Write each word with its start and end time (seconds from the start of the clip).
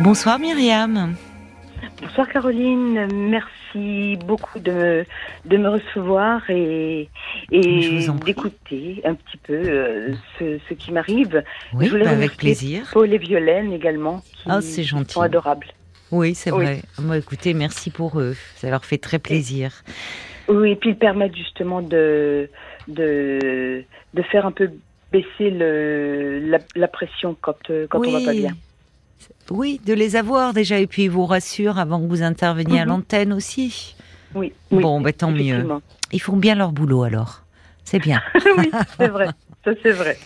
Bonsoir 0.00 0.38
Myriam. 0.38 1.14
Bonsoir 2.00 2.26
Caroline, 2.28 3.06
merci 3.12 4.16
beaucoup 4.24 4.58
de, 4.58 5.04
de 5.44 5.56
me 5.58 5.68
recevoir 5.68 6.48
et, 6.48 7.10
et 7.50 8.06
d'écouter 8.24 9.02
un 9.04 9.14
petit 9.14 9.36
peu 9.36 9.52
euh, 9.52 10.14
ce, 10.38 10.58
ce, 10.68 10.74
qui 10.74 10.92
m'arrive. 10.92 11.42
Oui, 11.74 11.90
bah 11.90 12.10
avec 12.10 12.38
plaisir. 12.38 12.88
Paul 12.92 13.12
et 13.12 13.18
Violaine 13.18 13.72
également, 13.72 14.22
qui, 14.32 14.48
oh, 14.50 14.60
c'est 14.62 14.84
gentil. 14.84 15.12
sont 15.12 15.20
adorables. 15.20 15.66
Oui, 16.10 16.34
c'est 16.34 16.50
vrai. 16.50 16.80
Moi, 16.98 17.18
écoutez, 17.18 17.52
merci 17.52 17.90
pour 17.90 18.18
eux. 18.18 18.34
Ça 18.56 18.70
leur 18.70 18.84
fait 18.86 18.98
très 18.98 19.18
plaisir. 19.18 19.84
oui, 20.48 20.70
et 20.72 20.76
puis 20.76 20.90
ils 20.90 20.98
permettent 20.98 21.36
justement 21.36 21.82
de, 21.82 22.48
de, 22.88 23.84
de 24.14 24.22
faire 24.22 24.46
un 24.46 24.52
peu 24.52 24.70
baisser 25.12 25.50
le, 25.50 26.40
la, 26.46 26.58
la 26.74 26.88
pression 26.88 27.36
quand, 27.40 27.70
quand 27.90 27.98
on 28.06 28.10
va 28.10 28.24
pas 28.24 28.32
bien. 28.32 28.54
Oui, 29.50 29.80
de 29.84 29.92
les 29.92 30.16
avoir 30.16 30.52
déjà, 30.52 30.78
et 30.78 30.86
puis 30.86 31.04
ils 31.04 31.10
vous 31.10 31.26
rassurent 31.26 31.78
avant 31.78 32.00
que 32.00 32.06
vous 32.06 32.22
interveniez 32.22 32.80
à 32.80 32.84
mhm. 32.84 32.90
l'antenne 32.90 33.32
aussi. 33.32 33.96
Oui. 34.34 34.52
Bon, 34.70 35.00
bah, 35.00 35.12
tant 35.12 35.32
mieux. 35.32 35.66
Ils 36.12 36.20
font 36.20 36.36
bien 36.36 36.54
leur 36.54 36.72
boulot 36.72 37.02
alors. 37.02 37.42
C'est 37.84 37.98
bien. 37.98 38.22
oui, 38.58 38.70
c'est 38.96 39.08
vrai. 39.08 39.28
Ça, 39.64 39.72
c'est 39.82 39.92
vrai. 39.92 40.16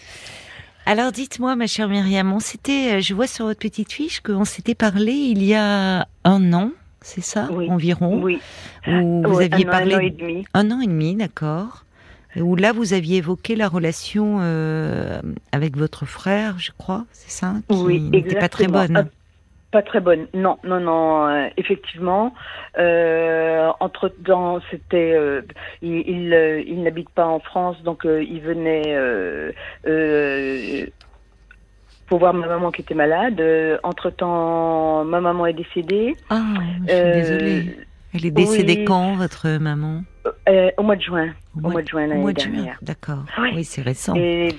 Alors 0.86 1.12
dites-moi, 1.12 1.56
ma 1.56 1.66
chère 1.66 1.88
Myriam, 1.88 2.30
on 2.32 2.40
s'était, 2.40 2.96
euh, 2.96 3.00
je 3.00 3.14
vois 3.14 3.26
sur 3.26 3.46
votre 3.46 3.58
petite 3.58 3.90
fiche 3.90 4.20
qu'on 4.20 4.44
s'était 4.44 4.74
parlé 4.74 5.12
il 5.12 5.42
y 5.42 5.54
a 5.54 6.06
un 6.24 6.52
an, 6.52 6.72
c'est 7.00 7.22
ça, 7.22 7.48
environ. 7.50 8.22
Oui. 8.22 8.38
Où 8.86 9.22
vous 9.26 9.40
aviez 9.40 9.64
parlé. 9.64 9.94
Un 9.94 9.98
an 9.98 10.00
et 10.00 10.10
demi. 10.10 10.44
Un 10.52 10.70
an 10.70 10.80
et 10.80 10.86
demi, 10.86 11.14
d'accord 11.14 11.83
où 12.36 12.56
là 12.56 12.72
vous 12.72 12.94
aviez 12.94 13.18
évoqué 13.18 13.56
la 13.56 13.68
relation 13.68 14.38
euh, 14.40 15.20
avec 15.52 15.76
votre 15.76 16.06
frère, 16.06 16.58
je 16.58 16.72
crois, 16.76 17.04
c'est 17.12 17.30
ça 17.30 17.54
qui 17.68 17.76
Oui, 17.76 18.00
n'était 18.00 18.38
pas 18.38 18.48
très 18.48 18.66
bonne. 18.66 18.96
Ah, 18.96 19.04
pas 19.70 19.82
très 19.82 20.00
bonne, 20.00 20.26
non, 20.34 20.58
non, 20.64 20.80
non, 20.80 21.26
euh, 21.26 21.48
effectivement. 21.56 22.34
Euh, 22.78 23.70
entre 23.80 24.08
temps, 24.08 24.60
c'était, 24.70 25.16
il, 25.82 26.64
il, 26.68 26.82
n'habite 26.82 27.10
pas 27.10 27.26
en 27.26 27.40
France, 27.40 27.82
donc 27.82 28.04
il 28.04 28.40
venait 28.40 28.96
pour 32.06 32.18
voir 32.18 32.34
ma 32.34 32.46
maman 32.46 32.70
qui 32.70 32.82
était 32.82 32.94
malade. 32.94 33.42
entre 33.82 34.10
temps, 34.10 35.04
ma 35.04 35.20
maman 35.20 35.46
est 35.46 35.54
décédée. 35.54 36.14
Ah, 36.30 36.42
je 36.86 36.92
suis 36.92 37.12
désolée. 37.12 37.76
Elle 38.14 38.26
est 38.26 38.30
décédée 38.30 38.84
quand, 38.84 39.16
votre 39.16 39.58
maman? 39.58 40.02
Euh, 40.48 40.70
Au 40.76 40.82
mois 40.82 40.96
de 40.96 41.02
juin. 41.02 41.34
Au, 41.56 41.68
mois 41.68 41.82
de 41.82 41.88
juin 41.88 42.06
l'année 42.06 42.32
dernière. 42.32 42.78
D'accord. 42.82 43.24
Oui, 43.38 43.64
c'est 43.64 43.82
récent. 43.82 44.14
Et 44.16 44.54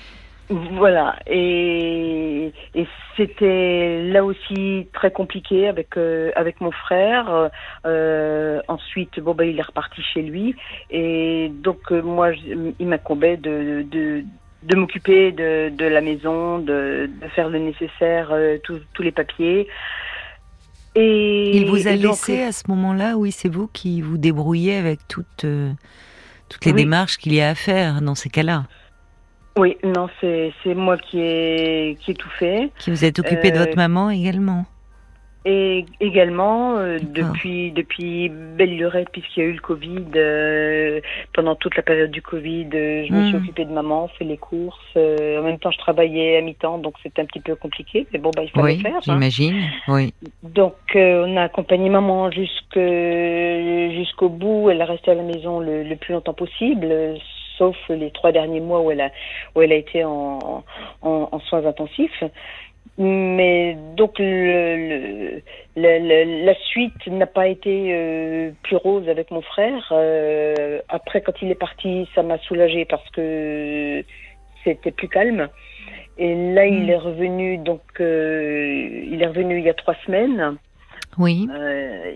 voilà. 0.50 1.16
Et, 1.28 2.52
et 2.76 2.88
c'était 3.18 4.04
là 4.04 4.24
aussi 4.24 4.88
très 4.94 5.12
compliqué 5.12 5.68
avec 5.68 5.98
euh, 5.98 6.32
avec 6.36 6.62
mon 6.62 6.72
frère. 6.72 7.50
Euh, 7.86 8.62
ensuite, 8.68 9.20
bon 9.20 9.34
ben 9.34 9.50
il 9.50 9.58
est 9.58 9.64
reparti 9.64 10.02
chez 10.02 10.22
lui. 10.22 10.56
Et 10.92 11.52
donc 11.64 11.92
moi, 11.92 12.32
il 12.80 12.88
m'incombait 12.88 13.38
de, 13.38 13.86
de 13.90 14.24
de 14.64 14.76
m'occuper 14.76 15.32
de, 15.32 15.70
de 15.70 15.86
la 15.86 16.02
maison, 16.02 16.58
de, 16.58 17.08
de 17.22 17.28
faire 17.36 17.50
le 17.50 17.60
nécessaire, 17.60 18.34
tous 18.64 19.02
les 19.04 19.12
papiers. 19.12 19.68
Et, 20.96 21.58
il 21.58 21.70
vous 21.70 21.88
a 21.88 21.92
laissé 21.92 22.44
à 22.44 22.52
ce 22.52 22.64
moment-là, 22.70 23.18
oui, 23.18 23.32
c'est 23.32 23.50
vous 23.50 23.68
qui 23.68 24.02
vous 24.02 24.18
débrouillez 24.18 24.76
avec 24.76 25.00
toutes, 25.08 25.44
euh, 25.44 25.72
toutes 26.48 26.66
les 26.66 26.74
démarches 26.74 27.18
qu'il 27.18 27.34
y 27.34 27.42
a 27.42 27.50
à 27.50 27.56
faire 27.56 28.02
dans 28.02 28.16
ces 28.16 28.30
cas-là. 28.30 28.66
Oui, 29.58 29.78
non, 29.84 30.08
c'est 30.20 30.52
moi 30.76 30.98
qui 30.98 31.20
ai, 31.20 31.98
qui 32.02 32.12
ai 32.12 32.14
tout 32.14 32.32
fait. 32.38 32.72
Qui 32.80 32.92
vous 32.92 33.06
êtes 33.06 33.20
occupé 33.20 33.52
de 33.52 33.58
votre 33.58 33.74
euh, 33.74 33.76
maman 33.76 34.10
également 34.10 34.66
et 35.48 35.86
également, 36.00 36.78
euh, 36.78 36.98
depuis, 37.00 37.72
depuis 37.72 38.30
belle 38.30 38.76
lurette, 38.76 39.10
puisqu'il 39.12 39.44
y 39.44 39.46
a 39.46 39.50
eu 39.50 39.54
le 39.54 39.62
Covid, 39.62 40.06
euh, 40.16 41.02
pendant 41.36 41.54
toute 41.54 41.76
la 41.76 41.84
période 41.84 42.10
du 42.10 42.24
Covid, 42.24 42.68
euh, 42.74 43.06
je 43.08 43.14
me 43.14 43.28
suis 43.28 43.36
hmm. 43.36 43.44
occupée 43.44 43.66
de 43.66 43.72
maman, 43.72 44.08
fait 44.08 44.26
les 44.26 44.38
courses. 44.38 44.80
en 44.96 45.44
même 45.44 45.60
temps, 45.60 45.70
je 45.70 45.78
travaillais 45.78 46.38
à 46.38 46.42
mi-temps, 46.42 46.80
donc 46.80 46.96
c'était 47.04 47.22
un 47.22 47.26
petit 47.26 47.42
peu 47.42 47.56
compliqué. 47.56 48.08
Mais 48.12 48.18
bon, 48.18 48.32
bah, 48.36 48.42
il 48.42 48.50
fallait 48.50 48.74
oui, 48.74 48.82
faire. 48.82 48.96
Hein. 48.96 49.02
J'imagine, 49.04 49.70
oui. 49.88 50.16
Donc, 50.42 50.74
on 50.96 51.38
a 51.38 51.44
accompagné 51.44 51.90
maman 51.90 52.32
jusqu'au 52.32 52.80
bout. 54.30 54.72
Elle 54.72 54.82
a 54.82 54.86
resté 54.86 55.12
à 55.12 55.16
la 55.16 55.22
maison 55.22 55.60
le, 55.60 55.84
le 55.84 55.96
plus 55.96 56.14
longtemps 56.14 56.34
possible, 56.34 57.20
sauf 57.60 57.78
les 57.90 58.10
trois 58.10 58.32
derniers 58.32 58.62
mois 58.62 58.82
où 58.82 58.90
elle 58.90 59.02
a, 59.02 59.12
où 59.54 59.62
elle 59.62 59.74
a 59.74 59.76
été 59.76 60.04
en, 60.04 60.64
en, 61.04 61.30
en 61.32 61.40
soins 61.42 61.68
intensifs. 61.68 62.24
Mais 62.98 63.78
donc 63.98 64.20
le, 64.20 65.42
le, 65.76 66.46
la 66.46 66.56
suite 66.56 67.08
n'a 67.08 67.26
pas 67.26 67.48
été 67.48 67.94
euh, 67.94 68.52
plus 68.64 68.78
rose 68.78 69.10
avec 69.10 69.32
mon 69.32 69.42
frère. 69.42 69.90
Euh, 69.92 70.80
après, 70.88 71.22
quand 71.22 71.34
il 71.42 71.52
est 71.52 71.60
parti, 71.60 72.08
ça 72.16 72.24
m'a 72.24 72.38
soulagée 72.40 72.86
parce 72.86 73.10
que 73.10 74.04
c'était 74.64 74.92
plus 74.92 75.10
calme. 75.10 75.50
Et 76.18 76.54
là, 76.54 76.66
il 76.66 76.86
hmm. 76.86 76.90
est 76.90 76.98
revenu. 76.98 77.58
Donc, 77.58 77.82
euh, 78.00 79.04
il 79.12 79.22
est 79.22 79.28
revenu 79.28 79.60
il 79.60 79.66
y 79.66 79.70
a 79.70 79.74
trois 79.74 79.96
semaines. 80.06 80.58
Oui. 81.18 81.48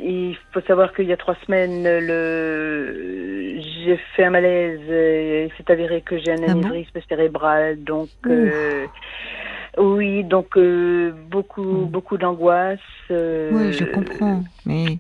il 0.04 0.36
faut 0.52 0.62
savoir 0.62 0.94
qu'il 0.94 1.06
y 1.06 1.14
a 1.14 1.18
trois 1.18 1.36
semaines, 1.46 1.84
le 1.84 3.60
j'ai 3.86 3.98
fait 4.16 4.26
un 4.26 4.30
malaise. 4.30 4.80
Il 4.82 5.52
s'est 5.58 5.72
avéré 5.72 6.02
que 6.02 6.18
j'ai 6.18 6.32
un 6.32 6.44
ah 6.48 6.52
anévrisme 6.52 7.00
cérébral. 7.08 7.84
Donc. 7.84 8.10
Oui, 9.78 10.24
donc 10.24 10.58
euh, 10.58 11.12
beaucoup, 11.30 11.62
hmm. 11.62 11.90
beaucoup 11.90 12.18
d'angoisse. 12.18 12.80
Euh, 13.12 13.50
oui, 13.54 13.74
je 13.74 13.86
comprends. 13.86 14.44
Mais 14.66 15.00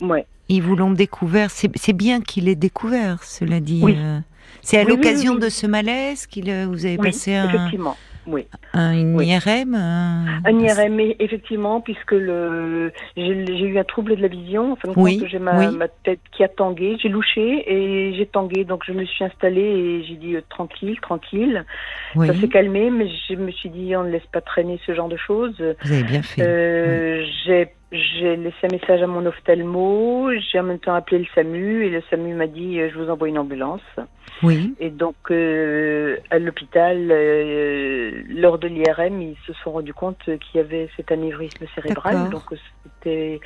ouais. 0.00 0.26
ils 0.48 0.62
vous 0.62 0.76
l'ont 0.76 0.92
découvert. 0.92 1.50
C'est 1.50 1.92
bien 1.92 2.20
qu'il 2.20 2.48
ait 2.48 2.54
découvert, 2.54 3.22
cela 3.22 3.60
dit. 3.60 3.80
Oui. 3.82 3.96
Euh. 3.98 4.20
C'est 4.62 4.78
à 4.78 4.84
l'occasion 4.84 5.34
de 5.34 5.48
ce 5.48 5.66
malaise 5.66 6.26
qu'il 6.26 6.50
vous 6.66 6.86
avez 6.86 6.96
passé 6.96 7.34
un. 7.34 7.48
Effectivement 7.48 7.96
oui. 8.26 8.46
Un 8.72 8.94
IRM 9.20 9.74
Un, 9.74 10.58
IRM, 10.58 11.00
effectivement, 11.18 11.80
puisque 11.80 12.12
le 12.12 12.92
j'ai 13.16 13.66
eu 13.66 13.78
un 13.78 13.84
trouble 13.84 14.16
de 14.16 14.22
la 14.22 14.28
vision. 14.28 14.72
Enfin, 14.72 14.88
oui. 14.96 15.22
j'ai 15.30 15.38
ma, 15.38 15.70
ma, 15.70 15.88
tête 15.88 16.20
qui 16.32 16.42
a 16.42 16.48
tangué. 16.48 16.96
J'ai 17.00 17.08
louché 17.08 17.64
et 17.66 18.14
j'ai 18.14 18.26
tangué, 18.26 18.64
donc 18.64 18.82
je 18.86 18.92
me 18.92 19.04
suis 19.04 19.24
installée 19.24 19.60
et 19.60 20.04
j'ai 20.04 20.16
dit 20.16 20.36
euh, 20.36 20.42
tranquille, 20.48 20.98
tranquille. 21.00 21.64
Ça 22.14 22.34
s'est 22.34 22.48
calmé, 22.48 22.90
mais 22.90 23.08
je 23.28 23.34
me 23.34 23.50
suis 23.50 23.68
dit 23.68 23.94
on 23.96 24.04
ne 24.04 24.10
laisse 24.10 24.26
pas 24.32 24.40
traîner 24.40 24.80
ce 24.86 24.94
genre 24.94 25.08
de 25.08 25.16
choses. 25.16 25.54
Vous 25.82 25.92
avez 25.92 26.04
bien 26.04 26.22
fait. 26.22 26.42
Euh, 26.42 27.24
j'ai 27.44 27.68
j'ai 27.92 28.36
laissé 28.36 28.56
un 28.64 28.72
message 28.72 29.02
à 29.02 29.06
mon 29.06 29.24
ophtalmo, 29.26 30.30
j'ai 30.50 30.58
en 30.58 30.64
même 30.64 30.78
temps 30.78 30.94
appelé 30.94 31.18
le 31.18 31.26
SAMU 31.34 31.84
et 31.84 31.90
le 31.90 32.02
SAMU 32.10 32.34
m'a 32.34 32.46
dit 32.46 32.80
euh, 32.80 32.90
je 32.92 32.98
vous 32.98 33.10
envoie 33.10 33.28
une 33.28 33.38
ambulance. 33.38 33.82
Oui. 34.42 34.74
Et 34.80 34.90
donc 34.90 35.14
euh, 35.30 36.16
à 36.30 36.38
l'hôpital, 36.38 37.08
euh, 37.10 38.22
lors 38.28 38.58
de 38.58 38.66
l'IRM, 38.66 39.22
ils 39.22 39.36
se 39.46 39.52
sont 39.62 39.72
rendus 39.72 39.94
compte 39.94 40.18
qu'il 40.24 40.56
y 40.56 40.58
avait 40.58 40.88
cet 40.96 41.12
anévrisme 41.12 41.64
cérébral. 41.74 42.30
Donc 42.30 42.42
c'était 42.82 43.40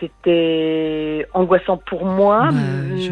c'était 0.00 1.26
angoissant 1.34 1.76
pour 1.76 2.06
moi, 2.06 2.48
bah, 2.50 2.60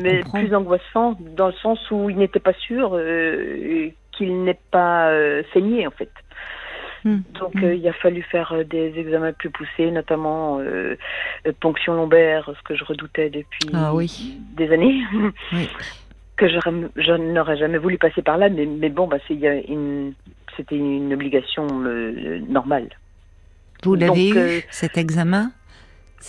mais 0.02 0.22
plus 0.32 0.54
angoissant 0.54 1.18
dans 1.36 1.48
le 1.48 1.54
sens 1.54 1.78
où 1.90 2.08
il 2.08 2.16
n'était 2.16 2.40
pas 2.40 2.54
sûr 2.54 2.98
qu'il 4.12 4.44
n'ait 4.44 4.60
pas 4.70 5.12
saigné 5.52 5.86
en 5.86 5.90
fait. 5.90 6.10
Hmm. 7.04 7.18
Donc 7.38 7.54
hmm. 7.54 7.64
Euh, 7.64 7.74
il 7.74 7.88
a 7.88 7.92
fallu 7.92 8.22
faire 8.22 8.52
euh, 8.52 8.64
des 8.64 8.92
examens 8.96 9.32
plus 9.32 9.50
poussés, 9.50 9.90
notamment 9.90 10.58
euh, 10.60 10.96
ponction 11.60 11.94
lombaire, 11.94 12.50
ce 12.56 12.62
que 12.62 12.76
je 12.76 12.84
redoutais 12.84 13.30
depuis 13.30 13.70
ah 13.74 13.92
des 14.56 14.72
années. 14.72 15.00
que 16.36 16.48
je, 16.48 17.12
n'aurais 17.12 17.56
jamais 17.56 17.78
voulu 17.78 17.98
passer 17.98 18.22
par 18.22 18.38
là, 18.38 18.48
mais, 18.48 18.66
mais 18.66 18.88
bon, 18.88 19.06
bah, 19.06 19.18
c'était 19.26 19.64
une, 19.68 20.14
une 20.70 21.12
obligation 21.12 21.66
normale. 22.48 22.88
Vous 23.84 23.94
l'avez 23.94 24.30
eu, 24.30 24.62
cet 24.70 24.96
examen? 24.96 25.50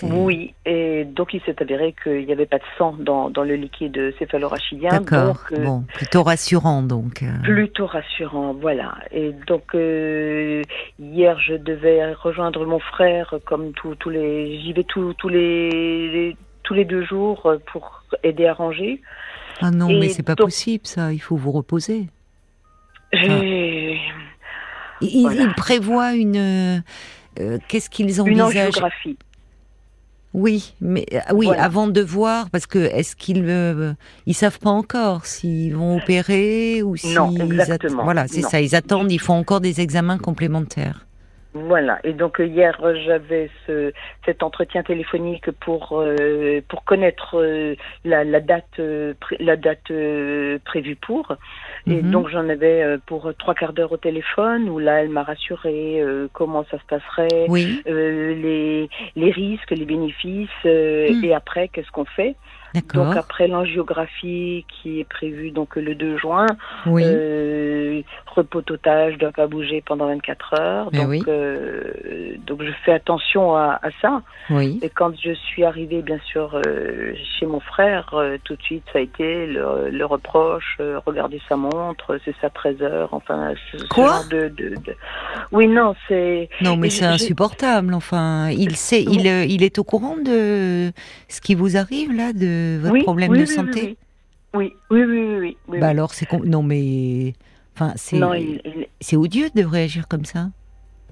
Oui, 0.01 0.54
et 0.66 1.06
donc 1.06 1.34
il 1.34 1.42
s'est 1.42 1.62
avéré 1.62 1.94
qu'il 2.04 2.25
n'y 2.25 2.31
avait 2.31 2.45
pas 2.45 2.57
de 2.57 2.63
sang 2.78 2.95
dans, 2.98 3.30
dans 3.30 3.44
le 3.44 3.56
liquide 3.56 4.13
céphalorachidien. 4.18 4.90
D'accord, 4.90 5.40
euh, 5.51 5.63
bon, 5.63 5.84
plutôt 5.94 6.24
rassurant 6.24 6.81
donc. 6.81 7.22
Euh. 7.22 7.31
Plutôt 7.44 7.86
rassurant, 7.86 8.54
voilà. 8.54 8.95
Et 9.12 9.34
donc 9.48 9.75
euh, 9.75 10.62
hier 11.00 11.40
je 11.40 11.56
devais 11.56 12.13
rejoindre 12.13 12.66
mon 12.66 12.80
frère 12.80 13.36
comme 13.45 13.72
tous 13.74 14.10
les, 14.10 14.60
j'y 14.62 14.74
vais 14.74 14.84
tous 14.84 15.13
les, 15.30 16.36
tous 16.63 16.74
les 16.74 16.86
deux 16.86 17.06
jours 17.06 17.54
pour 17.72 18.04
aider 18.24 18.48
à 18.48 18.54
ranger. 18.54 19.01
Ah 19.62 19.69
non, 19.69 19.88
mais 19.88 20.10
c'est 20.10 20.24
pas 20.24 20.36
possible 20.36 20.88
ça, 20.88 21.13
il 21.13 21.19
faut 21.19 21.36
vous 21.36 21.51
reposer. 21.51 22.07
Il, 23.13 24.00
il, 25.01 25.54
prévoit 25.56 26.13
une... 26.13 26.81
Qu'est-ce 27.68 27.89
qu'ils 27.89 28.22
envisagent? 28.22 28.56
Une 28.56 28.62
angiographie. 28.62 29.18
Oui, 30.33 30.74
mais 30.81 31.06
euh, 31.13 31.19
oui, 31.33 31.47
avant 31.50 31.88
de 31.88 32.01
voir, 32.01 32.50
parce 32.50 32.65
que 32.65 32.80
est-ce 32.80 33.15
qu'ils 33.15 33.45
euh, 33.47 33.94
ils 34.25 34.33
savent 34.33 34.57
pas 34.57 34.71
encore 34.71 35.27
s'ils 35.27 35.75
vont 35.75 35.97
opérer 35.97 36.81
ou 36.81 36.95
si 36.95 37.13
non, 37.13 37.35
exactement. 37.35 38.03
voilà, 38.03 38.27
c'est 38.27 38.41
ça, 38.41 38.59
ils 38.59 38.75
attendent, 38.75 39.12
ils 39.12 39.19
font 39.19 39.35
encore 39.35 39.62
des 39.62 39.80
examens 39.80 40.18
complémentaires. 40.18 41.06
Voilà. 41.53 42.00
Et 42.03 42.13
donc 42.13 42.39
hier, 42.39 42.79
j'avais 43.05 43.50
ce, 43.67 43.94
cet 44.25 44.44
entretien 44.44 44.83
téléphonique 44.83 45.51
pour 45.51 46.00
euh, 46.00 46.61
pour 46.67 46.83
connaître 46.83 47.38
euh, 47.38 47.75
la, 48.03 48.23
la, 48.23 48.39
date 48.39 48.81
la 49.39 49.55
date 49.55 49.91
prévue 50.65 50.95
pour. 50.95 51.35
Et 51.88 52.01
mhm. 52.01 52.11
donc 52.11 52.29
j'en 52.29 52.50
avais 52.50 52.97
pour 53.05 53.31
trois 53.38 53.53
quarts 53.53 53.73
d'heure 53.73 53.91
au 53.91 53.97
téléphone 53.97 54.69
où 54.69 54.79
là, 54.79 55.01
elle 55.01 55.09
m'a 55.09 55.23
rassuré 55.23 56.03
comment 56.33 56.65
ça 56.71 56.77
se 56.79 56.85
passerait, 56.85 57.47
les 57.47 58.89
les 59.15 59.31
risques, 59.31 59.71
les 59.71 59.85
bénéfices, 59.85 60.50
mhm. 60.63 61.23
et 61.23 61.33
après 61.33 61.67
qu'est-ce 61.67 61.91
qu'on 61.91 62.05
fait. 62.05 62.35
Donc 62.94 63.16
après 63.16 63.48
l'angiographie 63.48 64.66
qui 64.68 65.00
est 65.00 65.04
prévue 65.04 65.52
donc 65.52 65.75
le 65.75 65.94
2 65.96 66.18
juin, 66.18 66.48
oui. 66.88 67.04
euh, 67.06 68.02
je 68.36 69.18
dois 69.18 69.31
pas 69.31 69.48
bouger 69.48 69.84
pendant 69.86 70.08
24 70.08 70.54
heures. 70.60 70.92
donc 70.92 71.08
oui. 71.08 71.24
euh, 71.28 72.36
donc 72.48 72.64
je 72.64 72.72
fais 72.84 72.94
attention 72.94 73.56
à, 73.56 73.80
à, 73.84 73.90
ça. 74.02 74.22
Oui. 74.50 74.80
Et 74.81 74.90
quand 74.90 75.14
je 75.24 75.34
suis 75.34 75.64
arrivée 75.64 76.02
bien 76.02 76.20
sûr 76.25 76.60
euh, 76.66 77.14
chez 77.40 77.46
mon 77.46 77.60
frère, 77.60 78.14
euh, 78.14 78.38
tout 78.44 78.56
de 78.56 78.62
suite 78.64 78.84
ça 78.92 79.00
a 79.00 79.02
été 79.02 79.46
le, 79.46 79.90
le 79.92 80.06
reproche, 80.06 80.80
regarder 81.06 81.40
sa 81.48 81.56
montre, 81.56 82.20
c'est 82.25 82.36
ça 82.42 82.50
13 82.50 82.81
heures, 82.81 83.10
enfin 83.12 83.54
ce, 83.72 83.86
Quoi 83.88 84.08
genre 84.08 84.25
de, 84.30 84.48
de, 84.50 84.70
de, 84.70 84.96
Oui 85.52 85.68
non 85.68 85.96
c'est. 86.08 86.50
Non 86.62 86.75
mais 86.75 86.90
c'est 86.90 87.06
insupportable. 87.06 87.94
Enfin 87.94 88.50
il 88.50 88.75
sait, 88.75 89.04
il 89.04 89.28
il 89.28 89.64
est 89.64 89.78
au 89.80 89.84
courant 89.84 90.18
de 90.18 90.92
ce 91.28 91.42
qui 91.42 91.56
vous 91.56 91.78
arrive 91.78 92.12
là 92.12 92.34
de 92.34 92.62
votre 92.81 93.04
problème 93.04 93.36
de 93.38 93.45
santé 93.45 93.98
oui, 94.54 94.74
oui, 94.92 95.04
oui, 95.04 95.57
oui. 95.68 95.80
bah 95.80 95.88
alors, 95.88 96.13
c'est 96.13 96.31
non, 96.31 96.62
mais 96.62 97.33
enfin, 97.75 97.94
c'est 97.95 98.19
c'est 99.01 99.15
odieux 99.15 99.50
de 99.56 99.63
réagir 99.63 100.07
comme 100.07 100.25
ça. 100.25 100.50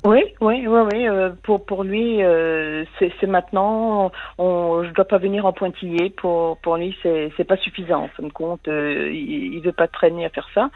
Oui, 0.04 0.22
oui, 0.42 0.66
oui, 0.68 0.80
oui. 0.92 1.08
Euh, 1.08 1.32
pour 1.44 1.66
pour 1.66 1.84
lui, 1.84 2.24
euh, 2.24 2.86
c'est 3.00 3.28
maintenant. 3.28 4.12
On, 4.38 4.84
je 4.84 4.92
dois 4.94 5.06
pas 5.06 5.18
venir 5.18 5.46
en 5.46 5.54
pointillé. 5.54 6.10
Pour 6.12 6.58
pour 6.58 6.78
lui, 6.78 6.96
c'est 7.02 7.32
c'est 7.38 7.44
pas 7.44 7.58
suffisant. 7.58 8.04
En 8.04 8.08
fin 8.10 8.24
de 8.24 8.32
compte, 8.32 8.68
euh, 8.68 9.10
il, 9.12 9.56
il 9.56 9.62
veut 9.62 9.72
pas 9.72 9.88
traîner 9.88 10.26
à 10.26 10.30
faire 10.30 10.48
ça. 10.54 10.70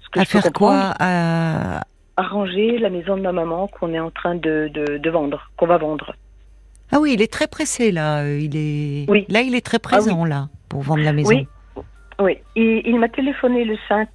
Ce 0.00 0.08
que 0.10 0.20
à 0.20 0.24
faire 0.24 0.52
quoi? 0.52 0.94
à... 0.98 1.82
Arranger 2.16 2.78
la 2.78 2.90
maison 2.90 3.16
de 3.16 3.22
ma 3.22 3.32
maman 3.32 3.66
qu'on 3.66 3.92
est 3.92 3.98
en 3.98 4.10
train 4.10 4.36
de 4.36 4.70
de, 4.72 4.98
de 4.98 5.10
vendre, 5.10 5.50
qu'on 5.56 5.66
va 5.66 5.78
vendre. 5.78 6.14
Ah 6.94 7.00
oui, 7.00 7.14
il 7.14 7.22
est 7.22 7.32
très 7.32 7.48
pressé 7.48 7.90
là. 7.90 8.24
Il 8.24 8.56
est. 8.56 9.10
Oui. 9.10 9.26
Là, 9.28 9.40
il 9.40 9.56
est 9.56 9.66
très 9.66 9.80
présent 9.80 10.22
ah 10.24 10.28
là 10.28 10.48
pour 10.68 10.82
vendre 10.82 11.02
la 11.02 11.12
maison. 11.12 11.30
Oui. 11.30 11.48
Oui, 12.20 12.38
il, 12.54 12.82
il 12.84 13.00
m'a 13.00 13.08
téléphoné 13.08 13.64
le 13.64 13.76
5 13.88 14.08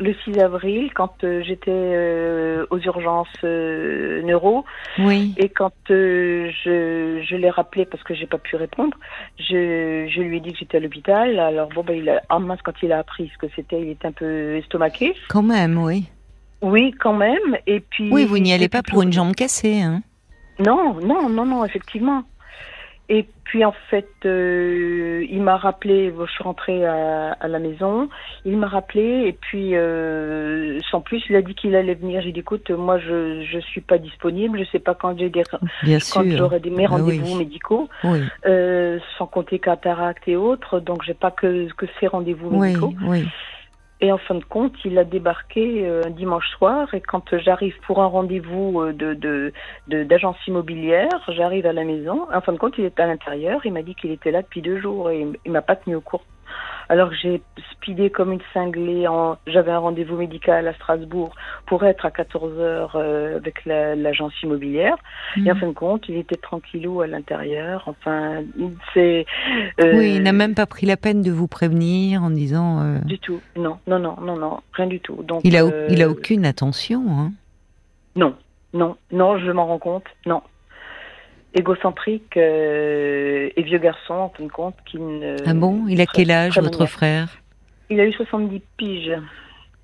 le 0.00 0.14
6 0.24 0.40
avril 0.40 0.90
quand 0.92 1.22
euh, 1.22 1.44
j'étais 1.46 1.70
euh, 1.70 2.66
aux 2.70 2.80
urgences 2.80 3.28
euh, 3.44 4.20
neuro. 4.22 4.64
Oui. 4.98 5.32
Et 5.36 5.48
quand 5.48 5.70
je, 5.88 6.50
je 7.22 7.36
l'ai 7.36 7.50
rappelé 7.50 7.86
parce 7.86 8.02
que 8.02 8.16
j'ai 8.16 8.26
pas 8.26 8.38
pu 8.38 8.56
répondre, 8.56 8.98
je, 9.38 10.08
je 10.12 10.20
lui 10.22 10.38
ai 10.38 10.40
dit 10.40 10.54
que 10.54 10.58
j'étais 10.58 10.78
à 10.78 10.80
l'hôpital. 10.80 11.38
Alors 11.38 11.68
bon 11.68 11.84
ben 11.84 11.96
il 11.96 12.08
a 12.08 12.20
en 12.30 12.44
quand 12.56 12.72
il 12.82 12.90
a 12.90 12.98
appris 12.98 13.30
ce 13.32 13.38
que 13.38 13.52
c'était, 13.54 13.80
il 13.80 13.90
était 13.90 14.08
un 14.08 14.12
peu 14.12 14.56
estomaqué. 14.56 15.14
Quand 15.28 15.44
même, 15.44 15.78
oui. 15.78 16.08
Oui, 16.62 16.92
quand 16.98 17.14
même. 17.14 17.56
Et 17.68 17.78
puis. 17.78 18.10
Oui, 18.10 18.24
vous 18.24 18.38
n'y 18.38 18.52
allez 18.52 18.68
pas 18.68 18.82
pour 18.82 19.02
une 19.02 19.12
jambe 19.12 19.36
cassée, 19.36 19.82
hein. 19.82 20.02
Non, 20.58 20.94
non, 21.00 21.28
non, 21.28 21.44
non, 21.44 21.64
effectivement. 21.64 22.24
Et 23.08 23.24
puis 23.44 23.64
en 23.64 23.74
fait, 23.88 24.08
euh, 24.24 25.24
il 25.30 25.40
m'a 25.40 25.56
rappelé, 25.56 26.12
je 26.18 26.32
suis 26.32 26.42
rentrée 26.42 26.84
à, 26.84 27.36
à 27.38 27.46
la 27.46 27.60
maison, 27.60 28.08
il 28.44 28.56
m'a 28.56 28.66
rappelé 28.66 29.26
et 29.28 29.32
puis 29.32 29.76
euh, 29.76 30.80
sans 30.90 31.00
plus, 31.00 31.22
il 31.30 31.36
a 31.36 31.42
dit 31.42 31.54
qu'il 31.54 31.76
allait 31.76 31.94
venir. 31.94 32.20
J'ai 32.22 32.32
dit 32.32 32.40
écoute, 32.40 32.68
moi 32.70 32.98
je 32.98 33.44
je 33.44 33.60
suis 33.60 33.80
pas 33.80 33.98
disponible, 33.98 34.58
je 34.58 34.64
sais 34.72 34.80
pas 34.80 34.96
quand 34.96 35.16
j'ai 35.16 35.28
des 35.28 35.44
quand 36.12 36.24
j'aurai 36.36 36.58
des 36.58 36.70
mes 36.70 36.86
ah 36.86 36.90
rendez-vous 36.90 37.36
médicaux, 37.36 37.88
oui. 38.02 38.24
euh, 38.46 38.98
sans 39.16 39.26
compter 39.26 39.60
cataracte 39.60 40.26
et 40.26 40.34
autres, 40.34 40.80
donc 40.80 41.04
j'ai 41.04 41.14
pas 41.14 41.30
que 41.30 41.72
que 41.74 41.86
ces 42.00 42.08
rendez-vous 42.08 42.50
médicaux. 42.50 42.92
Et 44.00 44.12
en 44.12 44.18
fin 44.18 44.34
de 44.34 44.44
compte, 44.44 44.74
il 44.84 44.98
a 44.98 45.04
débarqué 45.04 45.86
euh, 45.86 46.02
un 46.04 46.10
dimanche 46.10 46.48
soir. 46.58 46.92
Et 46.94 47.00
quand 47.00 47.36
j'arrive 47.38 47.74
pour 47.86 48.02
un 48.02 48.06
rendez-vous 48.06 48.82
euh, 48.82 48.92
de, 48.92 49.14
de, 49.14 49.52
d'agence 50.04 50.36
immobilière, 50.46 51.08
j'arrive 51.28 51.64
à 51.66 51.72
la 51.72 51.84
maison. 51.84 52.26
En 52.32 52.40
fin 52.42 52.52
de 52.52 52.58
compte, 52.58 52.74
il 52.76 52.84
était 52.84 53.02
à 53.02 53.06
l'intérieur. 53.06 53.64
Il 53.64 53.72
m'a 53.72 53.82
dit 53.82 53.94
qu'il 53.94 54.10
était 54.10 54.30
là 54.30 54.42
depuis 54.42 54.60
deux 54.60 54.80
jours 54.80 55.10
et 55.10 55.26
il 55.44 55.52
m'a 55.52 55.62
pas 55.62 55.76
tenu 55.76 55.96
au 55.96 56.02
courant 56.02 56.24
alors 56.88 57.12
j'ai 57.12 57.42
speedé 57.72 58.10
comme 58.10 58.32
une 58.32 58.40
cinglée. 58.54 59.08
En... 59.08 59.38
J'avais 59.46 59.72
un 59.72 59.78
rendez-vous 59.78 60.16
médical 60.16 60.68
à 60.68 60.74
Strasbourg 60.74 61.34
pour 61.66 61.84
être 61.84 62.06
à 62.06 62.10
14 62.10 62.58
heures 62.58 62.96
euh, 62.96 63.36
avec 63.36 63.64
l'agence 63.64 64.32
immobilière. 64.42 64.96
Et 65.36 65.50
en 65.50 65.54
mhm. 65.54 65.60
fin 65.60 65.66
de 65.68 65.72
compte, 65.72 66.08
il 66.08 66.16
était 66.16 66.36
tranquillou 66.36 67.00
à 67.00 67.06
l'intérieur. 67.06 67.84
Enfin, 67.86 68.42
c'est. 68.94 69.26
Euh... 69.80 69.98
Oui, 69.98 70.14
il 70.16 70.22
n'a 70.22 70.32
même 70.32 70.54
pas 70.54 70.66
pris 70.66 70.86
la 70.86 70.96
peine 70.96 71.22
de 71.22 71.32
vous 71.32 71.48
prévenir 71.48 72.22
en 72.22 72.30
disant. 72.30 72.80
Euh... 72.80 72.98
Du 73.00 73.18
tout. 73.18 73.40
Non, 73.56 73.78
non, 73.86 73.98
non, 73.98 74.16
non, 74.20 74.36
non, 74.36 74.60
rien 74.72 74.86
du 74.86 75.00
tout. 75.00 75.22
Donc. 75.22 75.40
Il 75.44 75.56
a, 75.56 75.64
il 75.88 76.02
a 76.02 76.08
aucune 76.08 76.46
attention. 76.46 77.02
Hein. 77.08 77.32
Non, 78.14 78.34
non, 78.72 78.96
non, 79.10 79.38
je 79.38 79.50
m'en 79.50 79.66
rends 79.66 79.78
compte. 79.78 80.04
Non, 80.24 80.42
égocentrique 81.56 82.36
euh, 82.36 83.48
et 83.56 83.62
vieux 83.62 83.78
garçon, 83.78 84.14
en 84.14 84.28
fin 84.28 84.44
de 84.44 84.48
compte, 84.48 84.76
qui 84.84 84.98
ne... 84.98 85.36
Ah 85.46 85.54
bon? 85.54 85.86
Il 85.88 86.00
a 86.00 86.06
quel 86.06 86.30
âge, 86.30 86.58
votre 86.58 86.86
frère? 86.86 87.38
Il 87.90 87.98
a 88.00 88.04
eu 88.04 88.12
70 88.12 88.62
piges. 88.76 89.18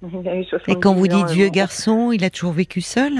Il 0.12 0.28
a 0.28 0.36
eu 0.36 0.44
70 0.44 0.76
et 0.76 0.80
quand 0.80 0.94
vous 0.94 1.06
dites 1.06 1.30
vieux 1.30 1.48
garçon, 1.48 2.10
il 2.10 2.24
a 2.24 2.30
toujours 2.30 2.52
vécu 2.52 2.80
seul? 2.80 3.12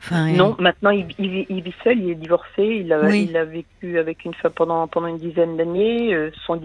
Enfin, 0.00 0.32
Non, 0.32 0.56
maintenant 0.58 0.90
il, 0.90 1.06
il, 1.20 1.62
vit 1.62 1.74
seul, 1.84 2.00
il 2.00 2.10
est 2.10 2.14
divorcé, 2.16 2.64
il 2.64 2.92
a, 2.92 3.14
il 3.14 3.36
a 3.36 3.44
vécu 3.44 3.98
avec 3.98 4.24
une 4.24 4.34
femme 4.34 4.50
pendant, 4.50 4.88
pendant 4.88 5.06
une 5.06 5.18
dizaine 5.18 5.56
d'années. 5.56 6.12
Euh, 6.12 6.32
son 6.46 6.60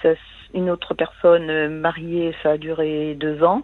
ça, 0.00 0.10
une 0.54 0.70
autre 0.70 0.94
personne 0.94 1.50
euh, 1.50 1.68
mariée, 1.68 2.34
ça 2.42 2.50
a 2.50 2.56
duré 2.56 3.16
deux 3.18 3.42
ans. 3.42 3.62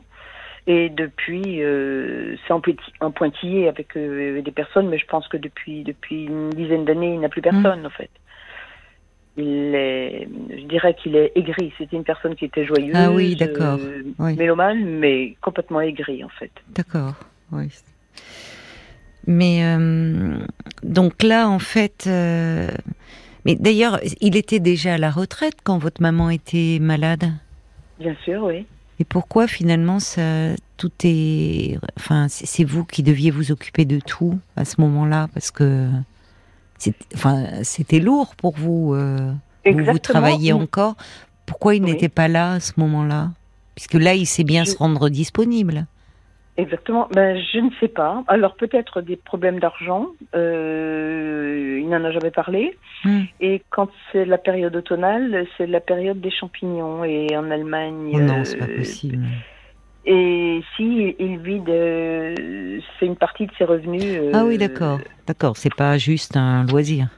Et 0.66 0.88
depuis, 0.88 1.62
euh, 1.62 2.36
c'est 2.46 2.52
en, 3.00 3.10
pointillé 3.10 3.68
avec 3.68 3.96
euh, 3.96 4.40
des 4.40 4.50
personnes, 4.50 4.88
mais 4.88 4.98
je 4.98 5.06
pense 5.06 5.28
que 5.28 5.36
depuis 5.36 5.84
depuis 5.84 6.24
une 6.24 6.50
dizaine 6.50 6.86
d'années, 6.86 7.14
il 7.14 7.20
n'a 7.20 7.28
plus 7.28 7.42
personne 7.42 7.82
mm. 7.82 7.86
en 7.86 7.90
fait. 7.90 8.10
Il 9.36 9.74
est, 9.74 10.28
je 10.48 10.64
dirais 10.64 10.94
qu'il 10.94 11.16
est 11.16 11.32
aigri. 11.34 11.72
C'était 11.76 11.96
une 11.96 12.04
personne 12.04 12.34
qui 12.34 12.46
était 12.46 12.64
joyeuse, 12.64 12.94
ah 12.94 13.10
oui, 13.10 13.36
d'accord, 13.36 13.78
euh, 13.80 14.34
mélomane, 14.36 14.84
mais 14.84 15.36
complètement 15.42 15.80
aigri 15.80 16.24
en 16.24 16.28
fait. 16.30 16.52
D'accord, 16.68 17.14
oui. 17.52 17.68
Mais 19.26 19.64
euh, 19.64 20.38
donc 20.82 21.22
là, 21.22 21.48
en 21.48 21.58
fait, 21.58 22.06
mais 22.06 23.56
d'ailleurs, 23.56 24.00
il 24.20 24.36
était 24.36 24.60
déjà 24.60 24.94
à 24.94 24.98
la 24.98 25.10
retraite 25.10 25.56
quand 25.62 25.76
votre 25.76 26.00
maman 26.00 26.30
était 26.30 26.78
malade? 26.80 27.24
Bien 27.98 28.14
sûr, 28.24 28.44
oui. 28.44 28.66
Et 29.00 29.04
pourquoi 29.04 29.48
finalement 29.48 29.98
ça, 29.98 30.54
tout 30.76 30.92
est, 31.02 31.78
enfin, 31.96 32.26
c'est 32.28 32.64
vous 32.64 32.84
qui 32.84 33.02
deviez 33.02 33.30
vous 33.30 33.50
occuper 33.50 33.84
de 33.84 33.98
tout 33.98 34.38
à 34.56 34.64
ce 34.64 34.80
moment-là? 34.80 35.28
Parce 35.34 35.50
que, 35.50 35.88
enfin, 37.14 37.46
c'était 37.62 37.98
lourd 38.00 38.36
pour 38.36 38.56
vous. 38.56 38.94
Euh, 38.94 39.32
vous, 39.66 39.84
vous 39.84 39.98
travailliez 39.98 40.52
encore. 40.52 40.96
Pourquoi 41.46 41.74
il 41.74 41.82
n'était 41.82 42.08
pas 42.08 42.28
là 42.28 42.52
à 42.52 42.60
ce 42.60 42.72
moment-là? 42.76 43.32
Puisque 43.74 43.94
là, 43.94 44.14
il 44.14 44.26
sait 44.26 44.44
bien 44.44 44.64
se 44.64 44.76
rendre 44.76 45.08
disponible. 45.08 45.86
Exactement. 46.56 47.08
Ben, 47.12 47.36
je 47.52 47.58
ne 47.58 47.70
sais 47.80 47.88
pas. 47.88 48.22
Alors 48.28 48.54
peut-être 48.54 49.00
des 49.00 49.16
problèmes 49.16 49.58
d'argent. 49.58 50.08
Euh, 50.34 51.80
il 51.80 51.88
n'en 51.88 52.04
a 52.04 52.12
jamais 52.12 52.30
parlé. 52.30 52.76
Hmm. 53.04 53.22
Et 53.40 53.62
quand 53.70 53.88
c'est 54.12 54.24
la 54.24 54.38
période 54.38 54.74
automnale, 54.76 55.46
c'est 55.56 55.66
la 55.66 55.80
période 55.80 56.20
des 56.20 56.30
champignons. 56.30 57.04
Et 57.04 57.36
en 57.36 57.50
Allemagne. 57.50 58.12
Oh 58.14 58.20
non, 58.20 58.44
c'est 58.44 58.58
pas 58.58 58.66
euh, 58.66 58.76
possible. 58.76 59.18
Et 60.06 60.60
si 60.76 61.16
il 61.18 61.38
vit 61.38 61.60
de, 61.60 62.80
c'est 62.98 63.06
une 63.06 63.16
partie 63.16 63.46
de 63.46 63.52
ses 63.56 63.64
revenus. 63.64 64.04
Euh, 64.04 64.32
ah 64.34 64.44
oui, 64.44 64.58
d'accord, 64.58 65.00
d'accord. 65.26 65.56
C'est 65.56 65.74
pas 65.74 65.96
juste 65.96 66.36
un 66.36 66.66
loisir. 66.66 67.08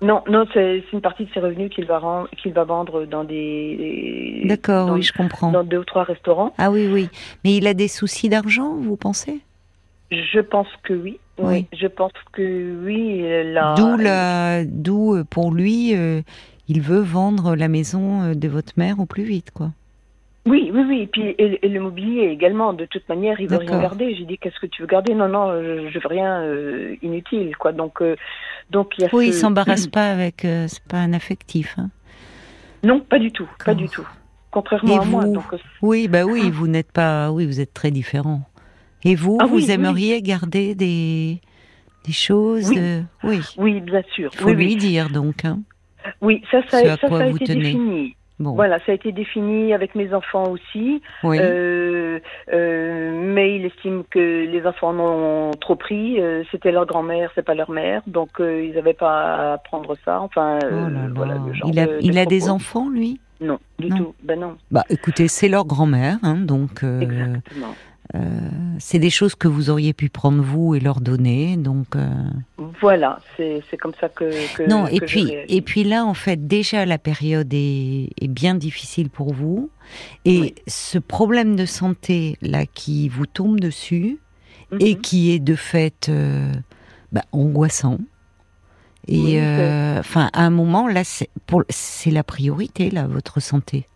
Non, 0.00 0.22
non, 0.28 0.46
c'est 0.54 0.84
une 0.92 1.00
partie 1.00 1.24
de 1.24 1.30
ses 1.32 1.40
revenus 1.40 1.70
qu'il 1.70 1.84
va, 1.84 2.28
qu'il 2.40 2.52
va 2.52 2.64
vendre 2.64 3.04
dans 3.04 3.24
des. 3.24 4.42
D'accord, 4.44 4.90
oui, 4.92 5.02
je 5.02 5.12
comprends. 5.12 5.50
Dans 5.50 5.64
deux 5.64 5.78
ou 5.78 5.84
trois 5.84 6.04
restaurants. 6.04 6.52
Ah 6.56 6.70
oui, 6.70 6.88
oui. 6.90 7.08
Mais 7.44 7.56
il 7.56 7.66
a 7.66 7.74
des 7.74 7.88
soucis 7.88 8.28
d'argent, 8.28 8.76
vous 8.76 8.96
pensez? 8.96 9.40
Je 10.10 10.40
pense 10.40 10.68
que 10.84 10.94
oui. 10.94 11.18
Oui. 11.38 11.66
Je 11.72 11.86
pense 11.86 12.12
que 12.32 12.76
oui. 12.84 13.22
D'où 13.76 13.96
la... 13.96 14.64
d'où 14.64 15.14
euh, 15.14 15.24
pour 15.24 15.52
lui, 15.52 15.94
euh, 15.94 16.22
il 16.68 16.80
veut 16.80 17.00
vendre 17.00 17.56
la 17.56 17.68
maison 17.68 18.22
euh, 18.22 18.34
de 18.34 18.48
votre 18.48 18.72
mère 18.76 19.00
au 19.00 19.06
plus 19.06 19.24
vite, 19.24 19.50
quoi. 19.50 19.70
Oui, 20.46 20.70
oui, 20.72 20.82
oui. 20.88 21.00
Et 21.02 21.06
puis 21.06 21.34
et, 21.38 21.68
le 21.68 21.80
mobilier 21.80 22.28
également. 22.28 22.72
De 22.72 22.86
toute 22.86 23.06
manière, 23.08 23.38
il 23.40 23.48
veut 23.48 23.58
rien 23.58 23.80
garder. 23.80 24.14
J'ai 24.14 24.24
dit 24.24 24.38
qu'est-ce 24.38 24.58
que 24.58 24.66
tu 24.66 24.82
veux 24.82 24.88
garder? 24.88 25.14
Non, 25.14 25.28
non, 25.28 25.52
je, 25.52 25.90
je 25.90 25.98
veux 25.98 26.08
rien 26.08 26.40
euh, 26.40 26.96
inutile, 27.02 27.56
quoi. 27.56 27.72
Donc, 27.72 28.00
euh, 28.00 28.16
donc 28.70 28.94
il 28.98 29.02
y 29.02 29.04
a. 29.06 29.08
Oui, 29.12 29.32
pas 29.92 30.10
avec. 30.10 30.44
Euh, 30.44 30.66
c'est 30.68 30.82
pas 30.84 30.98
un 30.98 31.12
affectif. 31.12 31.74
Hein. 31.78 31.90
Non, 32.82 33.00
pas 33.00 33.18
du 33.18 33.32
tout, 33.32 33.48
pas 33.64 33.74
du 33.74 33.88
tout. 33.88 34.06
Contrairement 34.50 35.00
à 35.00 35.04
moi. 35.04 35.24
Donc, 35.26 35.44
oui, 35.82 36.08
bah 36.08 36.24
oui, 36.24 36.50
vous 36.50 36.68
n'êtes 36.68 36.92
pas. 36.92 37.30
Oui, 37.30 37.46
vous 37.46 37.60
êtes 37.60 37.74
très 37.74 37.90
différent. 37.90 38.42
Et 39.04 39.14
vous, 39.14 39.38
ah 39.40 39.46
vous 39.46 39.70
aimeriez 39.70 40.20
garder 40.22 40.74
des, 40.74 41.40
des 42.04 42.12
choses 42.12 42.70
Oui, 42.70 43.04
oui. 43.22 43.40
oui 43.56 43.80
bien 43.80 44.02
sûr. 44.14 44.30
Il 44.34 44.40
faut 44.40 44.52
lui 44.52 44.76
dire 44.76 45.10
donc. 45.10 45.44
Hein, 45.44 45.60
oui, 46.20 46.42
ça, 46.50 46.62
ça, 46.68 46.96
ça, 46.96 47.16
a 47.18 47.26
été 47.26 47.54
défini. 47.54 48.16
Voilà, 48.40 48.78
ça 48.80 48.92
a 48.92 48.94
été 48.94 49.12
défini 49.12 49.72
avec 49.74 49.94
mes 49.94 50.14
enfants 50.14 50.50
aussi. 50.50 51.02
Euh, 51.24 52.20
euh, 52.52 53.12
mais 53.34 53.56
il 53.56 53.66
estime 53.66 54.04
que 54.10 54.46
les 54.46 54.66
enfants 54.66 54.90
en 54.90 54.98
ont 54.98 55.50
trop 55.52 55.76
pris. 55.76 56.20
Euh, 56.20 56.44
c'était 56.50 56.70
leur 56.70 56.86
grand-mère, 56.86 57.30
c'est 57.34 57.44
pas 57.44 57.54
leur 57.54 57.70
mère, 57.70 58.02
donc 58.06 58.30
ils 58.38 58.72
n'avaient 58.74 58.94
pas 58.94 59.54
à 59.54 59.58
prendre 59.58 59.96
ça. 60.04 60.20
Enfin, 60.20 60.58
oh 60.62 61.10
voilà, 61.14 61.38
il 61.64 61.78
a, 61.78 61.86
il 62.00 62.18
a 62.18 62.26
des 62.26 62.48
enfants, 62.48 62.88
lui? 62.88 63.20
Non, 63.40 63.58
du 63.78 63.88
tout. 63.88 64.14
Ben 64.22 64.40
non. 64.40 64.56
Bah, 64.70 64.84
écoutez, 64.90 65.28
c'est 65.28 65.48
leur 65.48 65.64
grand-mère, 65.64 66.18
hein, 66.22 66.36
donc. 66.36 66.82
Exactement. 66.82 67.74
Euh, 68.14 68.20
c'est 68.78 68.98
des 68.98 69.10
choses 69.10 69.34
que 69.34 69.48
vous 69.48 69.68
auriez 69.68 69.92
pu 69.92 70.08
prendre 70.08 70.42
vous 70.42 70.74
et 70.74 70.80
leur 70.80 71.00
donner, 71.00 71.56
donc. 71.58 71.94
Euh, 71.94 72.08
voilà, 72.80 73.18
c'est 73.36 73.76
comme 73.78 73.92
ça 74.00 74.08
que. 74.08 74.56
que 74.56 74.62
non, 74.68 74.86
et 74.86 75.00
puis 75.00 75.34
et 75.48 75.60
puis 75.60 75.84
là, 75.84 76.06
en 76.06 76.14
fait, 76.14 76.46
déjà 76.46 76.86
la 76.86 76.96
période 76.96 77.52
est, 77.52 78.08
est 78.18 78.28
bien 78.28 78.54
difficile 78.54 79.10
pour 79.10 79.34
vous, 79.34 79.70
et 80.24 80.54
ce 80.66 80.98
problème 80.98 81.54
de 81.54 81.66
santé 81.66 82.38
là 82.40 82.64
qui 82.64 83.10
vous 83.10 83.26
tombe 83.26 83.60
dessus 83.60 84.18
et 84.80 84.94
mhm. 84.94 85.00
qui 85.00 85.32
est 85.32 85.38
de 85.38 85.54
fait 85.54 86.08
euh, 86.08 86.50
bah, 87.12 87.24
angoissant. 87.32 87.98
Et 89.06 89.40
enfin, 89.98 90.28
à 90.34 90.44
un 90.44 90.50
moment 90.50 90.86
là, 90.86 91.02
c'est 91.04 92.10
la 92.10 92.22
priorité 92.22 92.90
là, 92.90 93.06
votre 93.06 93.40
santé. 93.40 93.86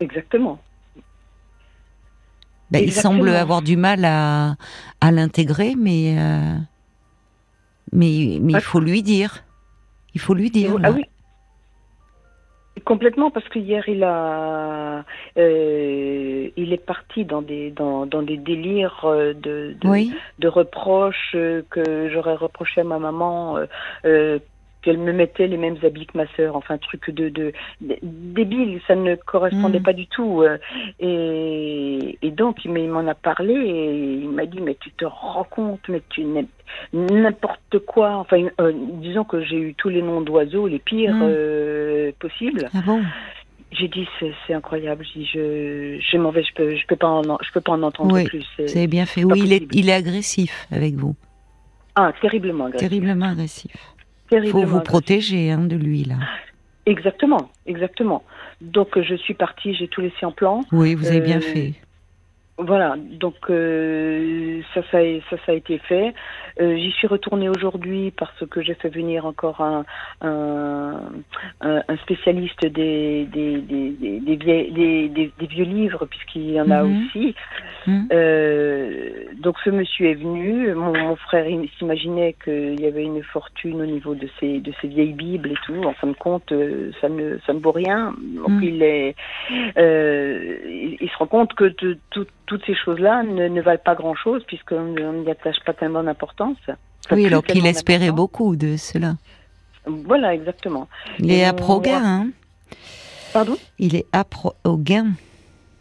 Exactement. 0.00 0.58
Ben, 2.70 2.82
il 2.82 2.92
semble 2.92 3.30
avoir 3.30 3.62
du 3.62 3.76
mal 3.76 4.04
à, 4.04 4.56
à 5.00 5.10
l'intégrer, 5.10 5.74
mais, 5.76 6.16
euh, 6.18 6.54
mais, 7.92 8.38
mais 8.40 8.52
il 8.54 8.60
faut 8.60 8.80
lui 8.80 9.02
dire. 9.02 9.44
Il 10.14 10.20
faut 10.20 10.34
lui 10.34 10.50
dire. 10.50 10.76
Ah 10.82 10.90
oui. 10.90 11.04
Complètement, 12.84 13.30
parce 13.30 13.48
que 13.48 13.58
hier 13.58 13.88
il 13.88 14.04
a, 14.04 15.04
euh, 15.36 16.48
il 16.56 16.72
est 16.72 16.84
parti 16.84 17.24
dans 17.24 17.42
des 17.42 17.70
dans, 17.70 18.06
dans 18.06 18.22
des 18.22 18.36
délires 18.36 19.04
euh, 19.04 19.34
de 19.34 19.74
de, 19.80 20.06
de 20.38 20.48
reproches 20.48 21.32
que 21.70 22.08
j'aurais 22.12 22.36
reproché 22.36 22.80
à 22.82 22.84
ma 22.84 22.98
maman 22.98 23.58
qu'elle 24.82 24.98
me 24.98 25.12
mettait 25.12 25.46
les 25.46 25.56
mêmes 25.56 25.76
habits 25.82 26.06
que 26.06 26.16
ma 26.16 26.26
sœur, 26.36 26.56
enfin 26.56 26.74
un 26.74 26.78
truc 26.78 27.10
de, 27.10 27.28
de, 27.28 27.52
débile, 27.80 28.80
ça 28.86 28.94
ne 28.94 29.16
correspondait 29.16 29.80
mm. 29.80 29.82
pas 29.82 29.92
du 29.92 30.06
tout. 30.06 30.42
Euh, 30.42 30.58
et, 31.00 32.18
et 32.22 32.30
donc 32.30 32.64
il 32.64 32.72
m'en 32.72 33.06
a 33.06 33.14
parlé 33.14 33.54
et 33.54 34.14
il 34.22 34.30
m'a 34.30 34.46
dit 34.46 34.60
mais 34.60 34.76
tu 34.80 34.90
te 34.92 35.04
rends 35.04 35.44
compte, 35.44 35.80
mais 35.88 36.02
tu 36.10 36.24
n'importe 36.92 37.78
quoi. 37.86 38.16
Enfin 38.16 38.46
euh, 38.60 38.72
disons 38.74 39.24
que 39.24 39.42
j'ai 39.42 39.58
eu 39.58 39.74
tous 39.74 39.88
les 39.88 40.02
noms 40.02 40.20
d'oiseaux 40.20 40.66
les 40.66 40.78
pires 40.78 41.14
mm. 41.14 41.22
euh, 41.22 42.12
possibles. 42.18 42.70
Ah 42.74 42.82
bon? 42.84 43.02
J'ai 43.72 43.88
dit 43.88 44.06
c'est 44.18 44.54
incroyable. 44.54 45.04
Je, 45.14 45.20
je, 45.22 46.00
je 46.00 46.16
m'en 46.16 46.30
vais, 46.30 46.42
je 46.42 46.54
peux, 46.54 46.74
je 46.74 46.86
peux 46.86 46.96
pas 46.96 47.08
en, 47.08 47.22
je 47.22 47.52
peux 47.52 47.60
pas 47.60 47.72
en 47.72 47.82
entendre 47.82 48.14
oui, 48.14 48.24
plus. 48.24 48.46
C'est 48.66 48.86
bien 48.86 49.04
fait. 49.04 49.24
Oui, 49.24 49.42
il 49.44 49.52
est, 49.52 49.68
il 49.72 49.90
est 49.90 49.92
agressif 49.94 50.66
avec 50.72 50.94
vous. 50.94 51.14
Ah, 51.94 52.12
terriblement 52.20 52.66
agressif. 52.66 52.88
Terriblement 52.88 53.26
agressif. 53.26 53.72
Il 54.30 54.50
faut 54.50 54.64
vous 54.64 54.80
protéger 54.80 55.50
hein, 55.50 55.58
de 55.58 55.76
lui, 55.76 56.04
là. 56.04 56.16
Exactement, 56.86 57.50
exactement. 57.66 58.24
Donc 58.60 58.98
je 59.00 59.14
suis 59.14 59.34
partie, 59.34 59.74
j'ai 59.74 59.88
tout 59.88 60.00
laissé 60.00 60.24
en 60.24 60.32
plan. 60.32 60.64
Oui, 60.72 60.94
vous 60.94 61.06
avez 61.08 61.20
bien 61.20 61.36
euh, 61.36 61.40
fait. 61.40 61.74
Voilà, 62.60 62.96
donc 62.98 63.36
euh, 63.50 64.60
ça, 64.74 64.82
ça, 64.90 64.98
ça, 65.30 65.36
ça, 65.46 65.52
a 65.52 65.54
été 65.54 65.78
fait. 65.78 66.12
Euh, 66.60 66.76
J'y 66.76 66.90
suis 66.90 67.06
retournée 67.06 67.48
aujourd'hui 67.48 68.10
parce 68.10 68.44
que 68.50 68.62
j'ai 68.62 68.74
fait 68.74 68.88
venir 68.88 69.26
encore 69.26 69.60
un, 69.60 69.84
un, 70.22 71.00
un 71.60 71.96
spécialiste 71.98 72.66
des, 72.66 73.26
des, 73.26 73.58
des, 73.58 73.90
des, 73.92 75.08
des, 75.08 75.32
des 75.38 75.46
vieux 75.46 75.64
livres, 75.64 76.06
puisqu'il 76.06 76.50
y 76.50 76.60
en 76.60 76.68
a 76.70 76.82
mhm. 76.82 77.06
aussi. 77.06 77.36
Mhm. 77.86 78.08
Euh, 78.12 79.10
donc 79.40 79.56
ce 79.64 79.70
monsieur 79.70 80.06
est 80.10 80.14
venu. 80.14 80.74
Mon, 80.74 80.92
mon 80.92 81.16
frère 81.16 81.46
s'imaginait 81.78 82.34
qu'il 82.42 82.80
y 82.80 82.86
avait 82.86 83.04
une 83.04 83.22
fortune 83.22 83.80
au 83.80 83.86
niveau 83.86 84.16
de 84.16 84.28
ces, 84.40 84.58
de 84.58 84.72
ces 84.80 84.88
vieilles 84.88 85.12
bibles 85.12 85.52
et 85.52 85.58
tout. 85.64 85.80
En 85.84 85.92
fin 85.92 86.08
de 86.08 86.12
compte, 86.14 86.50
euh, 86.50 86.90
ça 87.00 87.08
ne, 87.08 87.38
ça 87.46 87.52
ne 87.52 87.60
vaut 87.60 87.70
rien. 87.70 88.14
Donc 88.34 88.50
mhm. 88.50 88.62
il, 88.64 88.82
est, 88.82 89.14
euh, 89.78 90.96
il, 91.00 91.08
se 91.08 91.16
rend 91.18 91.26
compte 91.26 91.54
que 91.54 91.72
toutes 92.48 92.64
ces 92.66 92.74
choses-là 92.74 93.22
ne, 93.22 93.46
ne 93.46 93.60
valent 93.60 93.82
pas 93.84 93.94
grand-chose 93.94 94.42
puisqu'on 94.46 95.12
n'y 95.22 95.30
attache 95.30 95.60
pas 95.64 95.74
tellement 95.74 96.02
d'importance. 96.02 96.56
oui, 97.12 97.26
alors 97.26 97.44
qu'il 97.44 97.66
espérait 97.66 98.10
beaucoup 98.10 98.56
de 98.56 98.76
cela. 98.76 99.14
Voilà, 99.86 100.34
exactement. 100.34 100.88
Il 101.18 101.30
est 101.30 101.44
à 101.44 101.52
Progain, 101.52 102.02
hein 102.04 102.26
Pardon? 103.32 103.56
Il 103.78 103.94
est 103.94 104.06
à 104.12 104.24
Pro 104.24 104.54
au 104.64 104.76
gain. 104.76 105.12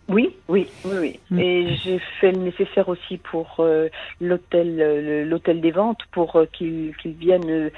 Oui, 0.09 0.36
oui, 0.47 0.67
oui, 0.86 0.95
oui. 1.00 1.19
Mm. 1.31 1.39
Et 1.39 1.75
j'ai 1.83 2.00
fait 2.21 2.31
le 2.31 2.39
nécessaire 2.39 2.88
aussi 2.88 3.17
pour 3.17 3.57
euh, 3.59 3.89
l'hôtel, 4.21 4.77
euh, 4.79 5.25
l'hôtel 5.25 5.59
des 5.59 5.71
ventes, 5.71 6.00
pour 6.12 6.36
euh, 6.38 6.45
qu'ils 6.45 6.93
viennent 7.03 7.71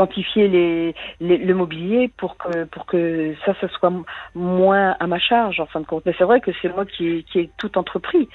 quantifier 0.00 0.48
les, 0.48 0.94
le 1.20 1.54
mobilier 1.54 2.10
pour 2.16 2.38
que 2.38 2.64
pour 2.64 2.86
que 2.86 3.34
ça, 3.44 3.52
ça 3.60 3.68
soit 3.68 3.92
moins 4.34 4.96
à 4.98 5.06
ma 5.06 5.18
charge 5.18 5.60
en 5.60 5.66
fin 5.66 5.80
de 5.80 5.86
compte. 5.86 6.04
Mais 6.06 6.14
c'est 6.16 6.24
vrai 6.24 6.40
que 6.40 6.52
c'est 6.62 6.70
moi 6.70 6.86
qui, 6.86 7.24
qui 7.30 7.40
ai 7.40 7.50
tout 7.58 7.76
entrepris. 7.76 8.26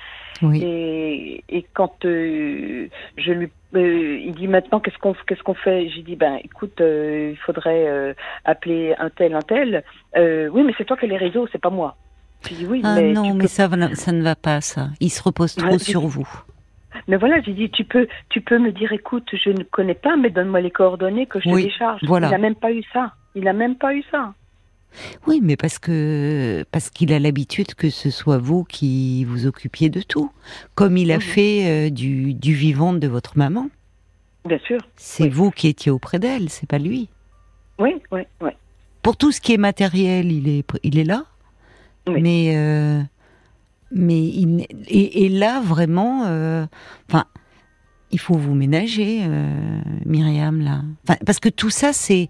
Oui. 0.43 0.61
Et, 0.63 1.43
et 1.49 1.65
quand 1.73 1.95
je 2.03 3.31
lui 3.31 3.49
euh, 3.75 4.19
il 4.23 4.33
dit 4.35 4.47
maintenant 4.47 4.79
qu'est-ce 4.79 4.97
qu'on 4.99 5.15
qu'est-ce 5.27 5.41
qu'on 5.41 5.55
fait? 5.55 5.89
J'ai 5.89 6.03
dit 6.03 6.15
ben 6.15 6.37
écoute, 6.43 6.79
euh, 6.81 7.31
il 7.33 7.37
faudrait 7.37 7.87
euh, 7.87 8.13
appeler 8.45 8.93
un 8.99 9.09
tel 9.09 9.33
un 9.33 9.41
tel. 9.41 9.83
oui, 10.15 10.63
mais 10.63 10.73
c'est 10.77 10.85
toi 10.85 10.97
qui 10.97 11.05
as 11.05 11.07
les 11.07 11.17
réseaux, 11.17 11.47
c'est 11.51 11.61
pas 11.61 11.71
moi. 11.71 11.95
Dit 12.43 12.67
oui, 12.69 12.81
ah 12.83 12.95
mais 12.95 13.11
non, 13.11 13.33
mais 13.33 13.47
ça 13.47 13.67
ça 13.95 14.11
ne 14.11 14.21
va 14.21 14.35
pas 14.35 14.61
ça. 14.61 14.89
Il 14.99 15.09
se 15.09 15.23
repose 15.23 15.55
trop 15.55 15.79
sur 15.79 16.01
vous. 16.01 16.29
Mais 17.07 17.17
voilà, 17.17 17.41
j'ai 17.41 17.53
dit 17.53 17.69
tu 17.69 17.83
peux 17.83 18.07
tu 18.29 18.41
peux 18.41 18.57
me 18.57 18.71
dire 18.71 18.91
écoute, 18.91 19.27
je 19.33 19.49
ne 19.49 19.63
connais 19.63 19.95
pas, 19.95 20.15
mais 20.15 20.29
donne-moi 20.29 20.61
les 20.61 20.71
coordonnées 20.71 21.25
que 21.25 21.39
je 21.39 21.49
oui, 21.49 21.63
décharge. 21.63 22.01
Voilà. 22.03 22.27
Il 22.27 22.31
n'a 22.31 22.37
même 22.37 22.55
pas 22.55 22.71
eu 22.71 22.83
ça. 22.93 23.13
Il 23.35 23.43
n'a 23.43 23.53
même 23.53 23.75
pas 23.75 23.93
eu 23.93 24.03
ça. 24.11 24.33
Oui, 25.27 25.39
mais 25.43 25.57
parce 25.57 25.79
que 25.79 26.63
parce 26.71 26.89
qu'il 26.89 27.13
a 27.13 27.19
l'habitude 27.19 27.73
que 27.75 27.89
ce 27.89 28.09
soit 28.09 28.37
vous 28.37 28.63
qui 28.63 29.25
vous 29.25 29.45
occupiez 29.45 29.89
de 29.89 30.01
tout, 30.01 30.31
comme 30.73 30.97
il 30.97 31.11
a 31.11 31.15
mhm. 31.15 31.21
fait 31.21 31.65
euh, 31.65 31.89
du, 31.89 32.33
du 32.33 32.53
vivant 32.53 32.93
de 32.93 33.07
votre 33.07 33.37
maman. 33.37 33.69
Bien 34.45 34.59
sûr. 34.59 34.79
C'est 34.95 35.27
vous 35.27 35.51
qui 35.51 35.67
étiez 35.67 35.91
auprès 35.91 36.19
d'elle, 36.19 36.49
c'est 36.49 36.69
pas 36.69 36.77
lui. 36.77 37.09
Oui, 37.79 37.95
oui, 38.11 38.21
oui. 38.41 38.51
Pour 39.01 39.17
tout 39.17 39.31
ce 39.31 39.41
qui 39.41 39.53
est 39.53 39.57
matériel, 39.57 40.31
il 40.31 40.47
est 40.47 40.65
il 40.83 40.97
est 40.97 41.03
là. 41.03 41.23
Mais 42.07 42.55
euh, 42.55 43.01
mais 43.91 44.21
il, 44.21 44.65
et, 44.87 45.29
là 45.29 45.61
vraiment, 45.61 46.23
euh, 46.25 46.65
enfin. 47.09 47.25
il 48.11 48.19
faut 48.19 48.35
vous 48.35 48.55
ménager, 48.55 49.21
Myriam, 50.05 50.61
là. 50.61 50.81
parce 51.25 51.39
que 51.39 51.49
tout 51.49 51.69
ça, 51.69 51.93
c'est 51.93 52.29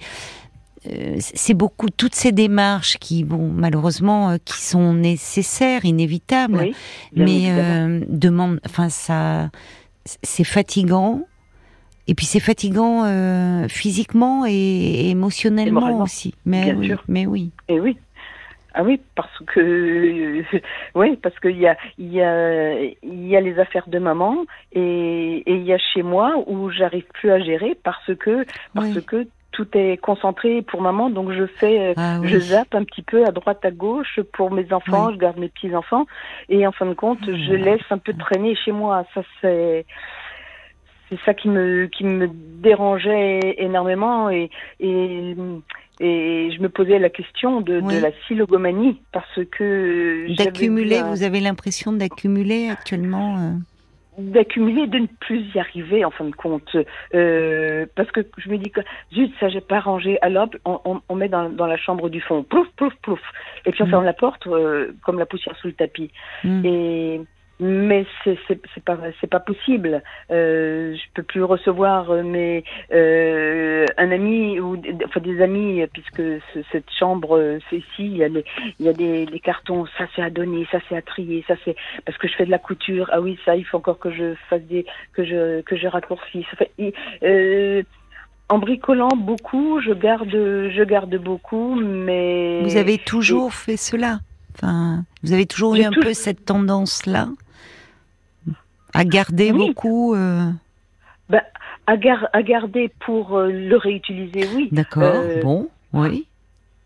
euh, 0.92 1.16
c'est 1.20 1.54
beaucoup 1.54 1.90
toutes 1.90 2.16
ces 2.16 2.32
démarches 2.32 2.98
qui, 3.00 3.24
bon, 3.24 3.50
malheureusement, 3.50 4.32
euh, 4.32 4.38
qui 4.44 4.62
sont 4.62 4.94
nécessaires, 4.94 5.86
inévitables, 5.86 6.72
mais 7.16 7.48
euh, 7.50 8.02
demande, 8.08 8.60
enfin 8.66 8.90
ça, 8.90 9.50
c'est 10.24 10.44
fatigant. 10.44 11.22
Et 12.08 12.14
puis 12.14 12.28
c'est 12.28 12.40
fatigant 12.40 13.04
physiquement 13.68 14.46
et 14.48 15.10
émotionnellement 15.10 16.02
aussi. 16.04 16.36
Mais 16.46 16.72
oui, 16.74 16.92
mais 17.08 17.26
oui. 17.26 17.50
Et 17.68 17.80
oui. 17.80 17.98
Ah 18.78 18.84
oui, 18.84 19.00
parce 19.16 19.40
que 19.48 20.44
oui, 20.96 21.16
parce 21.16 21.40
qu'il 21.40 21.58
y 21.58 21.66
a 21.66 21.78
il 21.98 22.12
y 22.12 22.22
a 22.22 22.82
il 22.82 23.28
y 23.28 23.36
a 23.36 23.42
les 23.42 23.58
affaires 23.58 23.88
de 23.88 24.00
maman 24.00 24.46
et 24.74 25.44
il 25.48 25.64
y 25.64 25.74
a 25.74 25.78
chez 25.78 26.04
moi 26.04 26.36
où 26.46 26.70
j'arrive 26.70 27.06
plus 27.14 27.32
à 27.32 27.40
gérer 27.40 27.78
parce 27.84 28.14
que 28.16 28.46
parce 28.74 29.00
que 29.02 29.28
tout 29.54 29.68
est 29.74 29.96
concentré 29.96 30.62
pour 30.62 30.82
maman, 30.82 31.10
donc 31.10 31.32
je 31.32 31.46
fais, 31.46 31.94
ah 31.96 32.20
je 32.22 32.38
zappe 32.38 32.76
un 32.76 32.84
petit 32.84 33.02
peu 33.02 33.26
à 33.26 33.32
droite, 33.32 33.64
à 33.64 33.72
gauche 33.72 34.20
pour 34.34 34.52
mes 34.52 34.74
enfants, 34.74 35.14
je 35.14 35.18
garde 35.18 35.38
mes 35.38 35.48
petits 35.48 35.74
enfants, 35.74 36.06
et 36.50 36.68
en 36.68 36.74
fin 36.74 36.86
de 36.86 36.94
compte, 36.94 37.20
ah 37.24 37.32
je 37.32 37.54
laisse 37.54 37.90
un 37.90 37.98
peu 37.98 38.14
traîner 38.14 38.56
chez 38.56 38.74
moi. 38.74 39.06
Ça 39.14 39.22
c'est 39.40 39.86
c'est 41.10 41.20
ça 41.26 41.34
qui 41.34 41.48
me 41.48 41.88
qui 41.88 42.04
me 42.04 42.28
dérangeait 42.32 43.56
énormément 43.58 44.30
et 44.30 44.50
et 44.80 45.36
et 46.02 46.50
je 46.52 46.62
me 46.62 46.68
posais 46.68 47.00
la 47.00 47.10
question 47.10 47.62
de, 47.62 47.80
de 47.80 48.02
la 48.02 48.12
silogomanie 48.28 49.02
parce 49.14 49.40
que 49.52 50.36
d'accumuler. 50.36 51.02
Vous 51.04 51.24
avez 51.24 51.40
l'impression 51.40 51.94
d'accumuler 51.94 52.70
actuellement. 52.70 53.38
Euh 53.38 53.52
d'accumuler, 54.18 54.88
de 54.88 55.00
ne 55.00 55.08
plus 55.08 55.44
y 55.54 55.60
arriver 55.60 56.06
en 56.06 56.12
fin 56.12 56.26
de 56.26 56.36
compte. 56.36 56.76
Euh, 57.14 57.86
parce 57.96 58.10
que 58.12 58.22
je 58.38 58.50
me 58.50 58.58
dis 58.58 58.72
que, 58.72 58.82
zut, 59.14 59.32
ça 59.40 59.50
j'ai 59.50 59.62
pas 59.62 59.80
rangé, 59.80 60.18
alors 60.22 60.50
on, 60.66 61.02
on, 61.08 61.16
met 61.16 61.30
dans, 61.30 61.50
dans, 61.50 61.66
la 61.66 61.78
chambre 61.78 62.10
du 62.10 62.22
fond, 62.22 62.44
plouf, 62.44 62.68
plouf, 62.76 62.94
plouf. 63.02 63.20
Et 63.66 63.72
puis 63.72 63.84
on 63.84 63.88
mm. 63.88 63.90
ferme 63.90 64.06
la 64.06 64.14
porte 64.14 64.48
euh, 64.48 64.94
comme 65.04 65.20
la 65.20 65.26
poussière 65.26 65.56
sous 65.58 65.68
le 65.68 65.74
tapis. 65.74 66.12
Mm. 66.44 66.66
Et 66.66 67.22
mais 67.60 68.06
c'est 68.24 68.38
c'est 68.48 68.84
pas 68.84 68.98
c'est 69.22 69.30
pas 69.30 69.40
possible. 69.40 70.04
Euh, 70.32 70.96
je 70.96 71.04
peux 71.14 71.24
plus 71.24 71.44
recevoir 71.44 72.12
euh, 72.12 72.24
mes 72.24 72.64
euh, 72.94 73.86
un 73.98 74.12
ami 74.12 74.60
ou 74.60 74.78
enfin 75.06 75.22
des 75.22 75.42
amis 75.42 75.86
puisque 75.94 76.22
cette 76.72 76.92
chambre 77.00 77.38
euh, 77.38 77.60
c'est 77.70 77.78
ici 77.78 77.86
il 78.00 78.18
y 78.18 78.24
a 78.24 78.28
les, 78.28 78.46
il 78.80 78.86
y 78.86 78.90
a 78.90 78.94
des, 78.94 79.26
cartons 79.44 79.86
ça 79.98 80.06
c'est 80.16 80.22
à 80.22 80.30
donner 80.30 80.68
ça 80.72 80.80
c'est 80.90 80.98
à 80.98 81.02
trier 81.02 81.46
ça 81.48 81.56
c'est 81.64 81.76
parce 82.06 82.18
que 82.18 82.28
je 82.28 82.36
fais 82.36 82.46
de 82.46 82.52
la 82.52 82.58
couture 82.58 83.10
ah 83.14 83.22
oui 83.22 83.38
ça 83.46 83.56
il 83.56 83.64
faut 83.64 83.78
encore 83.78 84.00
que 84.00 84.12
je 84.12 84.34
fasse 84.50 84.64
des 84.64 84.86
que 85.14 85.24
je 85.24 85.62
que 85.62 85.76
je. 85.78 85.86
Enfin, 85.88 86.66
euh, 87.24 87.84
en 88.50 88.60
bricolant 88.60 89.16
beaucoup, 89.16 89.80
je 89.82 89.92
garde, 89.92 90.30
je 90.30 90.84
garde 90.84 91.16
beaucoup, 91.18 91.76
mais. 91.76 92.62
Vous 92.64 92.78
avez 92.78 92.98
toujours 92.98 93.54
fait 93.54 93.78
cela. 93.78 94.20
Enfin, 94.56 95.04
vous 95.24 95.34
avez 95.34 95.46
toujours 95.46 95.76
eu 95.76 95.84
un 95.84 95.92
peu 95.92 96.14
cette 96.14 96.46
tendance-là? 96.46 97.28
À 98.96 99.06
garder 99.06 99.52
beaucoup. 99.52 100.16
Euh... 100.16 100.50
Ben, 101.30 101.42
à, 101.88 101.98
gar 101.98 102.28
à, 102.34 102.42
garder 102.44 102.92
pour 103.06 103.38
euh, 103.38 103.52
le 103.52 103.78
réutiliser, 103.78 104.48
oui. 104.56 104.70
D'accord. 104.72 105.14
Euh, 105.16 105.42
bon, 105.42 105.70
oui. 105.94 106.26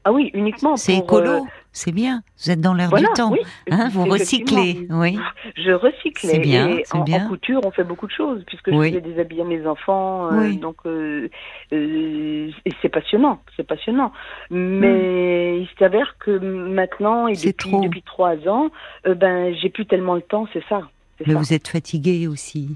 Ah 0.05 0.11
oui, 0.11 0.31
uniquement. 0.33 0.77
C'est 0.77 0.95
écolo, 0.95 1.45
c'est 1.73 1.91
bien. 1.91 2.23
Vous 2.37 2.49
êtes 2.49 2.61
dans 2.61 2.73
l'air 2.73 2.89
du 2.91 3.03
temps. 3.15 3.33
hein, 3.69 3.89
vous 3.91 4.05
recyclez, 4.05 4.87
oui. 4.89 5.19
Je 5.55 5.71
recycle. 5.71 6.25
C'est 6.25 6.39
bien. 6.39 6.69
Et 6.69 6.83
en, 6.93 7.03
bien. 7.03 7.25
en, 7.25 7.29
couture, 7.29 7.61
on 7.65 7.71
fait 7.71 7.83
beaucoup 7.83 8.07
de 8.07 8.11
choses 8.11 8.41
puisque 8.47 8.71
je 8.71 8.81
fais 8.81 9.01
des 9.01 9.19
habits 9.19 9.41
à 9.41 9.43
mes 9.43 9.67
enfants. 9.67 10.31
Euh, 10.31 10.53
donc, 10.53 10.77
euh, 10.85 11.29
euh, 11.73 12.49
et 12.65 12.71
c'est 12.81 12.89
passionnant, 12.89 13.41
c'est 13.57 13.67
passionnant. 13.67 14.11
Mais 14.49 15.57
mm. 15.57 15.61
il 15.61 15.69
s'avère 15.77 16.15
que 16.17 16.31
maintenant 16.31 17.27
et 17.27 17.35
depuis, 17.35 17.53
trop. 17.53 17.81
depuis 17.81 18.01
trois 18.01 18.35
ans, 18.47 18.69
ben 19.05 19.53
j'ai 19.61 19.69
plus 19.69 19.85
tellement 19.85 20.15
le 20.15 20.21
temps, 20.21 20.47
c'est 20.53 20.63
ça. 20.69 20.83
Mais 21.25 21.33
ça. 21.33 21.39
vous 21.39 21.53
êtes 21.53 21.67
fatigué 21.67 22.27
aussi. 22.27 22.75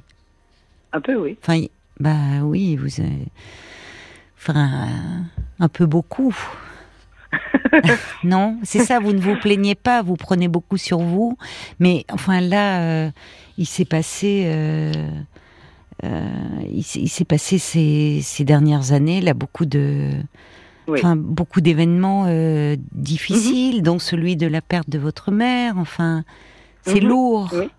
Un 0.92 1.02
peu, 1.02 1.16
oui. 1.16 1.38
Enfin, 1.42 1.66
bah 2.00 2.42
oui, 2.44 2.76
vous 2.76 3.00
avez... 3.00 3.28
Enfin, 4.38 4.90
un 5.60 5.70
peu 5.70 5.86
beaucoup. 5.86 6.36
non, 8.24 8.58
c'est 8.64 8.80
ça, 8.80 9.00
vous 9.00 9.14
ne 9.14 9.20
vous 9.20 9.36
plaignez 9.36 9.76
pas, 9.76 10.02
vous 10.02 10.16
prenez 10.16 10.48
beaucoup 10.48 10.78
sur 10.78 11.00
vous. 11.00 11.38
Mais 11.80 12.06
enfin 12.12 12.42
là, 12.42 12.82
euh, 12.82 13.12
il 13.58 13.66
s'est 13.66 13.86
passé, 13.86 14.44
euh, 14.46 14.92
euh, 16.04 16.22
il, 16.72 16.84
s'est 16.84 17.26
passé 17.26 17.58
ces, 17.58 18.20
ces, 18.22 18.44
dernières 18.44 18.92
années 18.92 19.22
là 19.22 19.34
beaucoup 19.34 19.66
de, 19.66 20.10
oui. 20.88 21.00
enfin 21.00 21.16
beaucoup 21.16 21.62
d'événements 21.62 22.26
difficiles, 22.92 23.78
mm 23.78 23.80
-hmm. 23.80 23.84
dont 23.84 24.00
celui 24.00 24.36
de 24.36 24.48
la 24.48 24.62
perte 24.62 24.90
de 24.90 25.00
votre 25.00 25.32
mère. 25.32 25.78
Enfin, 25.78 26.24
c'est 26.86 26.96
mm 26.96 27.06
-hmm. 27.06 27.08
lourd. 27.08 27.50
Oui, 27.54 27.70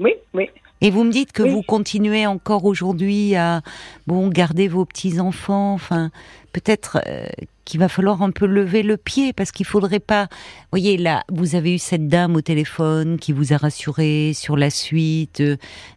oui. 0.00 0.14
oui. 0.34 0.48
Et 0.80 0.90
vous 0.90 1.04
me 1.04 1.10
dites 1.10 1.32
que 1.32 1.42
oui. 1.42 1.50
vous 1.50 1.62
continuez 1.62 2.26
encore 2.26 2.64
aujourd'hui 2.66 3.36
à 3.36 3.62
bon 4.06 4.28
garder 4.28 4.68
vos 4.68 4.84
petits 4.84 5.18
enfants. 5.18 5.72
Enfin, 5.72 6.10
peut-être 6.52 6.98
euh, 7.06 7.24
qu'il 7.64 7.80
va 7.80 7.88
falloir 7.88 8.20
un 8.22 8.30
peu 8.30 8.44
lever 8.44 8.82
le 8.82 8.98
pied 8.98 9.32
parce 9.32 9.50
qu'il 9.50 9.64
faudrait 9.64 10.00
pas. 10.00 10.28
Voyez 10.72 10.98
là, 10.98 11.24
vous 11.32 11.54
avez 11.54 11.74
eu 11.74 11.78
cette 11.78 12.08
dame 12.08 12.36
au 12.36 12.42
téléphone 12.42 13.18
qui 13.18 13.32
vous 13.32 13.54
a 13.54 13.56
rassuré 13.56 14.32
sur 14.34 14.58
la 14.58 14.68
suite. 14.68 15.42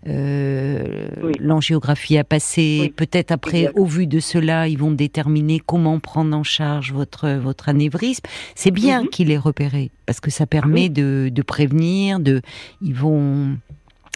Euh, 0.07 1.07
oui. 1.21 1.33
L'angiographie 1.39 2.17
a 2.17 2.23
passé. 2.23 2.79
Oui. 2.83 2.89
Peut-être 2.89 3.31
après, 3.31 3.69
au 3.75 3.85
vu 3.85 4.07
de 4.07 4.21
cela, 4.21 4.69
ils 4.69 4.77
vont 4.77 4.91
déterminer 4.91 5.59
comment 5.59 5.99
prendre 5.99 6.35
en 6.35 6.43
charge 6.43 6.93
votre 6.93 7.29
votre 7.29 7.67
anévrisme. 7.67 8.23
C'est 8.55 8.71
bien 8.71 9.01
mm 9.01 9.05
-hmm. 9.05 9.09
qu'il 9.09 9.31
ait 9.31 9.37
repéré 9.37 9.91
parce 10.05 10.21
que 10.21 10.31
ça 10.31 10.45
permet 10.45 10.87
de, 10.89 11.29
de 11.29 11.41
prévenir. 11.41 12.19
De, 12.21 12.41
ils 12.81 12.95
vont 12.95 13.57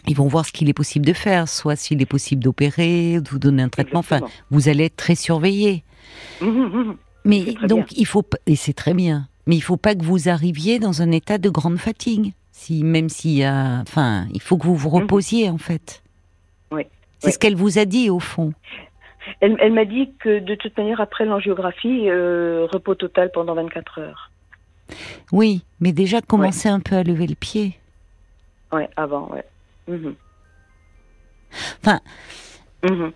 ils 0.06 0.16
vont 0.16 0.26
voir 0.26 0.44
ce 0.44 0.52
qu'il 0.52 0.68
est 0.68 0.74
possible 0.74 1.06
de 1.06 1.12
faire, 1.12 1.48
soit 1.48 1.76
s'il 1.76 2.02
est 2.02 2.06
possible 2.06 2.42
d'opérer, 2.42 3.20
de 3.20 3.28
vous 3.28 3.38
donner 3.38 3.62
un 3.62 3.68
traitement. 3.68 4.00
Exactement. 4.00 4.26
Enfin, 4.28 4.42
vous 4.50 4.68
allez 4.68 4.84
être 4.84 4.96
très 4.96 5.14
surveillé. 5.14 5.84
Mmh, 6.40 6.92
mais 7.24 7.54
donc, 7.68 7.86
bien. 7.86 7.96
il 7.96 8.06
faut, 8.06 8.24
et 8.46 8.56
c'est 8.56 8.72
très 8.72 8.94
bien, 8.94 9.28
mais 9.46 9.56
il 9.56 9.60
faut 9.60 9.76
pas 9.76 9.94
que 9.94 10.02
vous 10.02 10.28
arriviez 10.28 10.78
dans 10.78 11.02
un 11.02 11.10
état 11.12 11.38
de 11.38 11.48
grande 11.48 11.78
fatigue. 11.78 12.32
Si, 12.50 12.84
même 12.84 13.08
s'il 13.08 13.32
y 13.32 13.44
a, 13.44 13.80
enfin, 13.80 14.26
il 14.34 14.40
faut 14.40 14.56
que 14.56 14.66
vous 14.66 14.76
vous 14.76 14.90
reposiez, 14.90 15.50
mmh. 15.50 15.54
en 15.54 15.58
fait. 15.58 16.02
Oui. 16.70 16.82
C'est 17.18 17.28
oui. 17.28 17.32
ce 17.32 17.38
qu'elle 17.38 17.56
vous 17.56 17.78
a 17.78 17.84
dit, 17.84 18.10
au 18.10 18.18
fond. 18.18 18.52
Elle, 19.40 19.56
elle 19.60 19.72
m'a 19.72 19.84
dit 19.84 20.10
que, 20.18 20.40
de 20.40 20.54
toute 20.56 20.76
manière, 20.76 21.00
après 21.00 21.24
l'angiographie, 21.24 22.08
euh, 22.08 22.66
repos 22.70 22.94
total 22.94 23.30
pendant 23.32 23.54
24 23.54 24.00
heures. 24.00 24.30
Oui, 25.30 25.64
mais 25.80 25.92
déjà, 25.92 26.20
commencez 26.20 26.68
ouais. 26.68 26.74
un 26.74 26.80
peu 26.80 26.96
à 26.96 27.02
lever 27.02 27.26
le 27.26 27.34
pied. 27.34 27.78
Oui, 28.72 28.82
avant, 28.96 29.28
ouais. 29.28 29.44
Mmh. 29.88 30.12
Enfin, 31.80 32.00
mmh. 32.82 33.08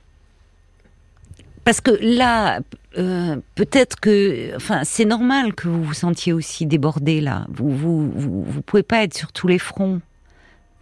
parce 1.65 1.81
que 1.81 1.93
là, 2.01 2.61
euh, 2.99 3.37
peut-être 3.55 4.01
que, 4.01 4.55
enfin, 4.57 4.83
c'est 4.85 5.05
normal 5.05 5.55
que 5.55 5.69
vous 5.69 5.83
vous 5.85 5.95
sentiez 5.95 6.33
aussi 6.33 6.67
débordé 6.67 7.21
là. 7.21 7.47
Vous, 7.49 7.71
vous, 7.71 8.11
vous, 8.11 8.45
vous 8.45 8.63
pouvez 8.63 8.83
pas 8.83 9.03
être 9.03 9.15
sur 9.15 9.33
tous 9.33 9.49
les 9.49 9.59
fronts. 9.59 10.01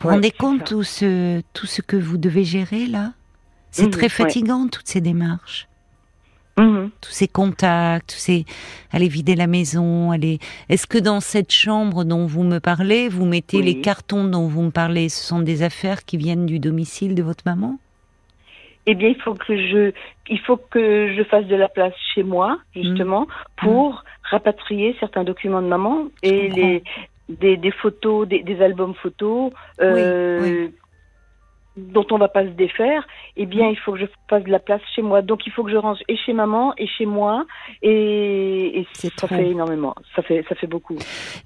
Vous 0.00 0.08
ouais, 0.08 0.14
rendez 0.14 0.30
compte 0.30 0.64
tout 0.64 0.82
ce, 0.82 1.40
tout 1.52 1.66
ce 1.66 1.82
que 1.82 1.96
vous 1.96 2.18
devez 2.18 2.44
gérer 2.44 2.86
là? 2.86 3.12
C'est 3.70 3.86
mmh, 3.86 3.90
très 3.90 4.08
fatigant 4.08 4.64
ouais. 4.64 4.70
toutes 4.70 4.88
ces 4.88 5.00
démarches. 5.00 5.68
Tous 7.04 7.12
ces 7.12 7.28
contacts, 7.28 8.10
tous 8.10 8.18
ces 8.18 8.44
aller 8.92 9.08
vider 9.08 9.34
la 9.34 9.46
maison, 9.46 10.10
aller. 10.10 10.38
Est-ce 10.70 10.86
que 10.86 10.98
dans 10.98 11.20
cette 11.20 11.52
chambre 11.52 12.04
dont 12.04 12.24
vous 12.26 12.44
me 12.44 12.60
parlez, 12.60 13.08
vous 13.08 13.26
mettez 13.26 13.58
oui. 13.58 13.64
les 13.64 13.80
cartons 13.82 14.24
dont 14.24 14.48
vous 14.48 14.62
me 14.62 14.70
parlez 14.70 15.10
Ce 15.10 15.22
sont 15.22 15.40
des 15.40 15.62
affaires 15.62 16.04
qui 16.04 16.16
viennent 16.16 16.46
du 16.46 16.58
domicile 16.58 17.14
de 17.14 17.22
votre 17.22 17.44
maman? 17.44 17.78
Eh 18.86 18.94
bien, 18.94 19.08
il 19.08 19.20
faut 19.20 19.34
que 19.34 19.56
je, 19.56 19.92
il 20.28 20.38
faut 20.40 20.56
que 20.56 21.14
je 21.14 21.22
fasse 21.24 21.46
de 21.46 21.56
la 21.56 21.68
place 21.68 21.94
chez 22.14 22.22
moi, 22.22 22.58
justement, 22.74 23.22
mmh. 23.22 23.26
pour 23.56 23.92
mmh. 23.92 24.02
rapatrier 24.30 24.96
certains 25.00 25.24
documents 25.24 25.62
de 25.62 25.68
maman 25.68 26.04
et 26.22 26.48
les 26.48 26.82
des, 27.28 27.56
des, 27.56 27.70
photos, 27.70 28.28
des, 28.28 28.42
des 28.42 28.60
albums 28.62 28.94
photos. 28.94 29.50
Euh, 29.80 30.40
oui, 30.42 30.50
oui 30.50 30.70
dont 31.76 32.06
on 32.10 32.18
va 32.18 32.28
pas 32.28 32.44
se 32.44 32.50
défaire, 32.50 33.06
eh 33.36 33.46
bien, 33.46 33.68
il 33.68 33.76
faut 33.76 33.92
que 33.92 33.98
je 33.98 34.06
fasse 34.30 34.44
de 34.44 34.50
la 34.50 34.60
place 34.60 34.80
chez 34.94 35.02
moi. 35.02 35.22
Donc, 35.22 35.46
il 35.46 35.52
faut 35.52 35.64
que 35.64 35.70
je 35.70 35.76
range 35.76 35.98
et 36.08 36.16
chez 36.16 36.32
maman 36.32 36.72
et 36.78 36.86
chez 36.86 37.06
moi, 37.06 37.46
et, 37.82 38.80
et 38.80 38.86
ça 38.92 39.10
trop. 39.16 39.28
fait 39.28 39.48
énormément. 39.50 39.94
Ça 40.14 40.22
fait, 40.22 40.44
ça 40.48 40.54
fait 40.54 40.66
beaucoup. 40.68 40.96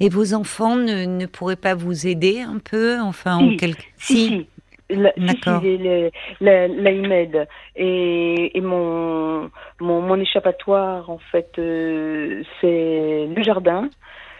Et 0.01 0.09
vos 0.09 0.35
enfants 0.35 0.77
ne, 0.77 1.07
ne 1.07 1.27
pourraient 1.27 1.57
pas 1.57 1.75
vous 1.75 2.07
aider 2.07 2.41
un 2.41 2.59
peu, 2.59 2.99
enfin, 3.01 3.39
si, 3.39 3.45
en 3.45 3.57
quelque... 3.57 3.83
si, 3.97 4.29
si. 4.29 4.47
D'accord. 4.91 5.61
Si, 5.61 5.77
si, 5.77 6.11
la, 6.41 6.67
la 6.67 6.91
IMED 6.93 7.47
et, 7.77 8.57
et 8.57 8.61
mon, 8.63 9.51
mon, 9.81 10.01
mon 10.01 10.19
échappatoire, 10.19 11.11
en 11.11 11.19
fait, 11.31 11.51
euh, 11.59 12.43
c'est 12.61 13.29
le 13.35 13.43
jardin. 13.43 13.91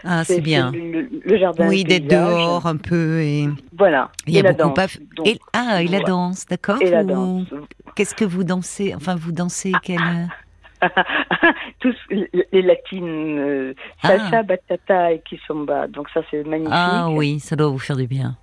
Ah, 0.03 0.23
c'est 0.23 0.41
bien. 0.41 0.71
Le, 0.71 1.09
le, 1.23 1.37
jardin. 1.37 1.67
Oui, 1.67 1.83
d'être 1.83 2.07
dehors 2.07 2.65
un 2.65 2.77
peu 2.77 3.21
et. 3.21 3.49
Voilà. 3.77 4.11
Il 4.27 4.33
y 4.33 4.37
a 4.37 4.49
et 4.49 4.53
beaucoup 4.53 4.73
pas. 4.73 4.87
Et... 5.25 5.39
Ah, 5.53 5.83
et 5.83 5.87
la 5.87 5.99
danse, 5.99 6.45
d'accord. 6.45 6.81
Et 6.81 6.89
la 6.89 7.03
danse. 7.03 7.47
Qu'est-ce 7.95 8.15
que 8.15 8.25
vous 8.25 8.43
dansez 8.43 8.93
Enfin, 8.95 9.15
vous 9.15 9.31
dansez 9.31 9.71
quelle 9.83 10.29
tous 11.81 11.95
les 12.09 12.61
latines 12.61 13.37
euh, 13.37 13.73
salsa, 14.01 14.39
ah. 14.39 14.43
bachata 14.43 15.11
et 15.11 15.19
kizomba. 15.19 15.87
Donc 15.87 16.07
ça 16.13 16.21
c'est 16.31 16.43
magnifique. 16.45 16.73
Ah 16.73 17.09
oui, 17.09 17.39
ça 17.41 17.57
doit 17.57 17.67
vous 17.67 17.79
faire 17.79 17.97
du 17.97 18.07
bien. 18.07 18.37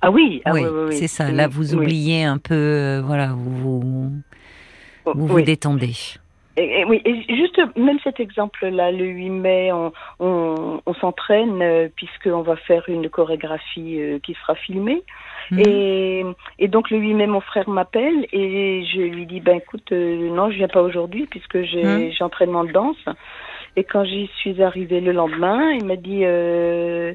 Ah 0.00 0.10
oui, 0.10 0.42
ah, 0.44 0.52
oui, 0.52 0.62
oui, 0.62 0.68
oui, 0.70 0.84
oui. 0.88 0.96
c'est 0.96 1.08
ça. 1.08 1.30
Là, 1.30 1.48
vous 1.48 1.74
oubliez 1.74 2.24
un 2.24 2.36
peu, 2.36 2.54
euh, 2.54 3.02
voilà, 3.02 3.28
vous 3.28 3.80
vous, 3.80 4.12
vous, 5.14 5.26
vous 5.26 5.40
détendez. 5.40 5.94
Et, 6.56 6.80
et, 6.80 6.84
oui, 6.84 7.02
et 7.04 7.34
juste 7.34 7.60
même 7.76 7.98
cet 8.04 8.20
exemple-là, 8.20 8.92
le 8.92 9.04
8 9.04 9.30
mai, 9.30 9.72
on, 9.72 9.92
on, 10.20 10.80
on 10.86 10.94
s'entraîne 10.94 11.60
euh, 11.62 11.88
puisqu'on 11.94 12.42
va 12.42 12.56
faire 12.56 12.84
une 12.88 13.08
chorégraphie 13.08 14.00
euh, 14.00 14.18
qui 14.20 14.34
sera 14.34 14.54
filmée. 14.54 15.02
Mmh. 15.50 15.58
Et, 15.66 16.24
et, 16.58 16.68
donc 16.68 16.90
le 16.90 16.98
8 16.98 17.14
mai, 17.14 17.26
mon 17.26 17.40
frère 17.40 17.68
m'appelle 17.68 18.26
et 18.32 18.84
je 18.84 19.00
lui 19.00 19.26
dis, 19.26 19.40
ben 19.40 19.56
écoute, 19.56 19.90
euh, 19.92 20.30
non, 20.30 20.50
je 20.50 20.56
viens 20.56 20.68
pas 20.68 20.82
aujourd'hui 20.82 21.26
puisque 21.26 21.62
j'ai 21.62 21.82
mmh. 21.84 22.22
entraînement 22.22 22.64
de 22.64 22.72
danse. 22.72 23.04
Et 23.76 23.84
quand 23.84 24.04
j'y 24.04 24.30
suis 24.38 24.62
arrivée 24.62 25.00
le 25.00 25.12
lendemain, 25.12 25.72
il 25.72 25.84
m'a 25.84 25.96
dit, 25.96 26.20
euh, 26.22 27.12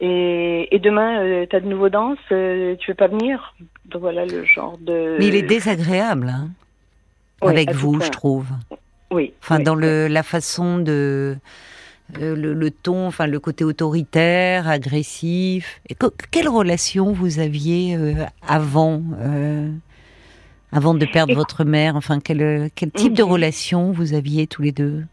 et, 0.00 0.74
et, 0.74 0.78
demain, 0.78 1.20
euh, 1.20 1.46
tu 1.48 1.56
as 1.56 1.60
de 1.60 1.66
nouveaux 1.66 1.88
danses, 1.88 2.18
euh, 2.30 2.76
tu 2.76 2.90
veux 2.90 2.96
pas 2.96 3.08
venir? 3.08 3.54
Donc 3.86 4.02
voilà 4.02 4.24
le 4.24 4.44
genre 4.44 4.78
de... 4.78 5.16
Mais 5.18 5.26
il 5.26 5.34
est 5.34 5.42
désagréable, 5.42 6.28
hein 6.28 6.50
oui, 7.42 7.50
avec 7.50 7.72
vous, 7.72 8.00
je 8.00 8.08
trouve. 8.08 8.46
Oui. 9.10 9.32
Enfin, 9.42 9.58
oui, 9.58 9.64
dans 9.64 9.74
le, 9.74 10.08
la 10.08 10.22
façon 10.22 10.78
de. 10.78 11.36
Euh, 12.20 12.36
le, 12.36 12.54
le, 12.54 12.70
ton, 12.70 13.08
enfin 13.08 13.26
le 13.26 13.40
côté 13.40 13.64
autoritaire, 13.64 14.68
agressif. 14.68 15.80
Et 15.88 15.94
que, 15.94 16.06
quelle 16.30 16.48
relation 16.48 17.12
vous 17.12 17.40
aviez 17.40 17.96
euh, 17.96 18.24
avant, 18.46 19.02
euh, 19.20 19.68
avant 20.70 20.94
de 20.94 21.04
perdre 21.04 21.32
Et... 21.32 21.34
votre 21.34 21.64
mère? 21.64 21.96
Enfin, 21.96 22.20
quel, 22.20 22.70
quel 22.76 22.92
type 22.92 23.12
de 23.12 23.24
relation 23.24 23.90
vous 23.90 24.14
aviez 24.14 24.46
tous 24.46 24.62
les 24.62 24.72
deux? 24.72 25.04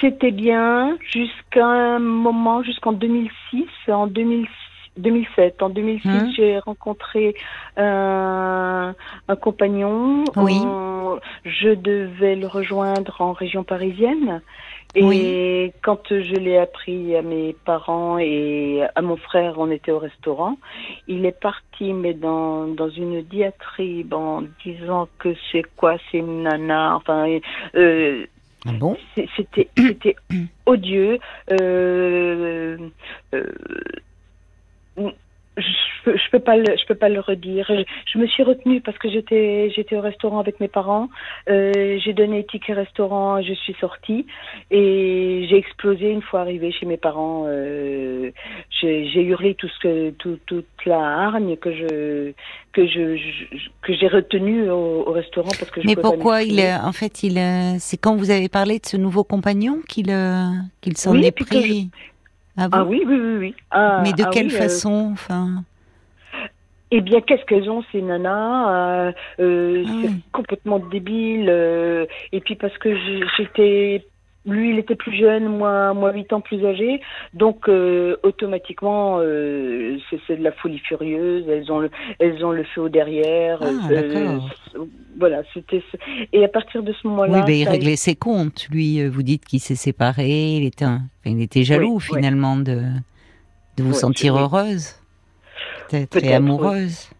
C'était 0.00 0.30
bien 0.30 0.98
jusqu'à 1.10 1.64
un 1.64 1.98
moment, 1.98 2.62
jusqu'en 2.62 2.92
2006. 2.92 3.64
En 3.88 4.06
2006 4.06 4.48
2007. 5.00 5.62
En 5.62 5.68
2006, 5.70 6.08
Hum. 6.08 6.32
j'ai 6.36 6.58
rencontré 6.58 7.34
un, 7.76 8.94
un 9.28 9.36
compagnon. 9.36 10.24
Oui. 10.36 10.60
On- 10.64 11.18
je 11.44 11.70
devais 11.70 12.36
le 12.36 12.46
rejoindre 12.46 13.20
en 13.20 13.32
région 13.32 13.64
parisienne. 13.64 14.40
Et 14.94 15.02
Oui. 15.04 15.72
quand 15.82 16.08
je 16.10 16.34
l'ai 16.34 16.58
appris 16.58 17.14
à 17.16 17.22
mes 17.22 17.54
parents 17.64 18.18
et 18.18 18.82
à 18.94 19.02
mon 19.02 19.16
frère, 19.16 19.54
on 19.58 19.70
était 19.70 19.92
au 19.92 19.98
restaurant. 19.98 20.56
Il 21.08 21.24
est 21.26 21.38
parti, 21.40 21.92
mais 21.92 22.12
dans, 22.14 22.66
dans 22.66 22.88
une 22.90 23.22
diatribe 23.22 24.12
en 24.14 24.42
disant 24.64 25.08
que 25.18 25.34
c'est 25.50 25.64
quoi, 25.76 25.96
c'est 26.10 26.18
une 26.18 26.42
nana. 26.42 26.96
Enfin, 26.96 27.26
euh, 27.76 28.26
Ah 28.66 28.72
bon? 28.72 28.96
c'était 29.36 29.68
c'était 29.76 30.16
odieux. 30.66 31.18
Euh, 31.52 32.76
euh, 33.34 33.44
je 34.96 35.62
je 36.06 36.30
peux 36.30 36.38
pas 36.38 36.56
le, 36.56 36.64
je 36.64 36.86
peux 36.86 36.94
pas 36.94 37.08
le 37.10 37.20
redire. 37.20 37.66
Je, 37.68 37.82
je 38.10 38.18
me 38.18 38.26
suis 38.26 38.42
retenue 38.42 38.80
parce 38.80 38.96
que 38.96 39.10
j'étais 39.10 39.70
j'étais 39.76 39.96
au 39.96 40.00
restaurant 40.00 40.38
avec 40.38 40.58
mes 40.60 40.68
parents. 40.68 41.08
Euh, 41.48 41.98
j'ai 42.02 42.14
donné 42.14 42.44
ticket 42.46 42.72
restaurant, 42.72 43.42
je 43.42 43.52
suis 43.52 43.74
sortie 43.80 44.26
et 44.70 45.46
j'ai 45.48 45.56
explosé 45.56 46.08
une 46.10 46.22
fois 46.22 46.40
arrivée 46.40 46.72
chez 46.72 46.86
mes 46.86 46.96
parents. 46.96 47.44
Euh, 47.48 48.30
j'ai 48.80 49.22
hurlé 49.22 49.54
tout 49.54 49.68
ce 49.68 49.78
que 49.80 50.10
tout, 50.10 50.38
toute 50.46 50.64
la 50.86 50.98
hargne 51.00 51.56
que 51.56 51.72
je 51.72 52.32
que 52.72 52.86
je, 52.86 53.16
je- 53.16 53.68
que 53.82 53.92
j'ai 53.92 54.08
retenue 54.08 54.70
au, 54.70 55.06
au 55.08 55.12
restaurant 55.12 55.50
parce 55.58 55.70
que 55.70 55.82
je 55.82 55.86
Mais 55.86 55.94
pouvais 55.94 56.02
pas 56.02 56.08
pourquoi 56.12 56.42
il 56.42 56.58
est, 56.60 56.74
en 56.76 56.92
fait, 56.92 57.22
il, 57.22 57.36
euh, 57.36 57.76
c'est 57.78 57.96
quand 57.98 58.16
vous 58.16 58.30
avez 58.30 58.48
parlé 58.48 58.78
de 58.78 58.86
ce 58.86 58.96
nouveau 58.96 59.24
compagnon 59.24 59.80
qu'il 59.88 60.10
euh, 60.10 60.46
qu'il 60.80 60.96
s'en 60.96 61.12
Oui, 61.12 61.26
est 61.26 61.32
pris? 61.32 61.90
Ah 62.60 62.68
Ah 62.72 62.84
oui, 62.84 63.02
oui, 63.06 63.16
oui, 63.18 63.36
oui. 63.38 63.54
Ah, 63.70 64.00
Mais 64.04 64.12
de 64.12 64.22
ah 64.24 64.30
quelle 64.30 64.48
oui, 64.48 64.54
euh, 64.54 64.58
façon 64.58 65.10
Enfin, 65.12 65.64
Eh 66.90 67.00
bien, 67.00 67.20
qu'est-ce 67.20 67.44
qu'elles 67.46 67.70
ont 67.70 67.82
ces 67.90 68.02
nanas 68.02 68.70
euh, 68.70 69.12
euh, 69.40 69.84
C'est 70.02 70.10
complètement 70.32 70.78
débile. 70.78 71.48
euh, 71.48 72.04
et 72.32 72.40
puis 72.40 72.56
parce 72.56 72.76
que 72.78 72.94
j'étais, 73.38 74.04
lui, 74.46 74.70
il 74.70 74.78
était 74.78 74.94
plus 74.94 75.14
jeune, 75.16 75.46
moi, 75.48 75.92
moi, 75.94 76.12
huit 76.12 76.32
ans 76.32 76.40
plus 76.40 76.64
âgé. 76.64 77.00
Donc 77.34 77.68
euh, 77.68 78.16
automatiquement, 78.22 79.18
euh, 79.20 79.98
c'est 80.26 80.36
de 80.36 80.42
la 80.42 80.52
folie 80.52 80.78
furieuse. 80.78 81.44
Elles 81.48 81.70
ont 81.70 81.80
le, 81.80 81.90
elles 82.18 82.44
ont 82.44 82.50
le 82.52 82.64
feu 82.64 82.82
au 82.82 82.88
derrière. 82.88 83.58
Ah, 83.62 83.88
euh, 83.90 84.02
d'accord. 84.02 84.48
voilà, 85.18 85.42
c'était. 85.52 85.82
Et 86.32 86.42
à 86.44 86.48
partir 86.48 86.82
de 86.82 86.92
ce 86.92 87.06
moment-là, 87.08 87.32
oui, 87.40 87.44
ben, 87.44 87.54
il 87.54 87.68
a 87.68 87.70
réglait 87.72 87.96
ses 87.96 88.14
comptes. 88.16 88.66
Lui, 88.70 89.06
vous 89.06 89.22
dites 89.22 89.44
qu'il 89.44 89.60
s'est 89.60 89.74
séparé. 89.74 90.56
Il 90.56 90.64
était, 90.64 90.84
un- 90.86 91.02
enfin, 91.20 91.36
il 91.36 91.42
était 91.42 91.62
jaloux 91.64 91.96
Oui, 91.96 92.02
finalement 92.16 92.56
de 92.56 92.80
de 93.76 93.82
vous 93.84 93.90
Ouais, 93.92 93.94
sentir 93.98 94.36
heureuse, 94.36 94.94
peut-être 95.88 96.22
et 96.24 96.34
amoureuse. 96.34 97.10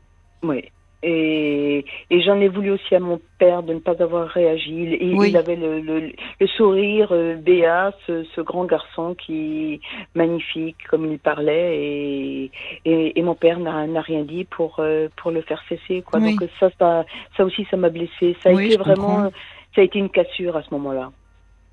Oui. 0.42 0.64
Et, 1.02 1.84
et 2.10 2.20
j'en 2.20 2.38
ai 2.40 2.48
voulu 2.48 2.72
aussi 2.72 2.94
à 2.94 3.00
mon 3.00 3.20
père 3.38 3.62
de 3.62 3.72
ne 3.72 3.78
pas 3.78 3.94
avoir 4.02 4.28
réagi. 4.28 4.70
Il, 4.74 4.92
il- 5.00 5.18
Oui. 5.18 5.28
il 5.30 5.36
avait 5.38 5.56
le, 5.56 5.80
le, 5.80 6.12
le 6.38 6.46
sourire 6.46 7.08
euh, 7.12 7.36
béat, 7.36 7.94
ce, 8.06 8.24
ce 8.34 8.40
grand 8.42 8.66
garçon 8.66 9.14
qui 9.14 9.80
magnifique 10.14 10.76
comme 10.90 11.10
il 11.10 11.18
parlait, 11.18 11.78
et, 11.78 12.50
et, 12.84 13.18
et 13.18 13.22
mon 13.22 13.34
père 13.34 13.58
n'a 13.58 14.00
rien 14.02 14.24
dit 14.24 14.44
pour 14.44 14.76
euh, 14.80 15.08
pour 15.16 15.30
le 15.30 15.40
faire 15.40 15.62
cesser. 15.70 16.02
Quoi. 16.02 16.20
Oui. 16.20 16.36
Donc 16.36 16.48
ça, 16.60 16.68
ça, 16.78 17.06
ça 17.36 17.44
aussi, 17.46 17.66
ça 17.70 17.78
m'a 17.78 17.88
blessé. 17.88 18.36
Ça 18.42 18.50
a 18.50 18.52
Oui, 18.52 18.66
été 18.66 18.76
vraiment, 18.76 19.22
comprends. 19.22 19.30
ça 19.74 19.80
a 19.80 19.84
été 19.84 19.98
une 19.98 20.10
cassure 20.10 20.56
à 20.56 20.62
ce 20.62 20.68
moment-là. 20.74 21.12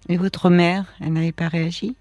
Et 0.08 0.16
votre 0.16 0.50
mère, 0.50 0.86
elle 1.02 1.12
n'avait 1.12 1.34
pas 1.34 1.50
réagi? 1.50 1.98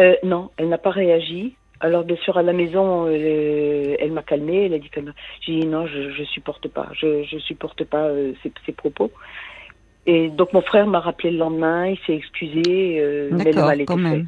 Euh, 0.00 0.14
non, 0.24 0.50
elle 0.56 0.68
n'a 0.68 0.78
pas 0.78 0.90
réagi. 0.90 1.54
Alors 1.80 2.04
bien 2.04 2.16
sûr 2.16 2.36
à 2.36 2.42
la 2.42 2.52
maison, 2.52 3.06
euh, 3.06 3.96
elle 3.98 4.12
m'a 4.12 4.22
calmée. 4.22 4.66
Elle 4.66 4.74
a 4.74 4.78
dit 4.78 4.90
comme 4.90 5.12
j'ai 5.40 5.60
dit 5.60 5.66
non, 5.66 5.86
je, 5.86 6.10
je 6.10 6.24
supporte 6.24 6.68
pas, 6.68 6.88
je, 6.92 7.22
je 7.24 7.38
supporte 7.38 7.84
pas 7.84 8.06
euh, 8.06 8.32
ces, 8.42 8.52
ces 8.66 8.72
propos. 8.72 9.10
Et 10.06 10.28
donc 10.28 10.52
mon 10.52 10.62
frère 10.62 10.86
m'a 10.86 11.00
rappelé 11.00 11.30
le 11.30 11.38
lendemain, 11.38 11.88
il 11.88 11.98
s'est 12.06 12.14
excusé, 12.14 12.98
euh, 12.98 13.28
mais 13.30 13.52
le 13.52 13.52
D'accord, 13.52 13.66
mal 13.66 13.80
était 13.80 13.94
fait. 13.96 14.24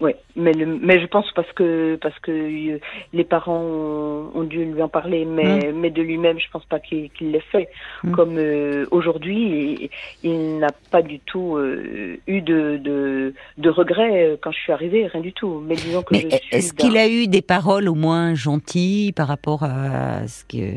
Ouais, 0.00 0.16
mais 0.34 0.52
le, 0.52 0.66
mais 0.66 1.00
je 1.00 1.06
pense 1.06 1.24
parce 1.36 1.50
que 1.52 1.96
parce 2.02 2.18
que 2.18 2.32
euh, 2.32 2.78
les 3.12 3.22
parents 3.22 3.60
ont, 3.60 4.30
ont 4.34 4.42
dû 4.42 4.64
lui 4.64 4.82
en 4.82 4.88
parler, 4.88 5.24
mais 5.24 5.72
mais 5.72 5.90
de 5.90 6.02
lui-même, 6.02 6.38
je 6.40 6.50
pense 6.50 6.64
pas 6.64 6.80
qu'il 6.80 7.10
l'ait 7.20 7.44
fait. 7.52 7.68
Mm. 8.02 8.12
Comme 8.12 8.36
euh, 8.36 8.86
aujourd'hui, 8.90 9.90
il, 10.22 10.28
il 10.28 10.58
n'a 10.58 10.72
pas 10.90 11.00
du 11.00 11.20
tout 11.20 11.56
euh, 11.56 12.18
eu 12.26 12.42
de, 12.42 12.76
de 12.82 13.34
de 13.56 13.70
regrets 13.70 14.36
quand 14.42 14.50
je 14.50 14.58
suis 14.58 14.72
arrivée, 14.72 15.06
rien 15.06 15.20
du 15.20 15.32
tout. 15.32 15.62
Mais 15.64 15.76
disons 15.76 16.02
que 16.02 16.14
Mais 16.14 16.28
est-ce 16.50 16.72
qu'il 16.72 16.96
a 16.96 17.08
eu 17.08 17.28
des 17.28 17.42
paroles 17.42 17.88
au 17.88 17.94
moins 17.94 18.34
gentilles 18.34 19.12
par 19.12 19.28
rapport 19.28 19.62
à 19.62 20.26
ce 20.26 20.44
que 20.44 20.74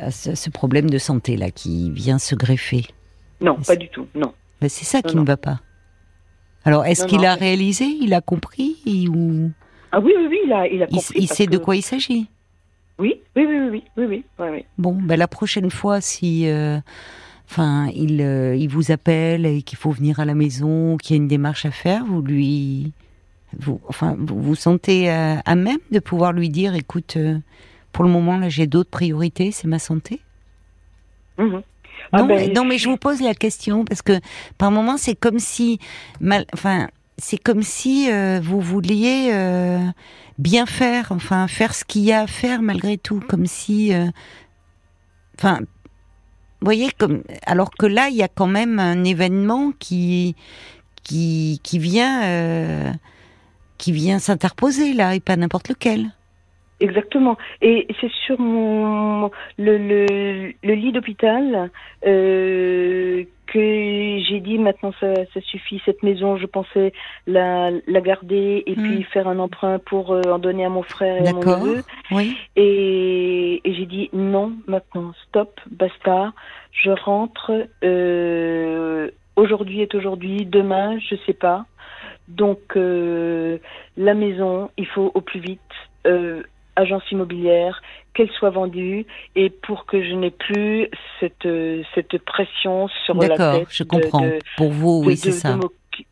à 0.00 0.10
ce, 0.10 0.34
ce 0.34 0.50
problème 0.50 0.90
de 0.90 0.98
santé 0.98 1.36
là 1.36 1.52
qui 1.52 1.92
vient 1.92 2.18
se 2.18 2.34
greffer? 2.34 2.86
Non, 3.40 3.56
pas 3.64 3.76
du 3.76 3.88
tout, 3.88 4.08
non. 4.14 4.32
Ben, 4.60 4.68
C'est 4.68 4.84
ça 4.84 5.00
qui 5.00 5.14
non. 5.14 5.22
ne 5.22 5.26
va 5.26 5.36
pas. 5.36 5.60
Alors, 6.66 6.84
est-ce 6.84 7.06
qu'il 7.06 7.24
a 7.24 7.34
réalisé 7.36 7.84
Il 7.84 8.12
a 8.12 8.20
compris 8.20 8.76
ou... 9.08 9.50
Ah 9.92 10.00
oui, 10.00 10.12
oui, 10.18 10.26
oui, 10.28 10.38
il 10.44 10.52
a, 10.52 10.66
il 10.66 10.82
a 10.82 10.86
compris. 10.86 11.14
Il, 11.14 11.28
sait 11.28 11.46
de 11.46 11.58
quoi 11.58 11.76
il 11.76 11.82
s'agit 11.82 12.28
oui 12.98 13.20
oui, 13.36 13.46
oui, 13.46 13.58
oui, 13.70 13.84
oui, 13.96 14.24
oui, 14.38 14.64
Bon, 14.76 14.98
ben, 15.00 15.16
la 15.16 15.28
prochaine 15.28 15.70
fois, 15.70 16.00
si. 16.00 16.48
Euh, 16.48 16.78
enfin, 17.48 17.88
il, 17.94 18.20
euh, 18.20 18.56
il 18.56 18.68
vous 18.68 18.90
appelle 18.90 19.46
et 19.46 19.62
qu'il 19.62 19.78
faut 19.78 19.92
venir 19.92 20.18
à 20.18 20.24
la 20.24 20.34
maison, 20.34 20.96
qu'il 20.96 21.14
y 21.14 21.18
a 21.18 21.22
une 21.22 21.28
démarche 21.28 21.66
à 21.66 21.70
faire, 21.70 22.04
vous 22.04 22.22
lui, 22.22 22.92
vous, 23.58 23.80
enfin, 23.86 24.16
vous 24.18 24.40
vous 24.40 24.54
sentez 24.54 25.10
euh, 25.10 25.36
à, 25.44 25.54
même 25.54 25.78
de 25.92 26.00
pouvoir 26.00 26.32
lui 26.32 26.48
dire, 26.48 26.74
écoute, 26.74 27.16
pour 27.92 28.02
le 28.02 28.10
moment 28.10 28.38
là, 28.38 28.48
j'ai 28.48 28.66
d'autres 28.66 28.90
priorités, 28.90 29.52
c'est 29.52 29.68
ma 29.68 29.78
santé? 29.78 30.20
Mhm. 31.38 31.62
Ah 32.12 32.20
non, 32.22 32.26
ben, 32.26 32.36
mais- 32.48 32.52
non, 32.54 32.64
mais 32.64 32.78
je 32.78 32.88
vous 32.88 32.96
pose 32.96 33.20
la 33.20 33.34
question 33.34 33.84
parce 33.84 34.02
que 34.02 34.20
par 34.58 34.70
moments, 34.70 34.96
c'est 34.96 35.14
comme 35.14 35.38
si, 35.38 35.78
mal, 36.20 36.46
enfin, 36.54 36.88
c'est 37.18 37.38
comme 37.38 37.62
si 37.62 38.10
euh, 38.10 38.40
vous 38.42 38.60
vouliez 38.60 39.30
euh, 39.32 39.78
bien 40.38 40.66
faire, 40.66 41.06
enfin, 41.10 41.48
faire 41.48 41.74
ce 41.74 41.84
qu'il 41.84 42.02
y 42.02 42.12
a 42.12 42.22
à 42.22 42.26
faire 42.26 42.62
malgré 42.62 42.98
tout, 42.98 43.20
comme 43.28 43.46
si, 43.46 43.94
euh, 43.94 44.06
enfin, 45.38 45.60
voyez, 46.60 46.90
comme, 46.98 47.22
alors 47.46 47.70
que 47.70 47.86
là, 47.86 48.08
il 48.08 48.16
y 48.16 48.22
a 48.22 48.28
quand 48.28 48.46
même 48.46 48.78
un 48.78 49.02
événement 49.04 49.72
qui, 49.78 50.34
qui, 51.02 51.60
qui 51.62 51.78
vient, 51.78 52.94
qui 53.78 53.92
vient 53.92 54.18
s'interposer 54.18 54.92
là, 54.94 55.14
et 55.14 55.20
pas 55.20 55.36
n'importe 55.36 55.68
lequel. 55.68 56.12
Exactement. 56.80 57.36
Et 57.62 57.86
c'est 58.00 58.10
sur 58.26 58.38
mon 58.38 59.30
le, 59.58 59.78
le, 59.78 60.52
le 60.62 60.74
lit 60.74 60.92
d'hôpital 60.92 61.70
euh, 62.06 63.24
que 63.46 64.18
j'ai 64.28 64.40
dit 64.40 64.58
maintenant 64.58 64.92
ça, 65.00 65.14
ça 65.32 65.40
suffit. 65.40 65.80
Cette 65.86 66.02
maison, 66.02 66.36
je 66.36 66.44
pensais 66.46 66.92
la, 67.26 67.70
la 67.86 68.00
garder 68.02 68.62
et 68.66 68.76
Mm. 68.76 68.82
puis 68.82 69.02
faire 69.04 69.26
un 69.26 69.38
emprunt 69.38 69.78
pour 69.78 70.12
euh, 70.12 70.20
en 70.26 70.38
donner 70.38 70.64
à 70.66 70.68
mon 70.68 70.82
frère 70.82 71.24
et 71.24 71.28
à 71.28 71.32
mon 71.32 71.40
neveu. 71.40 71.82
Oui. 72.10 72.36
Et, 72.56 73.62
et 73.64 73.74
j'ai 73.74 73.86
dit 73.86 74.10
non, 74.12 74.52
maintenant, 74.66 75.12
stop, 75.28 75.58
basta. 75.70 76.32
Je 76.72 76.90
rentre. 76.90 77.52
Euh, 77.84 79.10
aujourd'hui 79.36 79.80
est 79.80 79.94
aujourd'hui, 79.94 80.44
demain, 80.44 80.98
je 80.98 81.16
sais 81.24 81.32
pas. 81.32 81.64
Donc 82.28 82.76
euh, 82.76 83.56
la 83.96 84.12
maison, 84.14 84.70
il 84.76 84.86
faut 84.86 85.10
au 85.14 85.20
plus 85.22 85.40
vite. 85.40 85.60
Euh, 86.06 86.42
agence 86.76 87.02
immobilière, 87.10 87.82
qu'elle 88.14 88.30
soit 88.30 88.50
vendue, 88.50 89.04
et 89.34 89.50
pour 89.50 89.84
que 89.86 90.02
je 90.02 90.14
n'ai 90.14 90.30
plus 90.30 90.88
cette 91.20 91.48
cette 91.94 92.18
pression 92.24 92.88
sur 93.04 93.14
la 93.14 93.28
D'accord, 93.28 93.58
tête. 93.60 93.68
je 93.70 93.82
de- 93.84 93.88
comprends. 93.88 94.20
de- 94.22 94.38
Pour 94.56 94.70
vous, 94.70 95.02
de- 95.02 95.06
oui, 95.08 95.14
de- 95.14 95.18
c'est 95.18 95.28
de 95.30 95.34
ça. 95.34 95.58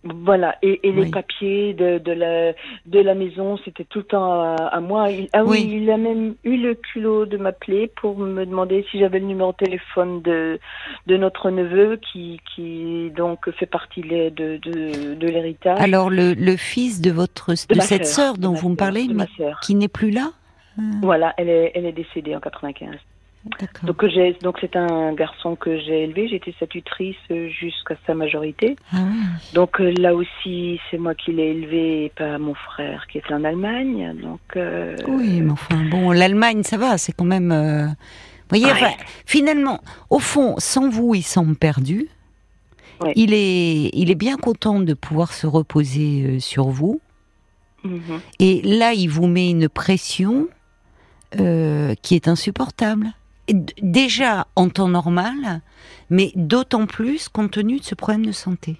Voilà, 0.02 0.56
et, 0.62 0.80
et 0.82 0.90
Oui. 0.92 1.04
les 1.04 1.10
papiers 1.10 1.74
de, 1.74 1.98
de, 1.98 2.12
la, 2.12 2.52
de 2.86 3.00
la 3.00 3.14
maison, 3.14 3.58
c'était 3.66 3.84
tout 3.84 3.98
le 3.98 4.04
temps 4.06 4.32
à, 4.32 4.54
à 4.72 4.80
moi. 4.80 5.10
Il- 5.10 5.28
ah 5.34 5.44
oui. 5.44 5.58
Oui. 5.66 5.80
il 5.82 5.90
a 5.90 5.98
même 5.98 6.36
eu 6.42 6.56
le 6.56 6.74
culot 6.74 7.26
de 7.26 7.36
m'appeler 7.36 7.88
pour 8.00 8.16
me 8.16 8.46
demander 8.46 8.86
si 8.90 8.98
j'avais 8.98 9.18
le 9.18 9.26
numéro 9.26 9.52
de 9.52 9.58
téléphone 9.66 10.22
de, 10.22 10.58
de 11.06 11.16
notre 11.18 11.50
neveu 11.50 12.00
qui, 12.12 12.40
qui 12.54 13.10
donc 13.14 13.50
fait 13.58 13.66
partie 13.66 14.00
de, 14.00 14.30
de, 14.30 14.56
de, 14.56 15.14
de 15.16 15.26
l'héritage. 15.28 15.78
Alors, 15.78 16.08
le, 16.08 16.32
le 16.32 16.56
fils 16.56 17.02
de 17.02 17.10
votre 17.10 17.50
de, 17.52 17.74
ma 17.76 17.82
cette 17.82 18.06
sœur, 18.06 18.36
de 18.38 18.40
dont 18.40 18.54
vous 18.54 18.70
me 18.70 18.76
parlez, 18.76 19.06
de 19.06 19.14
qui 19.62 19.74
n'est 19.74 19.88
plus 19.88 20.10
là? 20.10 20.30
Euh, 20.78 20.82
Voilà, 21.02 21.34
elle 21.36 21.48
est, 21.48 21.72
elle 21.74 21.86
est 21.86 21.92
décédée 21.92 22.34
en 22.36 22.40
95. 22.40 22.96
D'accord. 23.60 23.84
Donc 23.84 24.06
j'ai, 24.08 24.32
donc 24.42 24.56
c'est 24.62 24.74
un 24.74 25.12
garçon 25.12 25.54
que 25.54 25.78
j'ai 25.78 26.04
élevé. 26.04 26.28
J'ai 26.28 26.36
été 26.36 26.54
sa 26.58 26.66
tutrice 26.66 27.14
euh, 27.30 27.48
jusqu'à 27.50 27.94
sa 28.06 28.14
majorité. 28.14 28.74
Ah 28.90 28.96
oui. 29.02 29.18
Donc 29.52 29.80
euh, 29.82 29.92
là 29.98 30.14
aussi, 30.14 30.80
c'est 30.90 30.96
moi 30.96 31.14
qui 31.14 31.32
l'ai 31.32 31.48
élevé 31.50 32.06
et 32.06 32.08
pas 32.08 32.38
mon 32.38 32.54
frère 32.54 33.06
qui 33.06 33.18
était 33.18 33.34
en 33.34 33.44
Allemagne. 33.44 34.16
Donc 34.22 34.40
euh, 34.56 34.96
Oui, 35.08 35.42
mais 35.42 35.50
enfin, 35.52 35.76
bon, 35.90 36.10
l'Allemagne, 36.12 36.62
ça 36.62 36.78
va, 36.78 36.96
c'est 36.96 37.12
quand 37.12 37.26
même. 37.26 37.52
euh, 37.52 37.84
Vous 37.86 37.92
voyez, 38.48 38.64
Ouais. 38.64 38.72
enfin, 38.72 38.92
finalement, 39.26 39.80
au 40.08 40.20
fond, 40.20 40.54
sans 40.56 40.88
vous, 40.88 41.14
il 41.14 41.22
semble 41.22 41.54
perdu. 41.54 42.08
Ouais. 43.02 43.12
Il, 43.14 43.34
est, 43.34 43.90
il 43.92 44.10
est 44.10 44.14
bien 44.14 44.38
content 44.38 44.80
de 44.80 44.94
pouvoir 44.94 45.34
se 45.34 45.46
reposer 45.46 46.24
euh, 46.24 46.38
sur 46.40 46.68
vous. 46.68 46.98
Mhm. 47.84 48.20
Et 48.38 48.62
là, 48.62 48.94
il 48.94 49.08
vous 49.08 49.26
met 49.26 49.50
une 49.50 49.68
pression 49.68 50.48
euh, 51.40 51.94
qui 52.02 52.14
est 52.14 52.28
insupportable. 52.28 53.12
Déjà 53.82 54.46
en 54.56 54.68
temps 54.70 54.88
normal, 54.88 55.60
mais 56.10 56.32
d'autant 56.34 56.86
plus 56.86 57.28
compte 57.28 57.50
tenu 57.52 57.78
de 57.78 57.84
ce 57.84 57.94
problème 57.94 58.24
de 58.24 58.32
santé. 58.32 58.76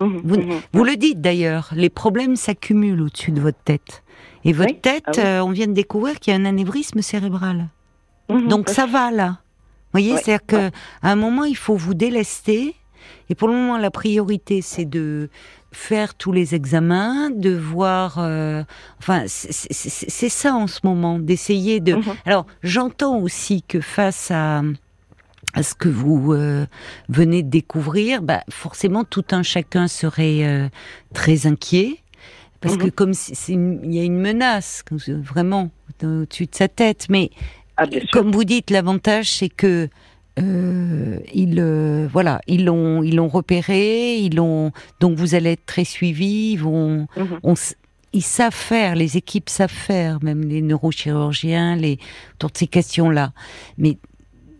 Mhm. 0.00 0.20
Vous, 0.24 0.36
Mhm. 0.40 0.60
vous 0.72 0.84
le 0.84 0.96
dites 0.96 1.20
d'ailleurs, 1.20 1.70
les 1.76 1.90
problèmes 1.90 2.36
s'accumulent 2.36 3.02
au-dessus 3.02 3.32
de 3.32 3.40
votre 3.40 3.58
tête. 3.64 4.02
Et 4.44 4.52
votre 4.52 4.72
Oui, 4.72 4.80
tête, 4.80 5.04
ah 5.08 5.12
oui. 5.16 5.22
euh, 5.24 5.44
on 5.44 5.50
vient 5.50 5.66
de 5.66 5.72
découvrir 5.72 6.18
qu'il 6.18 6.32
y 6.32 6.36
a 6.36 6.40
un 6.40 6.44
anévrisme 6.44 7.02
cérébral. 7.02 7.68
Donc 8.48 8.70
ça 8.70 8.86
va 8.86 9.10
là. 9.10 9.28
Vous 9.92 10.00
voyez, 10.00 10.16
c'est-à-dire 10.16 10.46
que 10.46 10.70
à 11.02 11.10
un 11.12 11.16
moment 11.16 11.44
il 11.44 11.56
faut 11.56 11.76
vous 11.76 11.92
délester. 11.92 12.74
Et 13.28 13.34
pour 13.34 13.48
le 13.48 13.54
moment, 13.54 13.76
la 13.76 13.90
priorité 13.90 14.62
c'est 14.62 14.86
de 14.86 15.28
faire 15.72 16.14
tous 16.14 16.32
les 16.32 16.54
examens, 16.54 17.30
de 17.30 17.50
voir. 17.56 18.16
euh, 18.18 18.62
enfin, 18.98 19.24
c'est- 19.26 20.28
ça 20.28 20.54
en 20.54 20.66
ce 20.66 20.80
moment, 20.84 21.18
d'essayer 21.18 21.80
de. 21.80 21.94
Mhm. 21.94 22.02
Alors, 22.26 22.46
j'entends 22.62 23.18
aussi 23.18 23.62
que 23.62 23.80
face 23.80 24.30
à 24.30 24.62
à 25.54 25.62
ce 25.62 25.74
que 25.74 25.88
vous 25.90 26.32
euh, 26.32 26.64
venez 27.10 27.42
de 27.42 27.50
découvrir, 27.50 28.22
bah, 28.22 28.42
forcément 28.48 29.04
tout 29.04 29.24
un 29.32 29.42
chacun 29.42 29.86
serait 29.86 30.44
euh, 30.46 30.68
très 31.12 31.46
inquiet. 31.46 31.98
Parce 32.62 32.76
que 32.78 32.84
Mhm. 32.84 32.90
comme 32.92 33.12
il 33.48 33.94
y 33.94 34.00
a 34.00 34.04
une 34.04 34.18
menace, 34.20 34.82
vraiment, 35.08 35.70
au-dessus 36.02 36.46
de 36.46 36.54
sa 36.54 36.68
tête. 36.68 37.06
Mais 37.10 37.30
Ah, 37.76 37.84
comme 38.12 38.30
vous 38.32 38.44
dites, 38.44 38.70
l'avantage 38.70 39.30
c'est 39.30 39.48
que 39.48 39.88
euh, 40.38 41.18
ils, 41.34 41.58
euh, 41.60 42.08
voilà, 42.10 42.40
ils 42.46 42.64
l'ont, 42.64 43.02
ils 43.02 43.16
l'ont 43.16 43.28
repéré, 43.28 44.16
ils 44.16 44.34
l'ont. 44.34 44.72
Donc 45.00 45.16
vous 45.18 45.34
allez 45.34 45.52
être 45.52 45.66
très 45.66 45.84
suivis. 45.84 46.52
Ils 46.52 46.56
vont, 46.56 47.06
Mhm. 47.16 47.40
on 47.42 47.54
ils 48.14 48.22
savent 48.22 48.54
faire, 48.54 48.94
les 48.94 49.16
équipes 49.16 49.48
savent 49.48 49.70
faire, 49.70 50.22
même 50.22 50.42
les 50.42 50.60
neurochirurgiens, 50.60 51.76
les 51.76 51.96
de 52.40 52.48
ces 52.52 52.66
questions-là. 52.66 53.32
Mais 53.78 53.96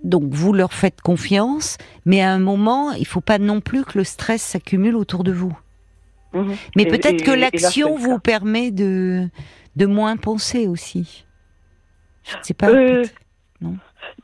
donc 0.04 0.32
vous 0.32 0.52
leur 0.54 0.72
faites 0.72 1.00
confiance, 1.02 1.76
mais 2.06 2.22
à 2.22 2.30
un 2.32 2.38
moment, 2.38 2.92
il 2.92 3.06
faut 3.06 3.20
pas 3.20 3.38
non 3.38 3.60
plus 3.60 3.84
que 3.84 3.98
le 3.98 4.04
stress 4.04 4.42
s'accumule 4.42 4.96
autour 4.96 5.22
de 5.22 5.32
vous. 5.32 5.56
Mhm. 6.34 6.54
Mais 6.76 6.86
peut-être 6.86 7.22
que 7.22 7.30
l'action 7.30 7.96
vous 7.96 8.18
permet 8.18 8.70
de 8.70 9.28
de 9.76 9.86
moins 9.86 10.16
penser 10.16 10.66
aussi. 10.66 11.24
Je 12.24 12.36
ne 12.36 12.42
sais 12.42 12.54
pas. 12.54 12.68
Euh, 12.68 13.02
peut-être. 13.02 13.14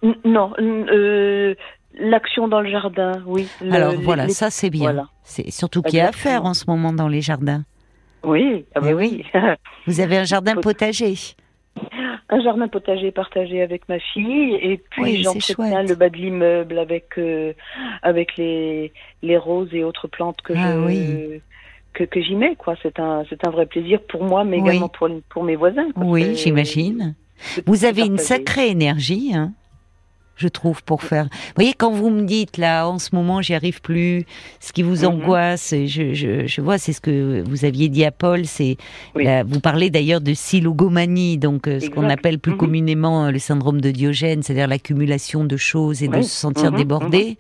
N- 0.03 0.15
Non, 0.25 0.53
euh, 0.59 1.55
l'action 1.99 2.49
dans 2.49 2.61
le 2.61 2.71
jardin, 2.71 3.13
oui. 3.27 3.49
Le- 3.61 3.73
Alors 3.73 3.95
voilà, 3.95 4.27
les- 4.27 4.33
ça 4.33 4.51
c'est 4.51 4.71
bien. 4.71 4.83
voilà. 4.85 5.09
C'est 5.23 5.51
surtout 5.51 5.83
qu'il 5.83 5.99
y 5.99 6.01
a 6.01 6.09
à 6.09 6.13
faire 6.13 6.45
en 6.45 6.55
ce 6.55 6.65
moment 6.69 6.93
dans 6.93 7.09
les 7.09 7.21
jardins. 7.21 7.65
Oui, 8.25 8.65
ah 8.75 8.81
bah 8.81 8.89
Eh 8.91 8.95
oui. 8.95 9.25
Vous 9.87 10.01
avez 10.01 10.17
un 10.19 10.25
jardin 10.25 10.55
potager. 10.57 11.15
Un 12.31 12.43
jardin 12.43 12.67
potager 12.69 13.11
partagé 13.13 13.63
avec 13.63 13.89
ma 13.89 13.99
fille 14.01 14.55
et 14.61 14.79
puis 14.91 15.03
Oui, 15.03 15.23
j'entretiens 15.23 15.83
le 15.85 15.95
bas 15.95 16.11
de 16.11 16.17
l'immeuble 16.17 16.79
avec 16.79 17.17
euh, 17.19 17.53
avec 18.03 18.37
les 18.37 18.93
les 19.23 19.37
roses 19.39 19.73
et 19.73 19.85
autres 19.85 20.09
plantes 20.09 20.43
que 20.43 20.53
Ah 20.57 20.73
je 20.75 20.79
oui. 20.81 21.41
que, 21.95 22.05
que 22.05 22.21
j'y 22.21 22.35
mets 22.35 22.57
quoi. 22.57 22.75
C'est 22.83 22.99
un 22.99 23.23
c'est 23.31 23.47
un 23.47 23.51
vrai 23.51 23.67
plaisir 23.67 24.01
pour 24.09 24.25
moi 24.25 24.43
mais 24.45 24.57
Oui. 24.61 24.69
également 24.69 24.89
pour 24.89 25.09
pour 25.31 25.45
mes 25.45 25.57
voisins. 25.57 25.91
quoi. 25.93 26.05
Oui, 26.05 26.35
j'imagine. 26.35 27.15
Vous 27.67 27.85
avez 27.85 28.03
une 28.05 28.19
sacrée 28.19 28.71
énergie, 28.71 29.31
hein, 29.33 29.53
je 30.39 30.49
trouve, 30.49 30.83
pour 30.83 31.03
faire. 31.03 31.25
Vous 31.25 31.53
voyez, 31.57 31.75
quand 31.75 31.91
vous 31.91 32.09
me 32.11 32.23
dites 32.23 32.57
là, 32.57 32.89
en 32.89 32.99
ce 32.99 33.15
moment, 33.15 33.43
j'y 33.43 33.55
arrive 33.55 33.81
plus, 33.83 34.25
ce 34.61 34.73
qui 34.73 34.83
vous 34.83 35.01
Mhm. 35.01 35.07
angoisse, 35.07 35.75
je, 35.87 36.15
je, 36.15 36.47
je 36.47 36.61
vois, 36.61 36.79
c'est 36.79 36.93
ce 36.93 37.01
que 37.01 37.43
vous 37.47 37.65
aviez 37.65 37.89
dit 37.89 38.05
à 38.05 38.11
Paul. 38.13 38.47
C'est 38.47 38.77
Oui. 39.15 39.27
vous 39.47 39.61
parlez 39.61 39.91
d'ailleurs 39.91 40.21
de 40.21 40.33
silogomanie, 40.35 41.37
donc 41.39 41.67
euh, 41.69 41.81
ce 41.81 41.91
qu'on 41.91 42.09
appelle 42.09 42.39
plus 42.39 42.53
Mhm. 42.53 42.59
communément 42.59 43.27
euh, 43.27 43.31
le 43.31 43.39
syndrome 43.39 43.81
de 43.81 43.91
Diogène, 43.91 44.43
c'est-à-dire 44.43 44.69
l'accumulation 44.69 45.45
de 45.45 45.57
choses 45.57 46.03
et 46.03 46.09
de 46.09 46.23
se 46.23 46.31
sentir 46.31 46.71
Mhm, 46.73 46.79
débordé. 46.79 47.37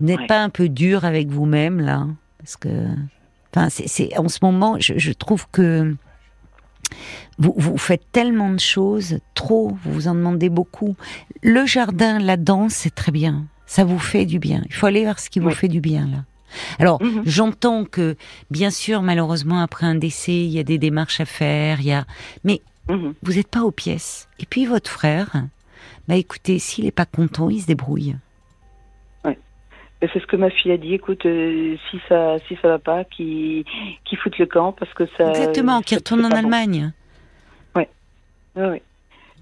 Vous 0.00 0.06
n'êtes 0.06 0.20
Ouais. 0.20 0.26
pas 0.26 0.42
un 0.42 0.48
peu 0.48 0.68
dur 0.68 1.04
avec 1.04 1.28
vous-même 1.28 1.80
là, 1.80 2.06
parce 2.38 2.56
que, 2.56 2.68
enfin, 3.54 3.68
c'est- 3.68 3.86
c'est 3.88 4.16
en 4.18 4.28
ce 4.28 4.38
moment, 4.42 4.76
je, 4.80 4.94
je 4.96 5.12
trouve 5.12 5.46
que 5.52 5.94
vous, 7.38 7.54
vous 7.56 7.78
faites 7.78 8.02
tellement 8.12 8.50
de 8.50 8.60
choses, 8.60 9.18
trop, 9.34 9.76
vous 9.82 9.92
vous 9.92 10.08
en 10.08 10.14
demandez 10.14 10.48
beaucoup. 10.48 10.96
Le 11.42 11.66
jardin, 11.66 12.18
la 12.18 12.36
danse, 12.36 12.72
c'est 12.74 12.94
très 12.94 13.12
bien. 13.12 13.44
Ça 13.66 13.84
vous 13.84 13.98
fait 13.98 14.26
du 14.26 14.38
bien. 14.38 14.62
Il 14.66 14.74
faut 14.74 14.86
aller 14.86 15.04
vers 15.04 15.18
ce 15.18 15.30
qui 15.30 15.40
vous 15.40 15.50
fait 15.50 15.68
du 15.68 15.80
bien, 15.80 16.06
là. 16.06 16.18
Alors, 16.78 17.02
Mhm. 17.02 17.22
j'entends 17.24 17.84
que, 17.86 18.16
bien 18.50 18.70
sûr, 18.70 19.00
malheureusement, 19.00 19.60
après 19.60 19.86
un 19.86 19.94
décès, 19.94 20.34
il 20.34 20.50
y 20.50 20.58
a 20.58 20.62
des 20.64 20.76
démarches 20.78 21.20
à 21.20 21.24
faire, 21.24 21.80
il 21.80 21.86
y 21.86 21.92
a... 21.92 22.04
Mais 22.44 22.60
Mhm. 22.90 23.14
vous 23.22 23.32
n'êtes 23.32 23.48
pas 23.48 23.62
aux 23.62 23.70
pièces. 23.70 24.28
Et 24.38 24.44
puis, 24.44 24.66
votre 24.66 24.90
frère, 24.90 25.30
bah 26.08 26.16
écoutez, 26.16 26.58
s'il 26.58 26.84
n'est 26.84 26.90
pas 26.90 27.06
content, 27.06 27.48
il 27.48 27.60
se 27.62 27.66
débrouille. 27.66 28.16
Et 30.04 30.08
C'est 30.12 30.18
ce 30.20 30.26
que 30.26 30.34
ma 30.34 30.50
fille 30.50 30.72
a 30.72 30.76
dit. 30.76 30.94
Écoute, 30.94 31.24
euh, 31.26 31.76
si 31.88 31.98
ça 32.08 32.36
si 32.48 32.58
ça 32.60 32.66
va 32.66 32.78
pas, 32.80 33.04
qui 33.04 33.64
qui 34.04 34.16
foute 34.16 34.36
le 34.36 34.46
camp 34.46 34.72
parce 34.72 34.92
que 34.94 35.04
ça. 35.16 35.28
Exactement, 35.30 35.80
qui 35.80 35.94
ça- 35.94 35.98
retourne 36.00 36.24
en 36.26 36.28
bon. 36.28 36.34
Oui, 38.56 38.64
oui. 38.70 38.82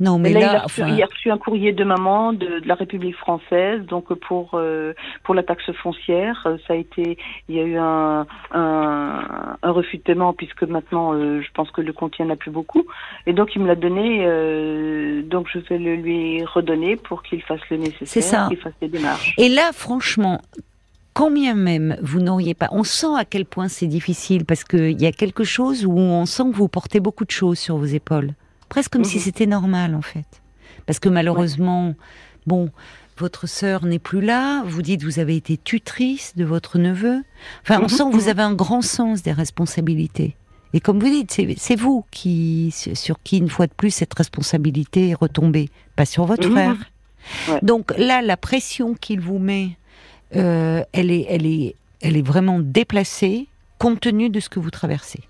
Non, 0.01 0.18
mais 0.18 0.31
Mais 0.31 0.40
là, 0.40 0.40
il, 0.40 0.53
là, 0.55 0.61
a 0.61 0.62
reçu, 0.62 0.83
enfin, 0.83 0.94
il 0.94 1.03
a 1.03 1.07
reçu 1.07 1.31
un 1.31 1.37
courrier 1.37 1.73
de 1.73 1.85
maman 1.85 2.33
de, 2.33 2.61
de 2.61 2.66
la 2.66 2.75
République 2.75 3.16
française, 3.16 3.83
donc 3.85 4.12
pour 4.14 4.53
euh, 4.55 4.94
pour 5.25 5.35
la 5.35 5.42
taxe 5.42 5.70
foncière, 5.83 6.42
euh, 6.46 6.57
ça 6.66 6.73
a 6.73 6.77
été, 6.77 7.18
il 7.51 7.55
y 7.55 7.61
a 7.61 7.64
eu 7.64 7.77
un 7.77 8.27
un, 8.51 9.57
un 9.62 9.70
refus 9.70 9.99
de 9.99 10.03
paiement 10.03 10.33
puisque 10.33 10.62
maintenant, 10.62 11.12
euh, 11.12 11.42
je 11.42 11.49
pense 11.53 11.70
que 11.70 11.83
le 11.83 11.92
compte 11.92 12.14
il 12.18 12.25
n'y 12.25 12.31
en 12.31 12.33
a 12.33 12.37
plus 12.37 12.51
beaucoup, 12.51 12.87
et 13.27 13.35
donc 13.35 13.55
il 13.55 13.61
me 13.61 13.66
l'a 13.66 13.75
donné, 13.75 14.25
euh, 14.25 15.20
donc 15.20 15.49
je 15.53 15.59
vais 15.59 15.77
le 15.77 15.96
lui 15.96 16.42
redonner 16.46 16.96
pour 16.96 17.23
qu'il 17.23 17.42
fasse 17.42 17.61
le 17.70 17.77
nécessaire, 17.77 18.49
qu'il 18.49 18.57
fasse 18.57 18.73
les 18.81 18.88
démarches. 18.88 19.35
Et 19.37 19.51
là, 19.51 19.70
franchement, 19.75 20.40
combien 21.12 21.55
même 21.55 21.99
vous 22.01 22.20
n'auriez 22.20 22.55
pas. 22.55 22.68
On 22.73 22.85
sent 22.85 23.14
à 23.18 23.27
quel 23.27 23.44
point 23.44 23.68
c'est 23.68 23.87
difficile 23.87 24.46
parce 24.46 24.64
qu'il 24.64 24.99
y 24.99 25.07
a 25.07 25.12
quelque 25.12 25.44
chose 25.44 25.85
où 25.85 25.92
on 25.92 26.25
sent 26.25 26.44
que 26.53 26.57
vous 26.57 26.68
portez 26.68 27.01
beaucoup 27.01 27.27
de 27.27 27.31
choses 27.31 27.59
sur 27.59 27.77
vos 27.77 27.85
épaules. 27.85 28.31
Presque 28.71 28.93
comme 28.93 29.05
si 29.05 29.19
Mhm. 29.19 29.23
c'était 29.23 29.47
normal, 29.47 29.95
en 29.95 30.01
fait. 30.03 30.41
Parce 30.87 30.99
que 30.99 31.11
malheureusement, 31.11 31.95
bon, 32.47 32.71
votre 33.19 33.47
sœur 33.47 33.85
n'est 33.85 33.99
plus 33.99 34.23
là. 34.23 34.63
Vous 34.65 34.81
dites 34.81 35.03
vous 35.03 35.19
avez 35.19 35.37
été 35.37 35.59
tutrice 35.59 36.33
de 36.37 36.45
votre 36.45 36.79
neveu. 36.79 37.23
Enfin, 37.63 37.81
on 37.81 37.83
Mhm, 37.83 37.89
sent 37.89 38.05
que 38.05 38.17
vous 38.17 38.23
mhm. 38.25 38.29
avez 38.31 38.43
un 38.43 38.55
grand 38.55 38.81
sens 38.81 39.23
des 39.23 39.33
responsabilités. 39.33 40.37
Et 40.73 40.81
comme 40.81 41.01
vous 41.01 41.09
dites, 41.11 41.33
c'est 41.59 41.77
vous 41.77 42.05
qui, 42.13 42.73
sur 42.73 43.21
qui, 43.23 43.39
une 43.39 43.51
fois 43.51 43.67
de 43.67 43.73
plus, 43.75 43.91
cette 43.91 44.15
responsabilité 44.15 45.09
est 45.11 45.15
retombée, 45.15 45.69
pas 45.97 46.07
sur 46.07 46.25
votre 46.25 46.49
frère. 46.49 46.77
Ouais. 47.49 47.59
Donc 47.63 47.93
là, 47.99 48.23
la 48.23 48.37
pression 48.37 48.95
qu'il 48.95 49.21
vous 49.21 49.39
met, 49.41 49.77
euh, 50.37 50.83
elle, 50.93 51.11
est, 51.11 51.27
elle, 51.29 51.45
est, 51.45 51.75
elle 52.01 52.17
est 52.17 52.23
vraiment 52.27 52.61
déplacée 52.61 53.49
compte 53.79 53.99
tenu 54.01 54.31
de 54.31 54.39
ce 54.39 54.49
que 54.49 54.61
vous 54.61 54.71
traversez. 54.71 55.21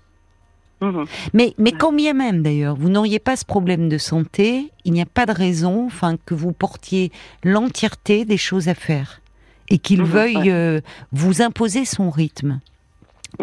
Mhm. 0.81 1.05
Mais, 1.33 1.53
mais 1.57 1.71
quand 1.71 1.93
bien 1.93 2.13
même 2.13 2.41
d'ailleurs, 2.41 2.75
vous 2.75 2.89
n'auriez 2.89 3.19
pas 3.19 3.35
ce 3.35 3.45
problème 3.45 3.87
de 3.87 3.97
santé, 3.99 4.71
il 4.83 4.93
n'y 4.93 5.01
a 5.01 5.05
pas 5.05 5.25
de 5.25 5.31
raison 5.31 5.85
enfin, 5.85 6.17
que 6.25 6.33
vous 6.33 6.51
portiez 6.53 7.11
l'entièreté 7.43 8.25
des 8.25 8.37
choses 8.37 8.67
à 8.67 8.73
faire 8.73 9.21
et 9.69 9.77
qu'il 9.77 9.99
Mhm, 10.01 10.05
veuille 10.07 10.37
ouais. 10.37 10.49
euh, 10.51 10.81
vous 11.11 11.41
imposer 11.41 11.85
son 11.85 12.09
rythme. 12.09 12.59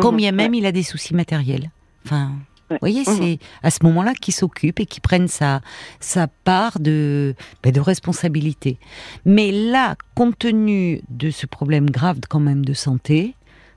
Quand 0.00 0.10
Mhm, 0.12 0.16
bien 0.18 0.32
même 0.32 0.52
ouais. 0.52 0.58
il 0.58 0.66
a 0.66 0.72
des 0.72 0.82
soucis 0.82 1.14
matériels? 1.14 1.70
Enfin, 2.04 2.32
Ouais. 2.70 2.76
vous 2.76 2.78
voyez, 2.80 3.04
c'est 3.04 3.38
à 3.62 3.70
ce 3.70 3.78
moment-là 3.84 4.12
qu'il 4.12 4.34
s'occupe 4.34 4.78
et 4.80 4.84
qu'il 4.84 5.00
prenne 5.00 5.26
sa, 5.28 5.62
sa 6.00 6.26
part 6.26 6.80
de, 6.80 7.34
ben, 7.62 7.72
de 7.72 7.80
responsabilité. 7.80 8.78
Mais 9.24 9.50
là, 9.52 9.96
compte 10.14 10.38
tenu 10.38 11.00
de 11.08 11.30
ce 11.30 11.46
problème 11.46 11.88
grave 11.88 12.18
quand 12.28 12.40
même 12.40 12.64
de 12.66 12.74
santé, 12.74 13.34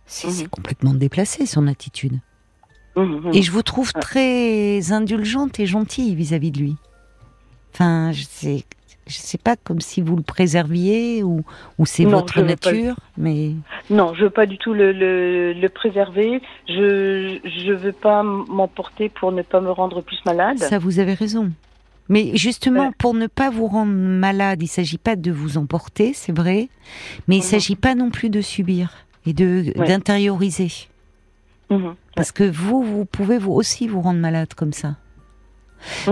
c'est 0.08 0.50
complètement 0.50 0.94
déplacé 0.94 1.46
son 1.46 1.68
attitude. 1.68 2.20
Mhm. 2.96 3.32
Et 3.34 3.42
je 3.42 3.52
vous 3.52 3.64
trouve 3.64 3.94
très 3.94 4.92
indulgente 4.92 5.60
et 5.60 5.66
gentille 5.66 6.14
vis-à-vis 6.16 6.52
de 6.52 6.60
lui. 6.60 6.76
Enfin, 7.74 8.12
je 8.12 8.24
sais, 8.24 8.66
je 9.08 9.16
sais 9.16 9.38
pas 9.38 9.56
comme 9.56 9.80
si 9.80 10.02
vous 10.02 10.16
le 10.18 10.24
préserviez 10.24 11.24
ou, 11.24 11.42
ou 11.78 11.86
c'est 11.86 12.04
votre 12.04 12.34
pas 12.36 12.42
nature, 12.42 12.96
mais 13.18 13.52
Non, 13.90 14.14
je 14.14 14.24
veux 14.26 14.30
pas 14.30 14.46
du 14.46 14.58
tout 14.58 14.74
le, 14.74 14.92
le, 14.92 15.54
le 15.54 15.70
préserver. 15.70 16.42
Je 16.68 17.40
je 17.44 17.72
veux 17.72 17.94
pas 17.94 18.24
m'emporter 18.24 19.08
pour 19.10 19.32
ne 19.32 19.42
pas 19.42 19.62
me 19.62 19.72
rendre 19.72 20.02
plus 20.02 20.20
malade. 20.26 20.58
ça 20.58 20.78
vous 20.80 21.00
avez 21.00 21.14
raison. 21.14 21.52
Mais 22.10 22.32
justement, 22.36 22.88
Ouais. 22.88 22.94
pour 22.98 23.14
ne 23.14 23.28
pas 23.28 23.50
vous 23.50 23.68
rendre 23.68 23.94
malade, 23.94 24.62
il 24.62 24.68
s'agit 24.68 24.98
pas 24.98 25.16
de 25.16 25.32
vous 25.32 25.58
emporter, 25.58 26.12
c'est 26.14 26.36
vrai, 26.36 26.68
mais 27.30 27.38
il 27.38 27.40
Mhm. 27.40 27.46
s'agit 27.46 27.76
pas 27.78 27.96
non 27.96 28.10
plus 28.10 28.30
de 28.30 28.42
subir 28.42 28.92
et 29.26 29.32
de 29.32 29.72
Ouais. 29.78 29.88
d'intérioriser, 29.88 30.68
Mhm. 31.72 31.96
parce 32.16 32.32
que 32.32 32.44
vous, 32.44 32.84
vous 32.84 33.06
pouvez 33.06 33.38
vous 33.40 33.54
aussi 33.54 33.88
vous 33.88 34.02
rendre 34.02 34.20
malade 34.20 34.54
comme 34.56 34.74
ça. 34.74 34.98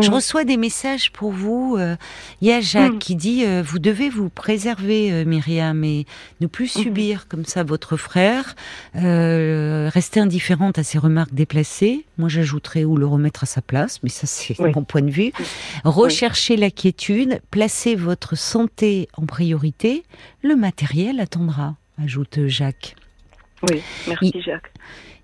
Je 0.02 0.10
reçois 0.10 0.46
des 0.46 0.58
messages 0.58 1.12
pour 1.12 1.32
vous. 1.32 1.76
euh, 1.78 1.96
Il 2.42 2.48
y 2.48 2.52
a 2.52 2.60
Jacques 2.60 2.98
qui 2.98 3.16
dit 3.16 3.46
euh, 3.46 3.62
vous 3.64 3.78
devez 3.78 4.10
vous 4.10 4.30
préserver, 4.30 5.12
euh, 5.14 5.26
Myriam, 5.26 5.84
et 5.84 6.08
ne 6.42 6.48
plus 6.48 6.68
subir 6.68 7.28
comme 7.28 7.46
ça 7.46 7.62
votre 7.64 7.96
frère. 7.96 8.56
Rester 8.96 10.20
indifférente 10.22 10.80
à 10.80 10.84
ses 10.84 10.98
remarques 10.98 11.36
déplacées. 11.36 12.06
Moi, 12.18 12.30
j'ajouterais 12.30 12.84
ou 12.84 12.98
le 12.98 13.06
remettre 13.06 13.44
à 13.44 13.46
sa 13.46 13.62
place, 13.62 14.02
mais 14.02 14.10
ça 14.10 14.26
c'est 14.26 14.60
Oui. 14.60 14.72
mon 14.74 14.84
point 14.84 15.04
de 15.04 15.12
vue. 15.12 15.32
Rechercher 15.84 16.58
la 16.58 16.72
quiétude, 16.72 17.40
placer 17.52 17.94
votre 17.96 18.36
santé 18.36 19.08
en 19.18 19.28
priorité. 19.28 20.04
Le 20.42 20.56
matériel 20.56 21.20
attendra, 21.20 21.76
ajoute 22.02 22.40
Jacques. 22.48 22.96
Oui, 23.64 23.82
merci 24.08 24.42
Jacques. 24.42 24.72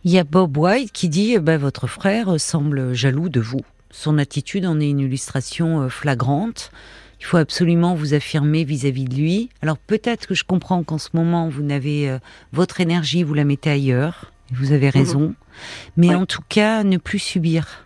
Il 0.04 0.12
y 0.12 0.20
a 0.20 0.24
Bob 0.24 0.58
White 0.58 0.92
qui 0.92 1.10
dit 1.10 1.34
eh 1.34 1.40
ben, 1.40 1.58
votre 1.58 1.88
frère 1.88 2.40
semble 2.40 2.94
jaloux 2.94 3.30
de 3.30 3.40
vous. 3.40 3.62
Son 3.92 4.18
attitude 4.18 4.66
en 4.66 4.80
est 4.80 4.90
une 4.90 5.00
illustration 5.00 5.82
euh, 5.82 5.90
flagrante. 5.90 6.72
Il 7.20 7.26
faut 7.26 7.38
absolument 7.38 7.96
vous 7.96 8.14
affirmer 8.14 8.66
vis-à-vis 8.66 9.06
de 9.06 9.16
lui. 9.16 9.50
Alors 9.62 9.78
peut-être 9.78 10.28
que 10.28 10.36
je 10.36 10.44
comprends 10.44 10.84
qu'en 10.84 10.98
ce 10.98 11.10
moment 11.14 11.50
vous 11.50 11.64
n'avez 11.64 12.10
euh, 12.10 12.20
votre 12.52 12.82
énergie, 12.82 13.24
vous 13.24 13.34
la 13.34 13.46
mettez 13.46 13.70
ailleurs. 13.70 14.32
Vous 14.52 14.74
avez 14.74 14.90
raison. 14.90 15.34
Mais 15.98 16.14
en 16.14 16.26
tout 16.26 16.44
cas, 16.48 16.84
ne 16.84 16.98
plus 16.98 17.20
subir. 17.20 17.85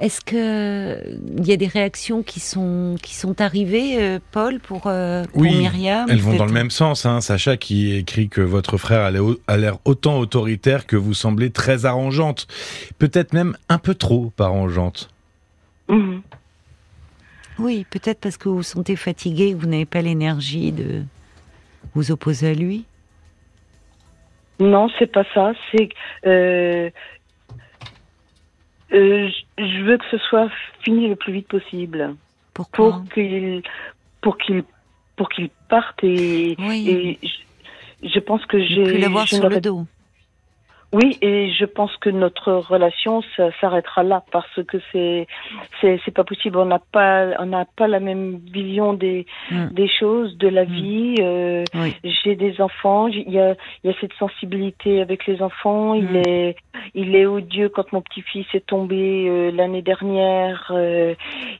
Est-ce 0.00 0.20
que 0.20 1.00
il 1.38 1.46
y 1.46 1.52
a 1.52 1.56
des 1.56 1.66
réactions 1.66 2.22
qui 2.22 2.40
sont 2.40 2.96
qui 3.02 3.14
sont 3.14 3.40
arrivées, 3.40 3.96
euh, 4.02 4.18
Paul, 4.32 4.60
pour, 4.60 4.82
euh, 4.86 5.24
pour 5.24 5.40
Oui, 5.42 5.56
Myriam 5.56 6.06
Elles 6.10 6.20
vont 6.20 6.36
dans 6.36 6.44
le 6.44 6.52
même 6.52 6.70
sens. 6.70 7.06
Hein. 7.06 7.20
Sacha 7.20 7.56
qui 7.56 7.94
écrit 7.96 8.28
que 8.28 8.42
votre 8.42 8.76
frère 8.76 9.00
a 9.46 9.56
l'air- 9.56 9.78
autant 9.84 10.18
autoritaire 10.18 10.86
que 10.86 10.96
vous 10.96 11.14
semblez 11.14 11.50
très 11.50 11.86
arrangeante. 11.86 12.46
Peut-être 12.98 13.32
même 13.32 13.56
un 13.68 13.78
peu 13.78 13.94
trop 13.94 14.32
arrangeante. 14.38 15.08
Mhm. 15.88 16.22
Oui, 17.58 17.86
peut-être 17.88 18.20
parce 18.20 18.36
que 18.36 18.48
vous 18.50 18.56
vous 18.56 18.62
sentez 18.62 18.96
fatigué, 18.96 19.52
que 19.52 19.56
vous 19.58 19.66
n'avez 19.66 19.86
pas 19.86 20.02
l'énergie 20.02 20.72
de 20.72 21.02
vous 21.94 22.10
opposer 22.10 22.50
à 22.50 22.54
lui. 22.54 22.84
Non, 24.60 24.88
c'est 24.98 25.06
pas 25.10 25.24
ça. 25.34 25.52
C'est 25.70 25.88
euh, 26.26 26.90
euh, 28.92 29.28
je- 29.58 29.82
veux 29.82 29.98
que 29.98 30.04
ce 30.10 30.18
soit 30.18 30.48
fini 30.82 31.08
le 31.08 31.16
plus 31.16 31.32
vite 31.32 31.48
possible 31.48 32.14
Pourquoi 32.54 32.90
pour 32.92 33.08
qu'il 33.12 33.62
pour 34.20 34.38
qu'il 34.38 34.64
pour 35.16 35.28
qu'il 35.28 35.48
parte 35.68 36.02
et, 36.04 36.56
Oui. 36.58 36.88
et 36.88 37.18
je, 38.02 38.08
je 38.08 38.18
pense 38.20 38.44
que 38.46 38.58
j'ai 38.62 38.84
plus 38.84 38.98
l'avoir 38.98 39.26
sur 39.28 39.48
le 39.48 39.60
dos. 39.60 39.86
Oui, 40.96 41.18
et 41.20 41.50
je 41.58 41.66
pense 41.66 41.94
que 41.98 42.08
notre 42.10 42.52
relation 42.72 43.14
s'arrêtera 43.60 44.02
là 44.02 44.22
parce 44.32 44.58
que 44.70 44.78
c'est 44.92 45.26
c'est 45.80 46.00
c'est 46.04 46.10
pas 46.20 46.24
possible. 46.24 46.56
On 46.58 46.64
n'a 46.74 46.78
pas 46.98 47.14
on 47.38 47.46
n'a 47.46 47.66
pas 47.80 47.86
la 47.86 48.00
même 48.00 48.38
vision 48.60 48.88
des 48.94 49.26
Mm. 49.50 49.66
des 49.80 49.88
choses, 50.00 50.30
de 50.38 50.48
la 50.48 50.64
Mm. 50.64 50.72
vie. 50.80 51.14
euh, 51.20 51.64
Oui. 51.74 51.90
J'ai 52.02 52.34
des 52.34 52.54
enfants. 52.68 53.08
Il 53.08 53.30
y 53.30 53.38
a 53.38 53.50
il 53.82 53.90
y 53.90 53.92
a 53.94 53.96
cette 54.00 54.14
sensibilité 54.14 55.00
avec 55.06 55.26
les 55.26 55.42
enfants. 55.42 55.92
Il 55.94 56.10
Mm. 56.12 56.22
est 56.28 56.56
il 56.94 57.14
est 57.14 57.26
odieux 57.26 57.68
quand 57.68 57.92
mon 57.92 58.00
petit-fils 58.08 58.46
est 58.54 58.66
tombé 58.66 59.26
euh, 59.28 59.50
l'année 59.58 59.82
dernière. 59.92 60.72
euh, 60.74 61.14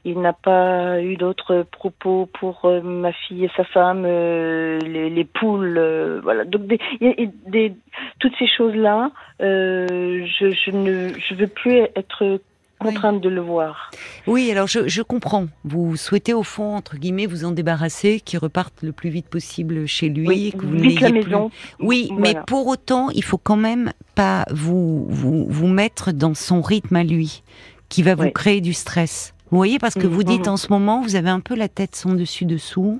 il 0.05 0.19
n'a 0.21 0.33
pas 0.33 1.01
eu 1.01 1.15
d'autres 1.17 1.63
propos 1.79 2.27
pour 2.39 2.55
ma 2.83 3.11
fille 3.11 3.45
et 3.45 3.51
sa 3.57 3.65
femme, 3.65 4.03
les, 4.05 5.09
les 5.17 5.25
poules. 5.25 5.79
voilà. 6.23 6.43
Donc 6.45 6.63
des, 6.71 6.79
y 7.01 7.07
a- 7.07 7.15
des 7.55 7.73
toutes 8.19 8.35
ces 8.39 8.47
choses 8.47 8.75
là. 8.75 9.11
Euh, 9.41 10.25
je, 10.39 10.51
je 10.51 10.71
ne 10.71 11.09
je 11.19 11.35
veux 11.35 11.47
plus 11.47 11.77
être 11.95 12.39
contrainte 12.79 13.21
de 13.21 13.29
le 13.29 13.41
voir. 13.41 13.89
Oui, 14.27 14.51
alors 14.51 14.67
je, 14.67 14.87
je 14.87 15.01
comprends. 15.01 15.47
Vous 15.63 15.95
souhaitez 15.95 16.33
au 16.35 16.43
fond, 16.43 16.75
entre 16.75 16.97
guillemets, 16.97 17.25
vous 17.25 17.43
en 17.43 17.51
débarrasser, 17.51 18.19
qu'il 18.19 18.37
reparte 18.39 18.83
le 18.83 18.91
plus 18.91 19.09
vite 19.09 19.27
possible 19.27 19.87
chez 19.87 20.09
lui, 20.09 20.27
Oui, 20.27 20.53
que 20.55 20.65
vous 20.65 20.77
vite 20.77 21.01
la 21.01 21.09
plus- 21.09 21.23
maison. 21.23 21.49
Oui, 21.79 22.11
mais 22.17 22.35
pour 22.45 22.67
autant, 22.67 23.09
il 23.09 23.23
faut 23.23 23.39
quand 23.39 23.55
même 23.57 23.93
pas 24.15 24.45
vous 24.51 25.07
vous, 25.09 25.45
vous 25.49 25.67
mettre 25.67 26.11
dans 26.11 26.35
son 26.35 26.61
rythme 26.61 26.95
à 26.97 27.03
lui, 27.03 27.41
qui 27.89 28.03
va 28.03 28.13
vous 28.15 28.23
Oui. 28.25 28.33
créer 28.33 28.61
du 28.61 28.73
stress. 28.73 29.33
Vous 29.49 29.57
voyez, 29.57 29.79
parce 29.79 29.95
que 29.95 30.05
Mhm, 30.07 30.13
vous 30.13 30.23
dites 30.23 30.45
mhm. 30.47 30.53
en 30.53 30.57
ce 30.57 30.67
moment, 30.69 31.01
vous 31.01 31.15
avez 31.15 31.29
un 31.29 31.39
peu 31.39 31.55
la 31.55 31.69
tête 31.69 31.95
sans 31.95 32.13
dessus 32.13 32.45
dessous, 32.45 32.99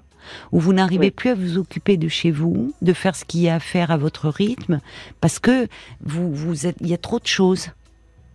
où 0.51 0.59
vous 0.59 0.73
n'arrivez 0.73 1.05
Oui. 1.07 1.11
plus 1.11 1.29
à 1.29 1.35
vous 1.35 1.57
occuper 1.57 1.97
de 1.97 2.07
chez 2.07 2.31
vous, 2.31 2.73
de 2.81 2.93
faire 2.93 3.15
ce 3.15 3.25
qu'il 3.25 3.41
y 3.41 3.49
a 3.49 3.55
à 3.55 3.59
faire 3.59 3.91
à 3.91 3.97
votre 3.97 4.29
rythme, 4.29 4.79
parce 5.21 5.39
que 5.39 5.67
vous 6.03 6.33
vous 6.33 6.65
êtes, 6.67 6.75
il 6.81 6.87
y 6.87 6.93
a 6.93 6.97
trop 6.97 7.19
de 7.19 7.27
choses. 7.27 7.69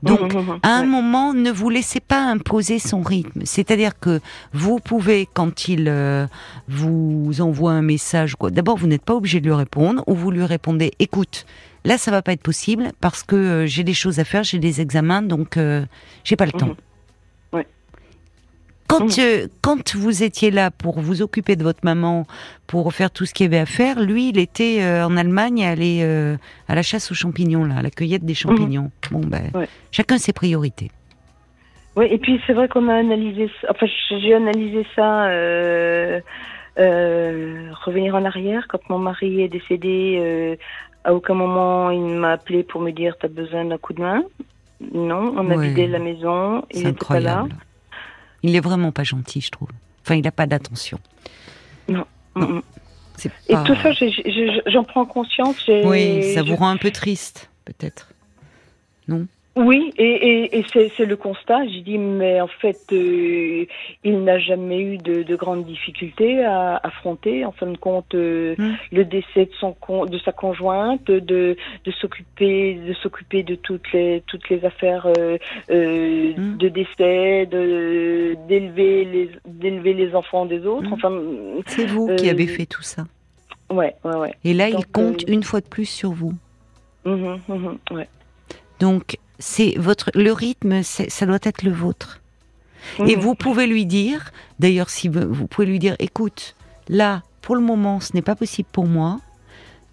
Donc, 0.02 0.20
Mhm, 0.34 0.40
mhm, 0.40 0.58
à 0.64 0.70
un 0.78 0.80
ouais. 0.80 0.86
moment, 0.88 1.32
ne 1.32 1.52
vous 1.52 1.70
laissez 1.70 2.00
pas 2.00 2.24
imposer 2.24 2.80
son 2.80 3.02
rythme. 3.02 3.42
C'est-à-dire 3.44 3.96
que 4.00 4.20
vous 4.52 4.80
pouvez, 4.80 5.28
quand 5.32 5.68
il 5.68 5.84
euh, 5.86 6.26
vous 6.68 7.40
envoie 7.40 7.70
un 7.72 7.82
message, 7.82 8.34
quoi. 8.34 8.50
D'abord, 8.50 8.76
vous 8.76 8.88
n'êtes 8.88 9.04
pas 9.04 9.14
obligé 9.14 9.40
de 9.40 9.46
lui 9.46 9.54
répondre, 9.54 10.02
ou 10.08 10.14
vous 10.14 10.32
lui 10.32 10.44
répondez 10.44 10.90
"Écoute, 10.98 11.46
là, 11.84 11.98
ça 11.98 12.10
va 12.10 12.20
pas 12.20 12.32
être 12.32 12.42
possible 12.42 12.90
parce 13.00 13.22
que 13.22 13.36
euh, 13.36 13.66
j'ai 13.66 13.84
des 13.84 13.94
choses 13.94 14.18
à 14.18 14.24
faire, 14.24 14.42
j'ai 14.42 14.58
des 14.58 14.80
examens, 14.80 15.22
donc 15.22 15.56
euh, 15.56 15.84
j'ai 16.24 16.34
pas 16.34 16.46
le 16.46 16.52
temps." 16.52 16.74
Quand, 18.98 19.04
Mhm. 19.18 19.24
euh, 19.24 19.46
quand 19.62 19.94
vous 19.96 20.22
étiez 20.22 20.50
là 20.50 20.70
pour 20.70 21.00
vous 21.00 21.22
occuper 21.22 21.56
de 21.56 21.62
votre 21.62 21.80
maman, 21.82 22.26
pour 22.66 22.92
faire 22.92 23.10
tout 23.10 23.24
ce 23.24 23.32
qu'il 23.32 23.44
y 23.44 23.48
avait 23.48 23.58
à 23.58 23.66
faire, 23.66 23.98
lui, 24.00 24.28
il 24.28 24.38
était 24.38 24.82
euh, 24.82 25.06
en 25.06 25.16
Allemagne, 25.16 25.64
allé 25.64 26.00
euh, 26.02 26.36
à 26.68 26.74
la 26.74 26.82
chasse 26.82 27.10
aux 27.10 27.14
champignons, 27.14 27.64
là, 27.64 27.76
à 27.78 27.82
la 27.82 27.90
cueillette 27.90 28.24
des 28.24 28.34
champignons. 28.34 28.90
Bon, 29.10 29.20
ben, 29.20 29.50
Ouais. 29.54 29.68
chacun 29.92 30.18
ses 30.18 30.32
priorités. 30.34 30.90
Oui, 31.96 32.06
et 32.10 32.18
puis 32.18 32.40
c'est 32.46 32.52
vrai 32.52 32.68
qu'on 32.68 32.88
a 32.88 32.94
analysé 32.94 33.50
ça, 33.60 33.68
enfin 33.70 33.86
j'ai 34.20 34.34
analysé 34.34 34.86
ça, 34.96 35.26
euh, 35.26 36.20
revenir 37.84 38.14
en 38.14 38.24
arrière, 38.24 38.66
quand 38.68 38.80
mon 38.88 38.98
mari 38.98 39.42
est 39.42 39.48
décédé, 39.48 40.16
euh, 40.18 40.56
à 41.04 41.14
aucun 41.14 41.34
moment 41.34 41.90
il 41.90 42.00
m'a 42.16 42.32
appelé 42.32 42.62
pour 42.62 42.80
me 42.80 42.92
dire 42.92 43.16
t'as 43.20 43.28
besoin 43.28 43.64
d'un 43.66 43.76
coup 43.78 43.92
de 43.92 44.00
main. 44.00 44.22
Non, 44.94 45.34
on 45.36 45.50
a 45.50 45.56
Ouais. 45.56 45.68
vidé 45.68 45.86
la 45.86 45.98
maison, 45.98 46.64
il 46.72 46.84
n'était 46.84 47.04
pas 47.06 47.20
là. 47.20 47.46
Il 48.42 48.56
est 48.56 48.60
vraiment 48.60 48.92
pas 48.92 49.04
gentil, 49.04 49.40
je 49.40 49.50
trouve. 49.50 49.68
Enfin, 50.04 50.16
il 50.16 50.22
n'a 50.22 50.32
pas 50.32 50.46
d'attention. 50.46 50.98
Non. 51.88 52.04
Mhm. 52.34 52.62
C'est 53.16 53.30
Et 53.48 53.52
pas- 53.52 53.62
tout 53.64 53.74
ça, 53.76 53.90
j'en 54.66 54.84
prends 54.84 55.04
conscience. 55.04 55.68
Oui, 55.68 56.32
ça 56.34 56.42
vous 56.42 56.56
rend 56.56 56.68
un 56.70 56.76
peu 56.76 56.90
triste, 56.90 57.50
peut-être. 57.64 58.08
Oui, 59.54 59.92
et, 59.98 60.04
et, 60.46 60.58
et 60.60 60.64
c'est 60.96 61.04
le 61.04 61.16
constat. 61.16 61.66
J'ai 61.68 61.82
dit, 61.82 61.98
mais 61.98 62.40
en 62.40 62.46
fait, 62.48 62.80
euh, 62.90 63.66
il 64.02 64.24
n'a 64.24 64.38
jamais 64.38 64.80
eu 64.80 64.96
de, 64.96 65.22
de 65.24 65.36
grandes 65.36 65.66
difficultés 65.66 66.42
à 66.42 66.80
affronter. 66.82 67.44
En 67.44 67.52
fin 67.52 67.66
de 67.66 67.76
compte, 67.76 68.14
euh, 68.14 68.54
Mm. 68.56 68.72
le 68.92 69.04
décès 69.04 69.44
de 69.44 69.50
son 69.60 69.72
con- 69.74 70.06
de 70.06 70.18
sa 70.20 70.32
conjointe, 70.32 71.04
de 71.06 71.56
de 71.84 71.90
s'occuper 72.00 72.74
de 72.74 72.94
s'occuper 72.94 73.42
de 73.42 73.54
toutes 73.54 73.92
les 73.92 74.22
toutes 74.26 74.48
les 74.48 74.64
affaires 74.64 75.06
euh, 75.18 75.36
euh, 75.70 76.32
Mm. 76.36 76.56
de 76.56 76.68
décès, 76.68 77.46
d'élever 78.48 79.04
les 79.04 79.30
d'élever 79.46 79.92
les 79.94 80.14
enfants 80.14 80.46
des 80.46 80.64
autres. 80.66 80.88
Mm. 80.88 80.92
Enfin, 80.94 81.12
C'est 81.66 81.86
vous 81.86 82.14
qui 82.16 82.28
avez 82.30 82.46
fait 82.46 82.66
tout 82.66 82.82
ça. 82.82 83.04
ouais, 83.70 83.94
ouais, 84.04 84.16
ouais. 84.16 84.34
Et 84.44 84.54
là, 84.54 84.68
il 84.70 84.86
compte 84.86 85.24
une 85.28 85.42
fois 85.42 85.60
de 85.60 85.66
plus 85.68 85.86
sur 85.86 86.12
vous. 86.12 86.32
Mhm, 87.04 87.38
mhm, 87.48 87.78
ouais. 87.90 88.08
Donc, 88.82 89.16
c'est 89.38 89.74
votre 89.78 90.10
le 90.14 90.32
rythme, 90.32 90.82
ça 90.82 91.24
doit 91.26 91.38
être 91.44 91.62
le 91.62 91.70
vôtre. 91.70 92.20
Et 93.06 93.14
vous 93.14 93.36
pouvez 93.36 93.68
lui 93.68 93.86
dire, 93.86 94.32
d'ailleurs, 94.58 94.90
si 94.90 95.06
vous, 95.08 95.32
vous 95.32 95.46
pouvez 95.46 95.68
lui 95.68 95.78
dire, 95.78 95.94
écoute, 96.00 96.56
là, 96.88 97.22
pour 97.42 97.54
le 97.54 97.60
moment, 97.60 98.00
ce 98.00 98.10
n'est 98.14 98.22
pas 98.22 98.34
possible 98.34 98.68
pour 98.72 98.86
moi. 98.88 99.20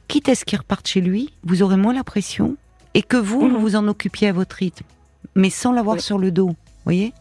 Quitte 0.07 0.27
à 0.27 0.33
ce 0.33 0.43
qu'il 0.43 0.57
reparte 0.57 0.87
chez 0.87 1.01
lui, 1.01 1.31
vous 1.43 1.61
aurez 1.61 1.77
moins 1.77 1.93
la 1.93 2.03
pression 2.03 2.57
et 2.95 3.03
que 3.03 3.15
vous, 3.17 3.43
Mhm. 3.43 3.53
vous 3.53 3.59
vous 3.59 3.75
en 3.75 3.87
occupiez 3.87 4.29
à 4.29 4.33
votre 4.33 4.55
rythme, 4.55 4.85
mais 5.35 5.51
sans 5.51 5.71
l'avoir 5.71 5.97
Oui. 5.97 6.01
sur 6.01 6.17
le 6.17 6.31
dos. 6.31 6.55
Voyez? 6.85 7.13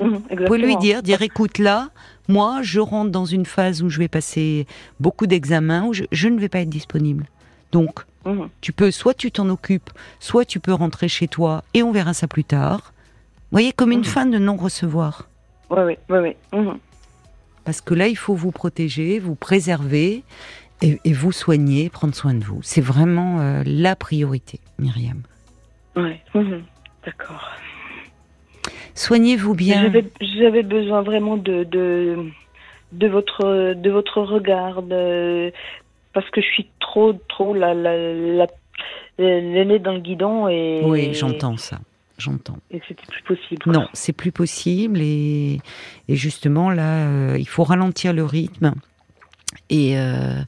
Mhm, 0.00 0.20
Vous 0.30 0.44
pouvez 0.44 0.58
lui 0.58 0.76
dire, 0.76 1.02
dire, 1.02 1.22
écoute, 1.22 1.56
là, 1.58 1.88
moi, 2.28 2.58
je 2.60 2.80
rentre 2.80 3.10
dans 3.10 3.24
une 3.24 3.46
phase 3.46 3.82
où 3.82 3.88
je 3.88 3.98
vais 3.98 4.08
passer 4.08 4.66
beaucoup 5.00 5.26
d'examens, 5.26 5.86
où 5.86 5.94
je, 5.94 6.04
je 6.12 6.28
ne 6.28 6.38
vais 6.38 6.50
pas 6.50 6.60
être 6.60 6.68
disponible. 6.68 7.24
Donc, 7.72 8.00
Mhm. 8.24 8.48
tu 8.60 8.72
peux, 8.72 8.90
soit 8.90 9.14
tu 9.14 9.30
t'en 9.30 9.48
occupes, 9.48 9.90
soit 10.20 10.44
tu 10.44 10.60
peux 10.60 10.72
rentrer 10.72 11.08
chez 11.08 11.28
toi 11.28 11.62
et 11.74 11.82
on 11.82 11.92
verra 11.92 12.12
ça 12.14 12.26
plus 12.26 12.44
tard. 12.44 12.92
Vous 13.50 13.52
voyez, 13.52 13.72
comme 13.72 13.92
une 13.92 13.98
Mhm. 14.00 14.04
fin 14.04 14.26
de 14.26 14.38
non-recevoir. 14.38 15.28
Ouais, 15.70 15.98
ouais. 16.10 16.36
Mhm. 16.52 16.78
Parce 17.64 17.80
que 17.80 17.94
là, 17.94 18.08
il 18.08 18.16
faut 18.16 18.34
vous 18.34 18.50
protéger, 18.50 19.18
vous 19.18 19.34
préserver 19.34 20.22
et, 20.82 20.98
et 21.04 21.12
vous 21.12 21.32
soigner, 21.32 21.90
prendre 21.90 22.14
soin 22.14 22.34
de 22.34 22.42
vous. 22.44 22.60
C'est 22.62 22.80
vraiment 22.80 23.40
euh, 23.40 23.62
la 23.66 23.94
priorité, 23.96 24.60
Myriam. 24.78 25.22
Ouais. 25.96 26.20
Mhm. 26.34 26.62
D'accord. 27.04 27.50
Soignez-vous 28.94 29.54
bien. 29.54 29.82
J'avais, 29.82 30.04
j'avais 30.20 30.62
besoin 30.62 31.02
vraiment 31.02 31.36
de, 31.36 31.64
de, 31.64 32.16
de 32.92 33.06
votre, 33.06 33.74
de 33.74 33.90
votre 33.90 34.20
regard, 34.22 34.82
de- 34.82 35.52
parce 36.12 36.28
que 36.30 36.40
je 36.40 36.46
suis 36.46 36.68
trop, 36.80 37.12
trop 37.28 37.54
la, 37.54 37.74
la, 37.74 37.96
la, 37.96 38.46
l'aînée 39.18 39.78
dans 39.78 39.92
le 39.92 40.00
guidon 40.00 40.48
et. 40.48 40.80
Oui, 40.84 41.14
j'entends 41.14 41.56
ça. 41.56 41.78
j'entends. 42.18 42.58
Et 42.70 42.80
c'était 42.88 43.06
plus 43.06 43.22
possible. 43.22 43.62
Non, 43.66 43.88
c'est 43.92 44.12
plus 44.12 44.32
possible 44.32 45.00
et, 45.00 45.60
et 46.08 46.16
justement 46.16 46.70
là, 46.70 47.06
euh, 47.06 47.36
il 47.38 47.48
faut 47.48 47.64
ralentir 47.64 48.12
le 48.12 48.24
rythme 48.24 48.72
et 49.70 49.98
euh, 49.98 50.40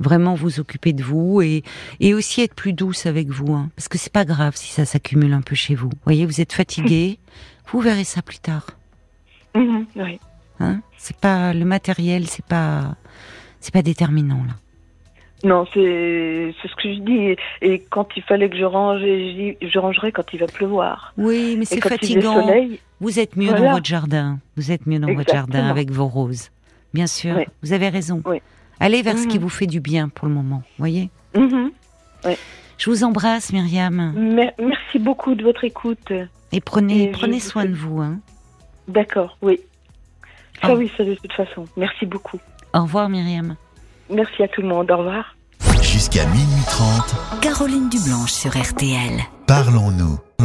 vraiment 0.00 0.34
vous 0.34 0.60
occuper 0.60 0.92
de 0.92 1.02
vous 1.02 1.42
et, 1.42 1.62
et 2.00 2.14
aussi 2.14 2.40
être 2.42 2.54
plus 2.54 2.72
douce 2.72 3.06
avec 3.06 3.28
vous, 3.28 3.52
hein, 3.54 3.70
parce 3.76 3.88
que 3.88 3.98
c'est 3.98 4.12
pas 4.12 4.24
grave 4.24 4.54
si 4.56 4.72
ça 4.72 4.84
s'accumule 4.84 5.32
un 5.32 5.42
peu 5.42 5.54
chez 5.54 5.74
vous. 5.74 5.88
Vous 5.88 5.98
voyez, 6.04 6.26
vous 6.26 6.40
êtes 6.40 6.52
fatigué, 6.52 7.18
vous 7.72 7.80
verrez 7.80 8.04
ça 8.04 8.22
plus 8.22 8.38
tard. 8.38 8.66
Mhm, 9.54 9.86
oui. 9.96 10.18
Hein? 10.60 10.80
C'est 10.96 11.16
pas 11.16 11.54
le 11.54 11.64
matériel, 11.64 12.26
c'est 12.26 12.44
pas 12.44 12.96
c'est 13.60 13.72
pas 13.72 13.82
déterminant 13.82 14.42
là. 14.46 14.54
Non, 15.44 15.66
c'est 15.72 16.54
c'est 16.60 16.68
ce 16.68 16.74
que 16.74 16.92
je 16.92 16.98
dis. 17.00 17.36
Et 17.62 17.78
quand 17.90 18.08
il 18.16 18.22
fallait 18.24 18.48
que 18.50 18.56
je 18.56 18.64
range, 18.64 19.00
je, 19.00 19.06
dis, 19.52 19.56
je 19.70 19.78
rangerai 19.78 20.10
quand 20.10 20.24
il 20.32 20.40
va 20.40 20.46
pleuvoir. 20.46 21.12
Oui, 21.16 21.54
mais 21.58 21.64
c'est 21.64 21.80
fatigant. 21.80 22.42
soleil, 22.46 22.80
Vous 23.00 23.20
êtes 23.20 23.36
mieux 23.36 23.46
Voilà. 23.50 23.66
dans 23.66 23.72
votre 23.74 23.86
jardin. 23.86 24.38
Vous 24.56 24.72
êtes 24.72 24.86
mieux 24.86 24.98
dans 24.98 25.12
votre 25.14 25.32
jardin 25.32 25.66
avec 25.68 25.90
vos 25.92 26.06
roses. 26.08 26.50
Bien 26.92 27.06
sûr, 27.06 27.36
Oui. 27.36 27.44
vous 27.62 27.72
avez 27.72 27.88
raison. 27.88 28.20
Oui. 28.26 28.38
Allez 28.80 29.02
vers 29.02 29.16
ce 29.18 29.26
qui 29.28 29.36
Mhm. 29.36 29.42
vous 29.42 29.48
fait 29.48 29.66
du 29.66 29.78
bien 29.80 30.08
pour 30.08 30.26
le 30.26 30.34
moment. 30.34 30.62
Voyez. 30.78 31.10
mhm. 31.36 31.70
Je 32.78 32.90
vous 32.90 33.02
embrasse, 33.04 33.52
Myriam, 33.52 34.12
Mer- 34.16 34.52
merci 34.58 34.98
beaucoup 35.00 35.34
de 35.34 35.42
votre 35.44 35.64
écoute. 35.64 36.12
et 36.52 36.60
prenez 36.60 37.04
Et 37.04 37.08
prenez 37.10 37.40
soin 37.40 37.64
de 37.64 37.74
vous. 37.74 38.00
Hein. 38.00 38.18
D'accord, 38.88 39.36
oui. 39.42 39.60
Ça, 40.62 40.68
Ah. 40.70 40.74
oui, 40.74 40.90
ça 40.96 41.04
de 41.04 41.14
toute 41.14 41.32
façon. 41.32 41.64
Merci 41.76 42.06
beaucoup. 42.06 42.38
Au 42.74 42.82
revoir, 42.82 43.08
Myriam. 43.08 43.56
Merci 44.10 44.42
à 44.42 44.48
tout 44.48 44.62
le 44.62 44.68
monde. 44.68 44.90
Au 44.90 44.98
revoir. 44.98 45.36
Jusqu'à 45.82 46.24
minuit 46.26 46.64
30, 46.66 47.40
Caroline 47.40 47.88
Dublanche 47.88 48.32
sur 48.32 48.50
RTL. 48.50 49.20
parlons-nous. 49.46 50.18